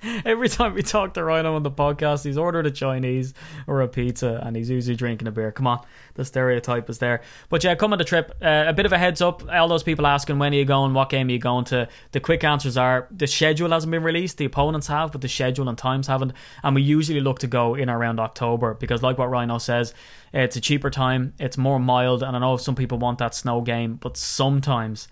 every 0.24 0.48
time 0.48 0.74
we 0.74 0.82
talk 0.82 1.14
to 1.14 1.24
Rhino 1.24 1.54
on 1.54 1.62
the 1.62 1.70
podcast, 1.70 2.24
he's 2.24 2.38
ordered 2.38 2.66
a 2.66 2.70
Chinese 2.70 3.34
or 3.66 3.80
a 3.80 3.88
pizza, 3.88 4.40
and 4.44 4.56
he's 4.56 4.70
usually 4.70 4.96
drinking 4.96 5.28
a 5.28 5.32
beer. 5.32 5.52
Come 5.52 5.66
on, 5.66 5.84
the 6.14 6.24
stereotype 6.24 6.88
is 6.88 6.98
there. 6.98 7.22
But 7.48 7.64
yeah, 7.64 7.74
come 7.74 7.92
on 7.92 7.98
the 7.98 8.04
trip. 8.04 8.36
Uh, 8.42 8.64
a 8.66 8.72
bit 8.72 8.86
of 8.86 8.92
a 8.92 8.98
heads 8.98 9.20
up. 9.20 9.42
All 9.50 9.68
those 9.68 9.82
people 9.82 10.06
asking 10.06 10.38
when 10.38 10.52
are 10.52 10.56
you 10.56 10.64
going, 10.64 10.94
what 10.94 11.10
game 11.10 11.28
are 11.28 11.32
you 11.32 11.38
going 11.38 11.64
to? 11.66 11.88
The 12.12 12.20
quick 12.20 12.44
answers 12.44 12.76
are 12.76 13.08
the 13.10 13.26
schedule 13.26 13.70
hasn't 13.70 13.90
been 13.90 14.02
released. 14.02 14.38
The 14.38 14.44
opponents 14.44 14.86
have, 14.86 15.12
but 15.12 15.20
the 15.20 15.28
schedule 15.28 15.68
and 15.68 15.76
times 15.76 16.06
haven't. 16.06 16.32
And 16.62 16.74
we 16.74 16.82
usually 16.82 17.20
look 17.20 17.38
to 17.40 17.46
go 17.46 17.74
in 17.74 17.90
around 17.90 18.20
October 18.20 18.74
because, 18.74 19.02
like 19.02 19.18
what 19.18 19.30
Rhino 19.30 19.58
says, 19.58 19.94
it's 20.32 20.56
a 20.56 20.60
cheaper 20.60 20.90
time. 20.90 21.34
It's 21.38 21.56
more 21.56 21.78
mild, 21.78 22.22
and 22.22 22.36
I 22.36 22.38
know 22.38 22.56
some 22.56 22.74
people 22.74 22.98
want 22.98 23.18
that 23.18 23.34
snow 23.34 23.60
game, 23.60 23.94
but 23.94 24.16
sometimes 24.16 25.08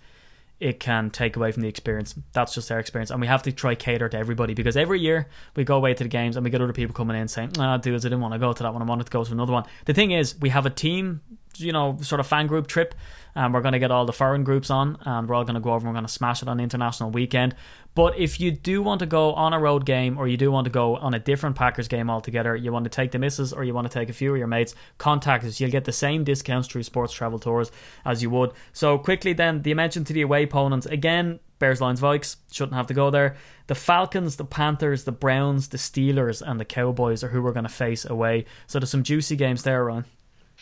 it 0.59 0.79
can 0.79 1.11
take 1.11 1.35
away 1.35 1.51
from 1.51 1.61
the 1.61 1.67
experience. 1.67 2.15
That's 2.33 2.53
just 2.53 2.71
our 2.71 2.79
experience. 2.79 3.11
And 3.11 3.21
we 3.21 3.27
have 3.27 3.43
to 3.43 3.51
try 3.51 3.75
cater 3.75 4.09
to 4.09 4.17
everybody 4.17 4.55
because 4.55 4.75
every 4.75 4.99
year 4.99 5.27
we 5.55 5.63
go 5.63 5.77
away 5.77 5.93
to 5.93 6.03
the 6.03 6.09
games 6.09 6.35
and 6.35 6.43
we 6.43 6.49
get 6.49 6.61
other 6.61 6.73
people 6.73 6.95
coming 6.95 7.15
in 7.15 7.27
saying, 7.27 7.51
ah, 7.59 7.77
dudes, 7.77 8.05
I 8.05 8.09
didn't 8.09 8.21
want 8.21 8.33
to 8.33 8.39
go 8.39 8.53
to 8.53 8.63
that 8.63 8.73
one. 8.73 8.81
I 8.81 8.85
wanted 8.85 9.05
to 9.05 9.11
go 9.11 9.23
to 9.23 9.31
another 9.31 9.53
one. 9.53 9.65
The 9.85 9.93
thing 9.93 10.11
is, 10.11 10.39
we 10.39 10.49
have 10.49 10.65
a 10.65 10.71
team, 10.71 11.21
you 11.57 11.71
know, 11.71 11.97
sort 12.01 12.19
of 12.19 12.27
fan 12.27 12.47
group 12.47 12.67
trip 12.67 12.95
and 13.35 13.53
we're 13.53 13.61
going 13.61 13.73
to 13.73 13.79
get 13.79 13.91
all 13.91 14.05
the 14.05 14.13
foreign 14.13 14.43
groups 14.43 14.71
on 14.71 14.97
and 15.05 15.29
we're 15.29 15.35
all 15.35 15.43
going 15.43 15.55
to 15.55 15.61
go 15.61 15.69
over 15.69 15.85
and 15.85 15.87
we're 15.87 15.93
going 15.93 16.07
to 16.07 16.11
smash 16.11 16.41
it 16.41 16.47
on 16.47 16.57
the 16.57 16.63
international 16.63 17.11
weekend. 17.11 17.53
But 17.97 18.19
if 18.19 18.39
you 18.39 18.51
do 18.51 18.83
want 18.83 18.99
to 18.99 19.07
go 19.07 19.33
on 19.33 19.53
a 19.53 19.59
road 19.59 19.83
game 19.83 20.19
or 20.19 20.27
you 20.27 20.37
do 20.37 20.51
want 20.51 20.65
to 20.65 20.69
go 20.69 20.97
on 20.97 21.15
a 21.15 21.19
different 21.19 21.55
Packers 21.55 21.87
game 21.87 22.11
altogether, 22.11 22.55
you 22.55 22.71
want 22.71 22.83
to 22.83 22.91
take 22.91 23.09
the 23.09 23.17
misses 23.17 23.53
or 23.53 23.63
you 23.63 23.73
want 23.73 23.89
to 23.89 23.99
take 23.99 24.07
a 24.07 24.13
few 24.13 24.31
of 24.33 24.37
your 24.37 24.45
mates, 24.45 24.75
contact 24.99 25.43
us. 25.43 25.59
You'll 25.59 25.71
get 25.71 25.85
the 25.85 25.91
same 25.91 26.23
discounts 26.23 26.67
through 26.67 26.83
sports 26.83 27.11
travel 27.11 27.39
tours 27.39 27.71
as 28.05 28.21
you 28.21 28.29
would. 28.29 28.51
So 28.71 28.99
quickly 28.99 29.33
then, 29.33 29.63
the 29.63 29.73
mention 29.73 30.03
to 30.03 30.13
the 30.13 30.21
away 30.21 30.43
opponents 30.43 30.85
again. 30.85 31.39
Bears, 31.57 31.81
Lions, 31.81 31.99
Vikes 31.99 32.35
shouldn't 32.51 32.75
have 32.75 32.85
to 32.85 32.93
go 32.93 33.09
there. 33.09 33.35
The 33.65 33.73
Falcons, 33.73 34.35
the 34.35 34.45
Panthers, 34.45 35.05
the 35.05 35.11
Browns, 35.11 35.69
the 35.69 35.79
Steelers, 35.79 36.43
and 36.43 36.59
the 36.59 36.65
Cowboys 36.65 37.23
are 37.23 37.29
who 37.29 37.41
we're 37.41 37.51
going 37.51 37.65
to 37.65 37.67
face 37.67 38.05
away. 38.05 38.45
So 38.67 38.77
there's 38.77 38.91
some 38.91 39.01
juicy 39.01 39.35
games 39.35 39.63
there, 39.63 39.83
Ron. 39.85 40.05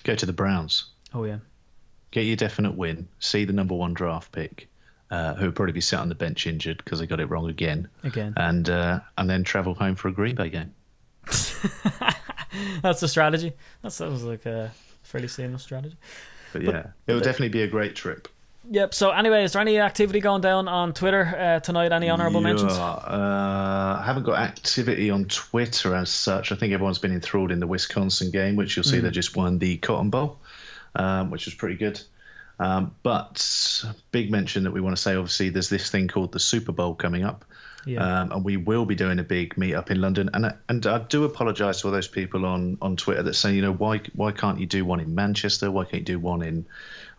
Go 0.05 0.15
to 0.15 0.25
the 0.25 0.31
Browns. 0.31 0.85
Oh 1.13 1.25
yeah, 1.25 1.39
Get 2.11 2.27
your 2.27 2.37
definite 2.37 2.77
win. 2.77 3.09
See 3.19 3.43
the 3.43 3.51
number 3.51 3.75
one 3.75 3.93
draft 3.93 4.31
pick, 4.31 4.69
uh, 5.11 5.33
who 5.35 5.45
will 5.45 5.51
probably 5.51 5.73
be 5.73 5.81
sat 5.81 5.99
on 5.99 6.09
the 6.09 6.15
bench 6.15 6.47
injured 6.47 6.77
because 6.77 6.99
they 6.99 7.07
got 7.07 7.19
it 7.19 7.25
wrong 7.25 7.49
again, 7.49 7.89
again. 8.03 8.33
and 8.37 8.69
uh, 8.69 8.99
and 9.17 9.29
then 9.29 9.43
travel 9.43 9.73
home 9.73 9.95
for 9.95 10.07
a 10.07 10.11
Green 10.11 10.35
Bay 10.35 10.49
game. 10.49 10.73
That's 12.81 12.99
the 12.99 13.07
strategy. 13.07 13.53
That 13.81 13.91
sounds 13.91 14.23
like 14.23 14.45
a 14.45 14.71
fairly 15.03 15.27
seamless 15.27 15.63
strategy. 15.63 15.97
But 16.53 16.63
yeah, 16.63 16.87
it 17.07 17.13
will 17.13 17.19
definitely 17.19 17.49
be 17.49 17.63
a 17.63 17.67
great 17.67 17.95
trip. 17.95 18.27
Yep. 18.71 18.93
So 18.93 19.11
anyway, 19.11 19.43
is 19.43 19.53
there 19.53 19.61
any 19.61 19.79
activity 19.79 20.19
going 20.19 20.41
down 20.41 20.67
on 20.67 20.93
Twitter 20.93 21.23
uh, 21.23 21.59
tonight? 21.59 21.91
Any 21.91 22.09
honourable 22.09 22.41
mentions? 22.41 22.73
Yeah, 22.73 22.83
uh, 22.83 23.99
I 24.01 24.03
haven't 24.05 24.23
got 24.23 24.39
activity 24.39 25.09
on 25.09 25.25
Twitter 25.25 25.93
as 25.93 26.09
such. 26.09 26.51
I 26.51 26.55
think 26.55 26.73
everyone's 26.73 26.97
been 26.97 27.13
enthralled 27.13 27.51
in 27.51 27.59
the 27.59 27.67
Wisconsin 27.67 28.31
game, 28.31 28.55
which 28.55 28.75
you'll 28.75 28.83
see 28.83 28.99
they 28.99 29.11
just 29.11 29.35
won 29.35 29.59
the 29.59 29.77
Cotton 29.77 30.09
Bowl, 30.09 30.39
um, 30.95 31.29
which 31.29 31.45
was 31.45 31.53
pretty 31.53 31.75
good. 31.75 32.01
Um, 32.59 32.95
but 33.03 33.83
big 34.11 34.31
mention 34.31 34.63
that 34.63 34.71
we 34.71 34.81
want 34.81 34.95
to 34.95 35.01
say, 35.01 35.15
obviously, 35.15 35.49
there's 35.49 35.69
this 35.69 35.89
thing 35.89 36.07
called 36.07 36.31
the 36.31 36.39
Super 36.39 36.71
Bowl 36.71 36.95
coming 36.95 37.23
up. 37.23 37.45
Yeah. 37.85 38.21
Um, 38.21 38.31
and 38.31 38.43
we 38.43 38.57
will 38.57 38.85
be 38.85 38.95
doing 38.95 39.19
a 39.19 39.23
big 39.23 39.57
meet 39.59 39.75
up 39.75 39.91
in 39.91 40.01
London. 40.01 40.31
And 40.33 40.47
I, 40.47 40.53
and 40.67 40.85
I 40.87 40.97
do 40.97 41.23
apologise 41.23 41.81
to 41.81 41.87
all 41.87 41.93
those 41.93 42.07
people 42.07 42.45
on, 42.45 42.79
on 42.81 42.95
Twitter 42.95 43.21
that 43.21 43.35
say, 43.35 43.53
you 43.53 43.61
know, 43.61 43.73
why 43.73 44.01
why 44.15 44.31
can't 44.31 44.59
you 44.59 44.65
do 44.65 44.83
one 44.83 44.99
in 44.99 45.13
Manchester? 45.13 45.69
Why 45.69 45.83
can't 45.83 46.01
you 46.01 46.15
do 46.15 46.19
one 46.19 46.41
in, 46.41 46.65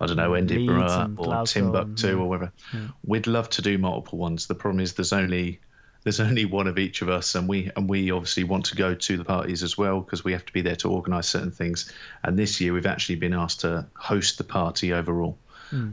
I 0.01 0.07
don't 0.07 0.17
know, 0.17 0.35
Edinburgh 0.35 1.15
or 1.19 1.25
Glasgow 1.25 1.61
Timbuktu 1.61 2.09
and- 2.09 2.19
or 2.21 2.29
whatever? 2.29 2.53
We'd 3.05 3.29
love 3.29 3.49
to 3.51 3.63
do 3.63 3.79
multiple 3.79 4.19
ones. 4.19 4.49
The 4.49 4.57
problem 4.57 4.81
is 4.81 4.95
there's 4.95 5.13
only 5.13 5.61
there's 6.07 6.21
only 6.21 6.45
one 6.45 6.69
of 6.69 6.79
each 6.79 7.03
of 7.03 7.09
us, 7.09 7.35
and 7.35 7.49
we 7.49 7.69
and 7.75 7.91
we 7.91 8.13
obviously 8.13 8.45
want 8.45 8.67
to 8.67 8.77
go 8.77 8.95
to 8.95 9.17
the 9.17 9.25
parties 9.25 9.65
as 9.65 9.77
well 9.77 9.99
because 9.99 10.23
we 10.23 10.35
have 10.35 10.47
to 10.47 10.53
be 10.53 10.61
there 10.61 10.77
to 10.77 10.89
organise 10.89 11.27
certain 11.27 11.51
things. 11.51 11.93
And 12.23 12.39
this 12.39 12.61
year 12.61 12.73
we've 12.73 12.87
actually 12.87 13.17
been 13.17 13.35
asked 13.35 13.63
to 13.63 13.87
host 13.97 14.39
the 14.39 14.45
party 14.45 14.93
overall. 14.93 15.37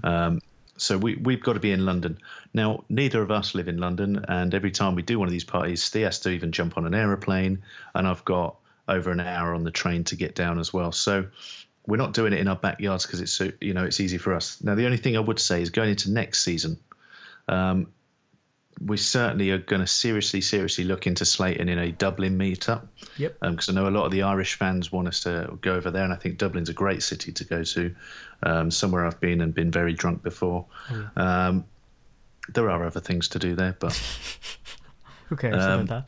Um, 0.03 0.41
so 0.77 0.99
we, 0.99 1.15
we've 1.15 1.41
got 1.41 1.53
to 1.53 1.59
be 1.59 1.71
in 1.71 1.83
London. 1.83 2.19
Now, 2.53 2.83
neither 2.89 3.23
of 3.23 3.31
us 3.31 3.55
live 3.55 3.67
in 3.67 3.79
London, 3.79 4.23
and 4.27 4.53
every 4.53 4.69
time 4.69 4.93
we 4.93 5.01
do 5.01 5.17
one 5.17 5.27
of 5.27 5.31
these 5.31 5.45
parties, 5.45 5.81
Steve 5.81 6.05
has 6.05 6.19
to 6.19 6.29
even 6.29 6.51
jump 6.51 6.77
on 6.77 6.85
an 6.85 6.93
aeroplane, 6.93 7.63
and 7.95 8.07
I've 8.07 8.23
got 8.23 8.57
over 8.87 9.09
an 9.09 9.19
hour 9.19 9.55
on 9.55 9.63
the 9.63 9.71
train 9.71 10.03
to 10.03 10.15
get 10.15 10.35
down 10.35 10.59
as 10.59 10.71
well. 10.71 10.91
So 10.91 11.25
we're 11.87 11.97
not 11.97 12.13
doing 12.13 12.33
it 12.33 12.39
in 12.39 12.47
our 12.47 12.55
backyards 12.55 13.07
because 13.07 13.19
it's 13.19 13.33
so, 13.33 13.49
you 13.59 13.73
know 13.73 13.83
it's 13.83 13.99
easy 13.99 14.19
for 14.19 14.35
us. 14.35 14.61
Now, 14.61 14.75
the 14.75 14.85
only 14.85 14.97
thing 14.97 15.17
I 15.17 15.21
would 15.21 15.39
say 15.39 15.63
is 15.63 15.71
going 15.71 15.89
into 15.89 16.11
next 16.11 16.43
season, 16.43 16.77
um, 17.47 17.87
we 18.79 18.97
certainly 18.97 19.51
are 19.51 19.57
going 19.57 19.79
to 19.81 19.87
seriously, 19.87 20.41
seriously 20.41 20.83
look 20.83 21.07
into 21.07 21.25
slating 21.25 21.69
in 21.69 21.77
a 21.79 21.91
Dublin 21.91 22.37
meetup 22.37 22.87
Yep. 23.17 23.37
because 23.41 23.69
I 23.69 23.73
know 23.73 23.87
a 23.87 23.91
lot 23.91 24.05
of 24.05 24.11
the 24.11 24.23
Irish 24.23 24.55
fans 24.55 24.91
want 24.91 25.07
us 25.07 25.21
to 25.21 25.57
go 25.61 25.73
over 25.75 25.91
there, 25.91 26.03
and 26.03 26.11
I 26.13 26.15
think 26.17 26.37
Dublin's 26.37 26.69
a 26.69 26.73
great 26.73 27.03
city 27.03 27.31
to 27.33 27.43
go 27.43 27.63
to, 27.63 27.95
um, 28.43 28.71
somewhere 28.71 29.05
I've 29.05 29.19
been 29.19 29.41
and 29.41 29.53
been 29.53 29.71
very 29.71 29.93
drunk 29.93 30.23
before. 30.23 30.65
Um, 31.15 31.65
there 32.49 32.69
are 32.69 32.85
other 32.85 32.99
things 32.99 33.29
to 33.29 33.39
do 33.39 33.55
there, 33.55 33.75
but 33.79 33.93
Who 35.29 35.35
cares 35.35 35.63
Um, 35.63 35.81
about 35.81 35.87
that? 36.05 36.07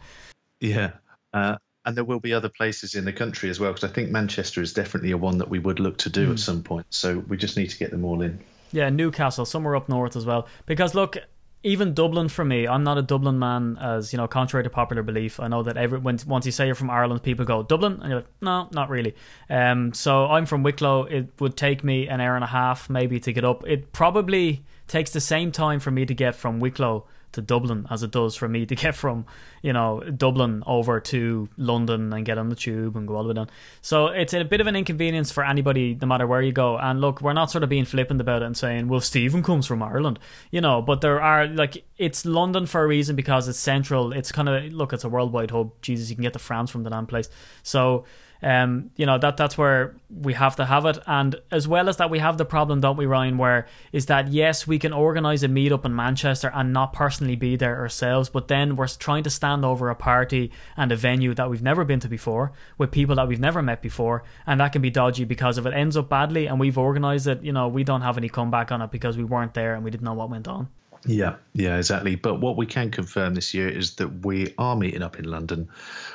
yeah. 0.59 0.91
Uh, 1.33 1.57
and 1.85 1.95
there 1.95 2.03
will 2.03 2.19
be 2.19 2.33
other 2.33 2.49
places 2.49 2.95
in 2.95 3.05
the 3.05 3.13
country 3.13 3.49
as 3.49 3.59
well, 3.59 3.71
because 3.71 3.89
I 3.89 3.93
think 3.93 4.09
Manchester 4.09 4.61
is 4.61 4.73
definitely 4.73 5.11
a 5.11 5.17
one 5.17 5.37
that 5.37 5.49
we 5.49 5.59
would 5.59 5.79
look 5.79 5.97
to 5.99 6.09
do 6.09 6.31
at 6.31 6.39
some 6.39 6.63
point. 6.63 6.87
So 6.89 7.19
we 7.19 7.37
just 7.37 7.57
need 7.57 7.69
to 7.69 7.77
get 7.77 7.91
them 7.91 8.03
all 8.05 8.21
in. 8.21 8.39
Yeah, 8.71 8.89
Newcastle, 8.89 9.45
somewhere 9.45 9.75
up 9.75 9.87
north 9.87 10.15
as 10.15 10.25
well. 10.25 10.47
Because 10.65 10.95
look, 10.95 11.17
even 11.65 11.95
Dublin 11.95 12.29
for 12.29 12.45
me, 12.45 12.67
I'm 12.67 12.83
not 12.83 12.99
a 12.99 13.01
Dublin 13.01 13.39
man, 13.39 13.77
as 13.81 14.13
you 14.13 14.17
know, 14.17 14.27
contrary 14.27 14.63
to 14.63 14.69
popular 14.69 15.01
belief. 15.01 15.39
I 15.39 15.47
know 15.47 15.63
that 15.63 15.77
every 15.77 15.97
when, 15.97 16.19
once 16.27 16.45
you 16.45 16.51
say 16.51 16.67
you're 16.67 16.75
from 16.75 16.91
Ireland, 16.91 17.23
people 17.23 17.43
go 17.43 17.63
Dublin, 17.63 17.93
and 17.93 18.09
you're 18.09 18.19
like, 18.19 18.29
no, 18.39 18.69
not 18.71 18.89
really. 18.89 19.15
Um, 19.49 19.91
so 19.91 20.27
I'm 20.27 20.45
from 20.45 20.61
Wicklow. 20.61 21.05
It 21.05 21.29
would 21.39 21.57
take 21.57 21.83
me 21.83 22.07
an 22.07 22.21
hour 22.21 22.35
and 22.35 22.43
a 22.43 22.47
half 22.47 22.87
maybe 22.87 23.19
to 23.19 23.33
get 23.33 23.43
up. 23.43 23.67
It 23.67 23.91
probably 23.91 24.63
takes 24.87 25.09
the 25.09 25.19
same 25.19 25.51
time 25.51 25.79
for 25.79 25.89
me 25.89 26.05
to 26.05 26.13
get 26.13 26.35
from 26.35 26.59
Wicklow 26.59 27.07
to 27.35 27.41
Dublin 27.41 27.87
as 27.89 28.03
it 28.03 28.11
does 28.11 28.35
for 28.35 28.49
me 28.49 28.65
to 28.65 28.75
get 28.75 28.95
from, 28.95 29.25
you 29.61 29.71
know, 29.71 30.01
Dublin 30.01 30.63
over 30.65 30.99
to 30.99 31.47
London 31.55 32.11
and 32.11 32.25
get 32.25 32.37
on 32.37 32.49
the 32.49 32.55
tube 32.55 32.97
and 32.97 33.07
go 33.07 33.15
all 33.15 33.23
the 33.23 33.29
way 33.29 33.35
down. 33.35 33.49
So 33.81 34.07
it's 34.07 34.33
a 34.33 34.43
bit 34.43 34.59
of 34.59 34.67
an 34.67 34.75
inconvenience 34.75 35.31
for 35.31 35.45
anybody, 35.45 35.97
no 36.01 36.07
matter 36.07 36.27
where 36.27 36.41
you 36.41 36.51
go. 36.51 36.77
And 36.77 36.99
look, 36.99 37.21
we're 37.21 37.33
not 37.33 37.51
sort 37.51 37.63
of 37.63 37.69
being 37.69 37.85
flippant 37.85 38.19
about 38.19 38.41
it 38.41 38.45
and 38.45 38.57
saying, 38.57 38.87
well, 38.87 39.01
Stephen 39.01 39.43
comes 39.43 39.65
from 39.65 39.83
Ireland, 39.83 40.19
you 40.51 40.61
know, 40.61 40.81
but 40.81 41.01
there 41.01 41.21
are, 41.21 41.47
like, 41.47 41.85
it's 41.97 42.25
London 42.25 42.65
for 42.65 42.83
a 42.83 42.87
reason 42.87 43.15
because 43.15 43.47
it's 43.47 43.59
central. 43.59 44.11
It's 44.11 44.31
kind 44.31 44.49
of, 44.49 44.73
look, 44.73 44.91
it's 44.91 45.03
a 45.03 45.09
worldwide 45.09 45.51
hub. 45.51 45.71
Jesus, 45.81 46.09
you 46.09 46.15
can 46.15 46.23
get 46.23 46.33
to 46.33 46.39
France 46.39 46.71
from 46.71 46.83
the 46.83 46.89
damn 46.89 47.07
place. 47.07 47.29
So, 47.63 48.05
um, 48.45 48.91
you 48.95 49.07
know 49.07 49.17
that 49.17 49.37
that's 49.37 49.57
where 49.57 49.95
we 50.07 50.33
have 50.33 50.55
to 50.57 50.65
have 50.65 50.85
it, 50.85 50.99
and 51.07 51.35
as 51.49 51.67
well 51.67 51.89
as 51.89 51.97
that, 51.97 52.11
we 52.11 52.19
have 52.19 52.37
the 52.37 52.45
problem, 52.45 52.79
don't 52.79 52.95
we, 52.95 53.07
Ryan? 53.07 53.39
Where 53.39 53.65
is 53.91 54.05
that? 54.05 54.27
Yes, 54.27 54.67
we 54.67 54.77
can 54.77 54.93
organise 54.93 55.41
a 55.41 55.47
meetup 55.47 55.83
in 55.83 55.95
Manchester 55.95 56.51
and 56.53 56.71
not 56.71 56.93
personally 56.93 57.35
be 57.35 57.55
there 57.55 57.79
ourselves, 57.79 58.29
but 58.29 58.47
then 58.47 58.75
we're 58.75 58.87
trying 58.87 59.23
to 59.23 59.31
stand 59.31 59.65
over 59.65 59.89
a 59.89 59.95
party 59.95 60.51
and 60.77 60.91
a 60.91 60.95
venue 60.95 61.33
that 61.33 61.49
we've 61.49 61.63
never 61.63 61.83
been 61.83 61.99
to 62.01 62.07
before 62.07 62.51
with 62.77 62.91
people 62.91 63.15
that 63.15 63.27
we've 63.27 63.39
never 63.39 63.63
met 63.63 63.81
before, 63.81 64.23
and 64.45 64.61
that 64.61 64.71
can 64.71 64.81
be 64.83 64.91
dodgy 64.91 65.25
because 65.25 65.57
if 65.57 65.65
it 65.65 65.73
ends 65.73 65.97
up 65.97 66.07
badly 66.07 66.45
and 66.45 66.59
we've 66.59 66.77
organised 66.77 67.25
it, 67.25 67.41
you 67.41 67.51
know, 67.51 67.67
we 67.67 67.83
don't 67.83 68.01
have 68.01 68.15
any 68.15 68.29
comeback 68.29 68.71
on 68.71 68.79
it 68.79 68.91
because 68.91 69.17
we 69.17 69.23
weren't 69.23 69.55
there 69.55 69.73
and 69.73 69.83
we 69.83 69.89
didn't 69.89 70.05
know 70.05 70.13
what 70.13 70.29
went 70.29 70.47
on. 70.47 70.69
Yeah, 71.05 71.35
yeah, 71.53 71.77
exactly. 71.77 72.15
But 72.15 72.41
what 72.41 72.57
we 72.57 72.65
can 72.65 72.89
confirm 72.89 73.35
this 73.35 73.53
year 73.53 73.69
is 73.69 73.95
that 73.95 74.25
we 74.25 74.53
are 74.57 74.75
meeting 74.75 75.03
up 75.03 75.19
in 75.19 75.25
London. 75.25 75.69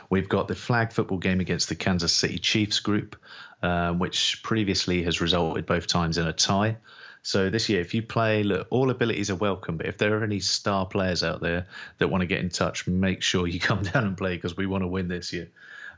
We've 0.09 0.29
got 0.29 0.49
the 0.49 0.57
flag 0.57 0.93
football 0.93 1.19
game 1.19 1.41
against 1.41 1.69
the 1.69 1.77
Kansas 1.77 2.13
City 2.13 2.39
Chiefs 2.39 2.81
group, 2.81 3.17
um, 3.63 3.99
which 3.99 4.43
previously 4.43 5.05
has 5.05 5.21
resulted 5.21 5.67
both 5.67 5.87
times 5.87 6.19
in 6.19 6.27
a 6.27 6.33
tie. 6.33 6.77
So 7.23 7.51
this 7.51 7.69
year, 7.69 7.81
if 7.81 7.95
you 7.95 8.03
play, 8.03 8.43
look, 8.43 8.67
all 8.71 8.91
abilities 8.91 9.31
are 9.31 9.37
welcome. 9.37 9.77
But 9.77 9.87
if 9.87 9.99
there 9.99 10.17
are 10.19 10.25
any 10.25 10.41
star 10.41 10.87
players 10.87 11.23
out 11.23 11.41
there 11.41 11.67
that 11.99 12.09
want 12.09 12.23
to 12.23 12.27
get 12.27 12.41
in 12.41 12.49
touch, 12.49 12.87
make 12.87 13.23
sure 13.23 13.47
you 13.47 13.61
come 13.71 13.83
down 13.83 14.05
and 14.05 14.17
play 14.17 14.35
because 14.37 14.57
we 14.57 14.67
want 14.67 14.83
to 14.83 14.89
win 14.89 15.09
this 15.09 15.33
year. 15.33 15.49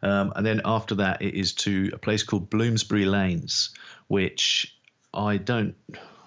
Um, 0.02 0.32
and 0.34 0.44
then 0.44 0.60
after 0.64 0.96
that, 0.96 1.22
it 1.22 1.34
is 1.34 1.54
to 1.54 1.90
a 1.92 1.98
place 1.98 2.24
called 2.24 2.50
Bloomsbury 2.50 3.04
Lanes, 3.04 3.70
which 4.08 4.76
I 5.14 5.36
don't, 5.36 5.76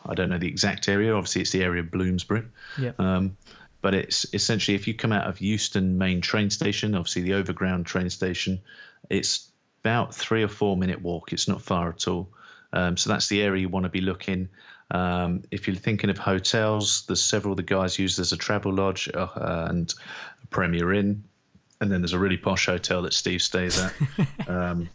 I 0.06 0.14
don't 0.14 0.30
know 0.30 0.38
the 0.38 0.48
exact 0.48 0.88
area. 0.88 1.16
Obviously, 1.16 1.42
it's 1.42 1.52
the 1.52 1.64
area 1.64 1.82
of 1.82 1.92
Bloomsbury. 1.92 2.44
Yeah. 2.80 2.92
Um, 3.00 3.38
but 3.82 3.94
it's 3.94 4.26
essentially 4.34 4.74
if 4.76 4.88
you 4.88 4.96
come 4.96 5.12
out 5.12 5.28
of 5.28 5.42
Euston 5.42 5.98
main 5.98 6.22
train 6.22 6.50
station, 6.50 6.96
obviously 6.96 7.22
the 7.22 7.36
overground 7.36 7.86
train 7.86 8.10
station, 8.10 8.62
it's 9.10 9.52
about 9.82 10.16
three 10.16 10.42
or 10.42 10.48
four 10.48 10.76
minute 10.76 11.02
walk. 11.02 11.34
It's 11.34 11.48
not 11.48 11.62
far 11.62 11.90
at 11.90 12.08
all. 12.08 12.30
Um, 12.74 12.98
so 12.98 13.12
that's 13.12 13.28
the 13.28 13.44
area 13.44 13.62
you 13.62 13.70
want 13.70 13.84
to 13.84 13.90
be 13.90 14.02
looking. 14.02 14.50
Um, 14.92 15.44
if 15.52 15.68
you're 15.68 15.76
thinking 15.76 16.10
of 16.10 16.18
hotels, 16.18 17.06
there's 17.08 17.22
several 17.22 17.56
the 17.56 17.64
guys 17.64 17.98
use. 17.98 18.16
There's 18.16 18.34
a 18.34 18.38
travel 18.38 18.74
lodge 18.74 19.10
uh, 19.14 19.28
and 19.70 19.94
a 20.44 20.48
Premier 20.48 20.94
Inn, 20.94 21.24
and 21.80 21.92
then 21.92 22.02
there's 22.02 22.14
a 22.14 22.20
really 22.20 22.38
posh 22.38 22.66
hotel 22.66 23.04
that 23.04 23.14
Steve 23.14 23.42
stays 23.42 23.80
at. 23.80 23.94
um, 24.48 24.90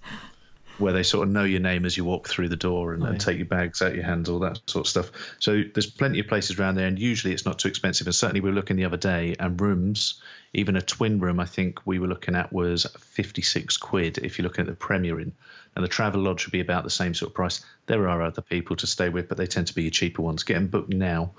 where 0.80 0.92
they 0.92 1.02
sort 1.02 1.28
of 1.28 1.32
know 1.32 1.44
your 1.44 1.60
name 1.60 1.84
as 1.84 1.96
you 1.96 2.04
walk 2.04 2.28
through 2.28 2.48
the 2.48 2.56
door 2.56 2.92
and, 2.94 3.02
Oh, 3.02 3.06
yeah. 3.06 3.12
and 3.12 3.20
take 3.20 3.36
your 3.36 3.46
bags 3.46 3.82
out 3.82 3.94
your 3.94 4.04
hands, 4.04 4.28
all 4.28 4.40
that 4.40 4.58
sort 4.66 4.86
of 4.86 4.90
stuff. 4.90 5.10
So 5.38 5.62
there's 5.74 5.90
plenty 5.90 6.18
of 6.20 6.26
places 6.26 6.58
around 6.58 6.74
there, 6.76 6.86
and 6.86 6.98
usually 6.98 7.32
it's 7.34 7.44
not 7.46 7.58
too 7.58 7.68
expensive. 7.68 8.06
And 8.06 8.14
certainly 8.14 8.40
we 8.40 8.50
were 8.50 8.54
looking 8.56 8.76
the 8.76 8.84
other 8.86 8.96
day, 8.96 9.36
and 9.38 9.60
rooms, 9.60 10.20
even 10.54 10.76
a 10.76 10.82
twin 10.82 11.20
room, 11.20 11.38
I 11.38 11.44
think 11.44 11.86
we 11.86 11.98
were 11.98 12.08
looking 12.08 12.34
at 12.34 12.52
was 12.52 12.86
56 12.98 13.76
quid 13.76 14.18
if 14.18 14.38
you're 14.38 14.44
looking 14.44 14.62
at 14.62 14.68
the 14.68 14.74
Premier 14.74 15.20
Inn. 15.20 15.32
And 15.76 15.84
the 15.84 15.88
travel 15.88 16.20
lodge 16.22 16.46
would 16.46 16.52
be 16.52 16.60
about 16.60 16.82
the 16.82 16.90
same 16.90 17.14
sort 17.14 17.30
of 17.30 17.34
price. 17.36 17.64
There 17.86 18.08
are 18.08 18.22
other 18.22 18.42
people 18.42 18.74
to 18.76 18.86
stay 18.88 19.08
with, 19.08 19.28
but 19.28 19.38
they 19.38 19.46
tend 19.46 19.68
to 19.68 19.74
be 19.74 19.82
your 19.82 19.92
cheaper 19.92 20.22
ones. 20.22 20.42
Get 20.42 20.54
them 20.54 20.66
booked 20.66 20.92
now. 20.92 21.32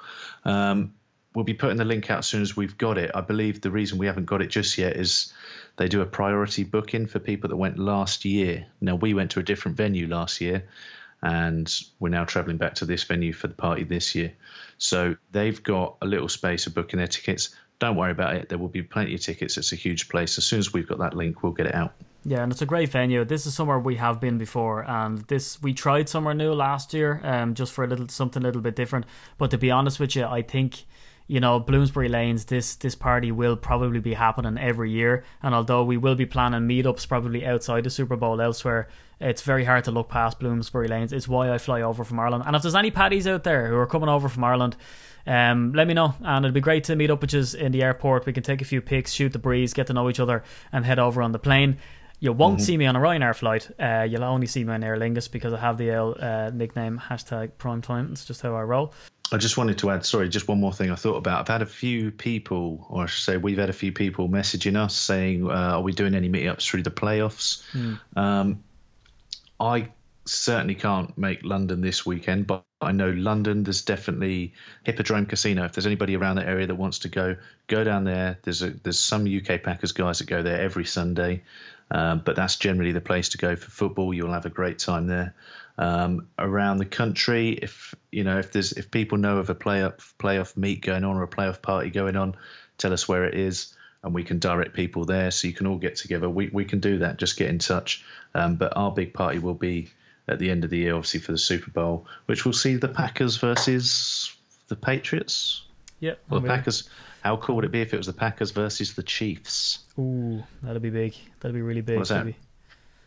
Um, 0.45 0.93
we'll 1.35 1.43
be 1.45 1.53
putting 1.53 1.77
the 1.77 1.85
link 1.85 2.09
out 2.09 2.19
as 2.19 2.27
soon 2.27 2.41
as 2.41 2.55
we've 2.55 2.77
got 2.77 2.97
it. 2.97 3.11
I 3.13 3.21
believe 3.21 3.59
the 3.61 3.71
reason 3.71 3.97
we 3.97 4.05
haven't 4.05 4.25
got 4.25 4.41
it 4.41 4.47
just 4.47 4.77
yet 4.77 4.95
is 4.95 5.33
they 5.77 5.87
do 5.87 6.01
a 6.01 6.05
priority 6.05 6.63
booking 6.63 7.07
for 7.07 7.19
people 7.19 7.49
that 7.49 7.55
went 7.55 7.79
last 7.79 8.25
year. 8.25 8.67
Now 8.79 8.95
we 8.95 9.13
went 9.13 9.31
to 9.31 9.39
a 9.39 9.43
different 9.43 9.77
venue 9.77 10.07
last 10.07 10.41
year, 10.41 10.67
and 11.21 11.73
we're 11.99 12.09
now 12.09 12.25
travelling 12.25 12.57
back 12.57 12.75
to 12.75 12.85
this 12.85 13.03
venue 13.03 13.33
for 13.33 13.47
the 13.47 13.53
party 13.53 13.83
this 13.83 14.15
year. 14.15 14.33
So 14.77 15.15
they've 15.31 15.61
got 15.61 15.97
a 16.01 16.05
little 16.05 16.29
space 16.29 16.67
of 16.67 16.73
booking 16.73 16.97
their 16.97 17.07
tickets. 17.07 17.55
Don't 17.79 17.95
worry 17.95 18.11
about 18.11 18.35
it. 18.35 18.49
There 18.49 18.57
will 18.57 18.67
be 18.67 18.83
plenty 18.83 19.15
of 19.15 19.21
tickets. 19.21 19.57
It's 19.57 19.71
a 19.71 19.75
huge 19.75 20.07
place. 20.09 20.37
As 20.37 20.45
soon 20.45 20.59
as 20.59 20.71
we've 20.71 20.87
got 20.87 20.99
that 20.99 21.15
link, 21.15 21.41
we'll 21.41 21.51
get 21.51 21.65
it 21.65 21.75
out. 21.75 21.93
Yeah, 22.23 22.43
and 22.43 22.51
it's 22.51 22.61
a 22.61 22.67
great 22.67 22.89
venue. 22.89 23.25
This 23.25 23.47
is 23.47 23.55
somewhere 23.55 23.79
we 23.79 23.95
have 23.95 24.19
been 24.19 24.37
before, 24.37 24.87
and 24.87 25.19
this 25.27 25.59
we 25.61 25.73
tried 25.73 26.07
somewhere 26.07 26.35
new 26.35 26.53
last 26.53 26.93
year, 26.93 27.19
um, 27.23 27.55
just 27.55 27.73
for 27.73 27.83
a 27.83 27.87
little 27.87 28.07
something 28.09 28.43
a 28.43 28.45
little 28.45 28.61
bit 28.61 28.75
different. 28.75 29.07
But 29.39 29.49
to 29.51 29.57
be 29.57 29.71
honest 29.71 29.99
with 29.99 30.15
you, 30.15 30.25
I 30.25 30.43
think 30.43 30.83
you 31.27 31.39
know 31.39 31.59
Bloomsbury 31.59 32.09
Lanes. 32.09 32.45
This 32.45 32.75
this 32.75 32.95
party 32.95 33.31
will 33.31 33.55
probably 33.55 33.99
be 33.99 34.13
happening 34.13 34.57
every 34.57 34.91
year, 34.91 35.23
and 35.41 35.55
although 35.55 35.83
we 35.83 35.97
will 35.97 36.15
be 36.15 36.25
planning 36.25 36.61
meetups 36.61 37.07
probably 37.07 37.45
outside 37.45 37.83
the 37.83 37.89
Super 37.89 38.15
Bowl 38.15 38.41
elsewhere, 38.41 38.87
it's 39.19 39.41
very 39.41 39.65
hard 39.65 39.83
to 39.85 39.91
look 39.91 40.09
past 40.09 40.39
Bloomsbury 40.39 40.87
Lanes. 40.87 41.13
It's 41.13 41.27
why 41.27 41.51
I 41.51 41.57
fly 41.57 41.81
over 41.81 42.03
from 42.03 42.19
Ireland. 42.19 42.43
And 42.45 42.55
if 42.55 42.61
there's 42.61 42.75
any 42.75 42.91
paddies 42.91 43.27
out 43.27 43.43
there 43.43 43.67
who 43.67 43.75
are 43.77 43.87
coming 43.87 44.09
over 44.09 44.29
from 44.29 44.43
Ireland. 44.43 44.75
Um, 45.27 45.73
let 45.73 45.87
me 45.87 45.93
know, 45.93 46.15
and 46.21 46.43
it'd 46.43 46.55
be 46.55 46.61
great 46.61 46.85
to 46.85 46.95
meet 46.95 47.11
up 47.11 47.21
with 47.21 47.31
you 47.31 47.43
in 47.59 47.71
the 47.71 47.83
airport. 47.83 48.25
We 48.25 48.33
can 48.33 48.41
take 48.41 48.59
a 48.59 48.65
few 48.65 48.81
pics, 48.81 49.13
shoot 49.13 49.31
the 49.31 49.37
breeze, 49.37 49.71
get 49.71 49.85
to 49.85 49.93
know 49.93 50.09
each 50.09 50.19
other, 50.19 50.43
and 50.71 50.83
head 50.83 50.97
over 50.97 51.21
on 51.21 51.31
the 51.31 51.37
plane. 51.37 51.77
You 52.19 52.33
won't 52.33 52.61
see 52.61 52.77
me 52.77 52.85
on 52.85 52.95
a 52.95 52.99
Ryanair 52.99 53.35
flight. 53.35 53.69
Uh, 53.79 54.05
you'll 54.07 54.23
only 54.23 54.45
see 54.45 54.63
me 54.63 54.71
on 54.73 54.83
Aer 54.83 54.95
Lingus 54.95 55.29
because 55.29 55.53
I 55.53 55.57
have 55.57 55.79
the 55.79 55.91
uh, 55.91 56.51
nickname 56.53 57.01
hashtag 57.09 57.51
prime 57.57 57.81
time. 57.81 58.09
It's 58.11 58.25
just 58.25 58.43
how 58.43 58.53
I 58.55 58.61
roll. 58.61 58.93
I 59.31 59.37
just 59.37 59.57
wanted 59.57 59.77
to 59.79 59.89
add, 59.91 60.05
sorry, 60.05 60.27
just 60.29 60.47
one 60.47 60.59
more 60.59 60.73
thing 60.73 60.91
I 60.91 60.95
thought 60.95 61.15
about. 61.15 61.39
I've 61.39 61.47
had 61.47 61.61
a 61.61 61.65
few 61.65 62.11
people, 62.11 62.85
or 62.89 63.03
I 63.03 63.05
should 63.05 63.23
say, 63.23 63.37
we've 63.37 63.57
had 63.57 63.69
a 63.69 63.73
few 63.73 63.91
people 63.91 64.27
messaging 64.27 64.75
us 64.75 64.95
saying, 64.95 65.49
uh, 65.49 65.77
"Are 65.77 65.81
we 65.81 65.93
doing 65.93 66.15
any 66.15 66.29
meetups 66.29 66.63
through 66.63 66.83
the 66.83 66.91
playoffs?" 66.91 67.63
Um, 68.15 68.63
I 69.59 69.89
certainly 70.25 70.75
can't 70.75 71.17
make 71.17 71.43
London 71.43 71.81
this 71.81 72.05
weekend, 72.05 72.47
but 72.47 72.65
I 72.81 72.91
know 72.91 73.09
London. 73.09 73.63
There's 73.63 73.83
definitely 73.83 74.53
Hippodrome 74.83 75.25
Casino. 75.27 75.65
If 75.65 75.73
there's 75.73 75.85
anybody 75.85 76.15
around 76.15 76.37
that 76.37 76.47
area 76.47 76.67
that 76.67 76.75
wants 76.75 76.99
to 76.99 77.09
go, 77.09 77.37
go 77.67 77.83
down 77.83 78.03
there. 78.03 78.39
There's 78.43 78.61
a 78.63 78.71
there's 78.71 78.99
some 78.99 79.25
UK 79.25 79.63
Packers 79.63 79.91
guys 79.91 80.19
that 80.19 80.27
go 80.27 80.41
there 80.43 80.61
every 80.61 80.85
Sunday, 80.85 81.43
um, 81.89 82.21
but 82.25 82.35
that's 82.35 82.57
generally 82.57 82.91
the 82.91 83.01
place 83.01 83.29
to 83.29 83.37
go 83.37 83.55
for 83.55 83.69
football. 83.69 84.13
You'll 84.13 84.33
have 84.33 84.45
a 84.45 84.49
great 84.49 84.79
time 84.79 85.07
there. 85.07 85.35
Um, 85.77 86.27
around 86.37 86.77
the 86.77 86.85
country, 86.85 87.51
if 87.51 87.95
you 88.11 88.23
know 88.23 88.37
if 88.39 88.51
there's 88.51 88.73
if 88.73 88.91
people 88.91 89.17
know 89.17 89.37
of 89.37 89.49
a 89.49 89.55
playoff 89.55 90.13
playoff 90.19 90.55
meet 90.55 90.81
going 90.81 91.03
on 91.03 91.15
or 91.15 91.23
a 91.23 91.27
playoff 91.27 91.61
party 91.61 91.89
going 91.89 92.15
on, 92.15 92.35
tell 92.77 92.93
us 92.93 93.07
where 93.07 93.25
it 93.25 93.35
is 93.35 93.75
and 94.03 94.13
we 94.13 94.23
can 94.23 94.39
direct 94.39 94.73
people 94.73 95.05
there 95.05 95.31
so 95.31 95.47
you 95.47 95.53
can 95.53 95.67
all 95.67 95.77
get 95.77 95.95
together. 95.95 96.29
We, 96.29 96.49
we 96.49 96.65
can 96.65 96.79
do 96.79 96.99
that. 96.99 97.17
Just 97.17 97.37
get 97.37 97.49
in 97.49 97.59
touch. 97.59 98.03
Um, 98.33 98.55
but 98.55 98.75
our 98.75 98.91
big 98.91 99.13
party 99.13 99.39
will 99.39 99.53
be 99.53 99.89
at 100.27 100.39
the 100.39 100.49
end 100.49 100.63
of 100.63 100.69
the 100.69 100.77
year, 100.77 100.95
obviously, 100.95 101.19
for 101.19 101.31
the 101.31 101.37
Super 101.37 101.71
Bowl, 101.71 102.07
which 102.25 102.45
will 102.45 102.53
see 102.53 102.75
the 102.75 102.87
Packers 102.87 103.37
versus 103.37 104.35
the 104.69 104.75
Patriots. 104.75 105.63
Yeah. 105.99 106.13
Well, 106.29 106.39
the 106.39 106.47
Packers. 106.47 106.89
How 107.21 107.37
cool 107.37 107.57
would 107.57 107.65
it 107.65 107.71
be 107.71 107.81
if 107.81 107.93
it 107.93 107.97
was 107.97 108.07
the 108.07 108.13
Packers 108.13 108.49
versus 108.49 108.95
the 108.95 109.03
Chiefs? 109.03 109.79
Ooh, 109.99 110.43
that'd 110.63 110.81
be 110.81 110.89
big. 110.89 111.13
That'd 111.39 111.53
be 111.53 111.61
really 111.61 111.81
big. 111.81 111.97
What's 111.97 112.09
that? 112.09 112.25
Be 112.25 112.35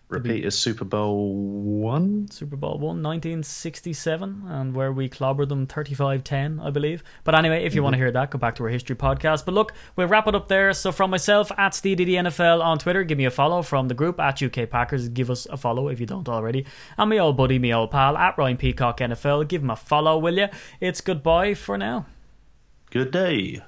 Repeat 0.09 0.45
as 0.45 0.55
Super 0.55 0.85
Bowl 0.85 1.35
one. 1.35 2.31
Super 2.31 2.57
Bowl 2.57 2.75
one, 2.75 3.03
1967, 3.03 4.45
and 4.47 4.75
where 4.75 4.93
we 4.93 5.09
clobbered 5.09 5.49
them 5.49 5.67
35-10, 5.67 6.63
I 6.63 6.71
believe. 6.71 7.03
But 7.25 7.35
anyway, 7.35 7.65
if 7.65 7.75
you 7.75 7.83
want 7.83 7.95
to 7.95 7.97
mm-hmm. 7.97 8.05
hear 8.05 8.13
that, 8.13 8.31
go 8.31 8.39
back 8.39 8.55
to 8.57 8.65
our 8.65 8.69
history 8.69 8.97
podcast. 8.97 9.47
But 9.47 9.55
look, 9.55 9.73
we'll 9.97 10.07
wrap 10.07 10.29
it 10.29 10.35
up 10.35 10.49
there. 10.49 10.75
So 10.75 10.93
from 10.93 11.11
myself 11.11 11.51
at 11.57 11.73
SteeDDNFL 11.73 12.63
on 12.63 12.79
Twitter, 12.79 13.03
give 13.03 13.17
me 13.17 13.25
a 13.25 13.31
follow. 13.31 13.63
From 13.63 13.89
the 13.89 13.95
group 13.95 14.21
at 14.21 14.43
UK 14.43 14.69
Packers, 14.69 15.09
give 15.09 15.31
us 15.31 15.47
a 15.47 15.57
follow 15.57 15.89
if 15.89 15.99
you 16.01 16.07
don't 16.07 16.29
already. 16.29 16.67
And 16.99 17.09
my 17.09 17.19
old 17.19 17.39
buddy, 17.39 17.59
my 17.59 17.73
old 17.73 17.91
pal 17.91 18.17
at 18.17 18.37
Ryan 18.37 18.59
Peacock 18.59 18.99
NFL, 18.99 19.49
give 19.49 19.63
him 19.63 19.71
a 19.71 19.77
follow, 19.77 20.19
will 20.19 20.37
you? 20.37 20.49
It's 20.81 21.01
goodbye 21.01 21.55
for 21.55 21.79
now. 21.79 22.07
Good 22.91 23.11
day. 23.11 23.63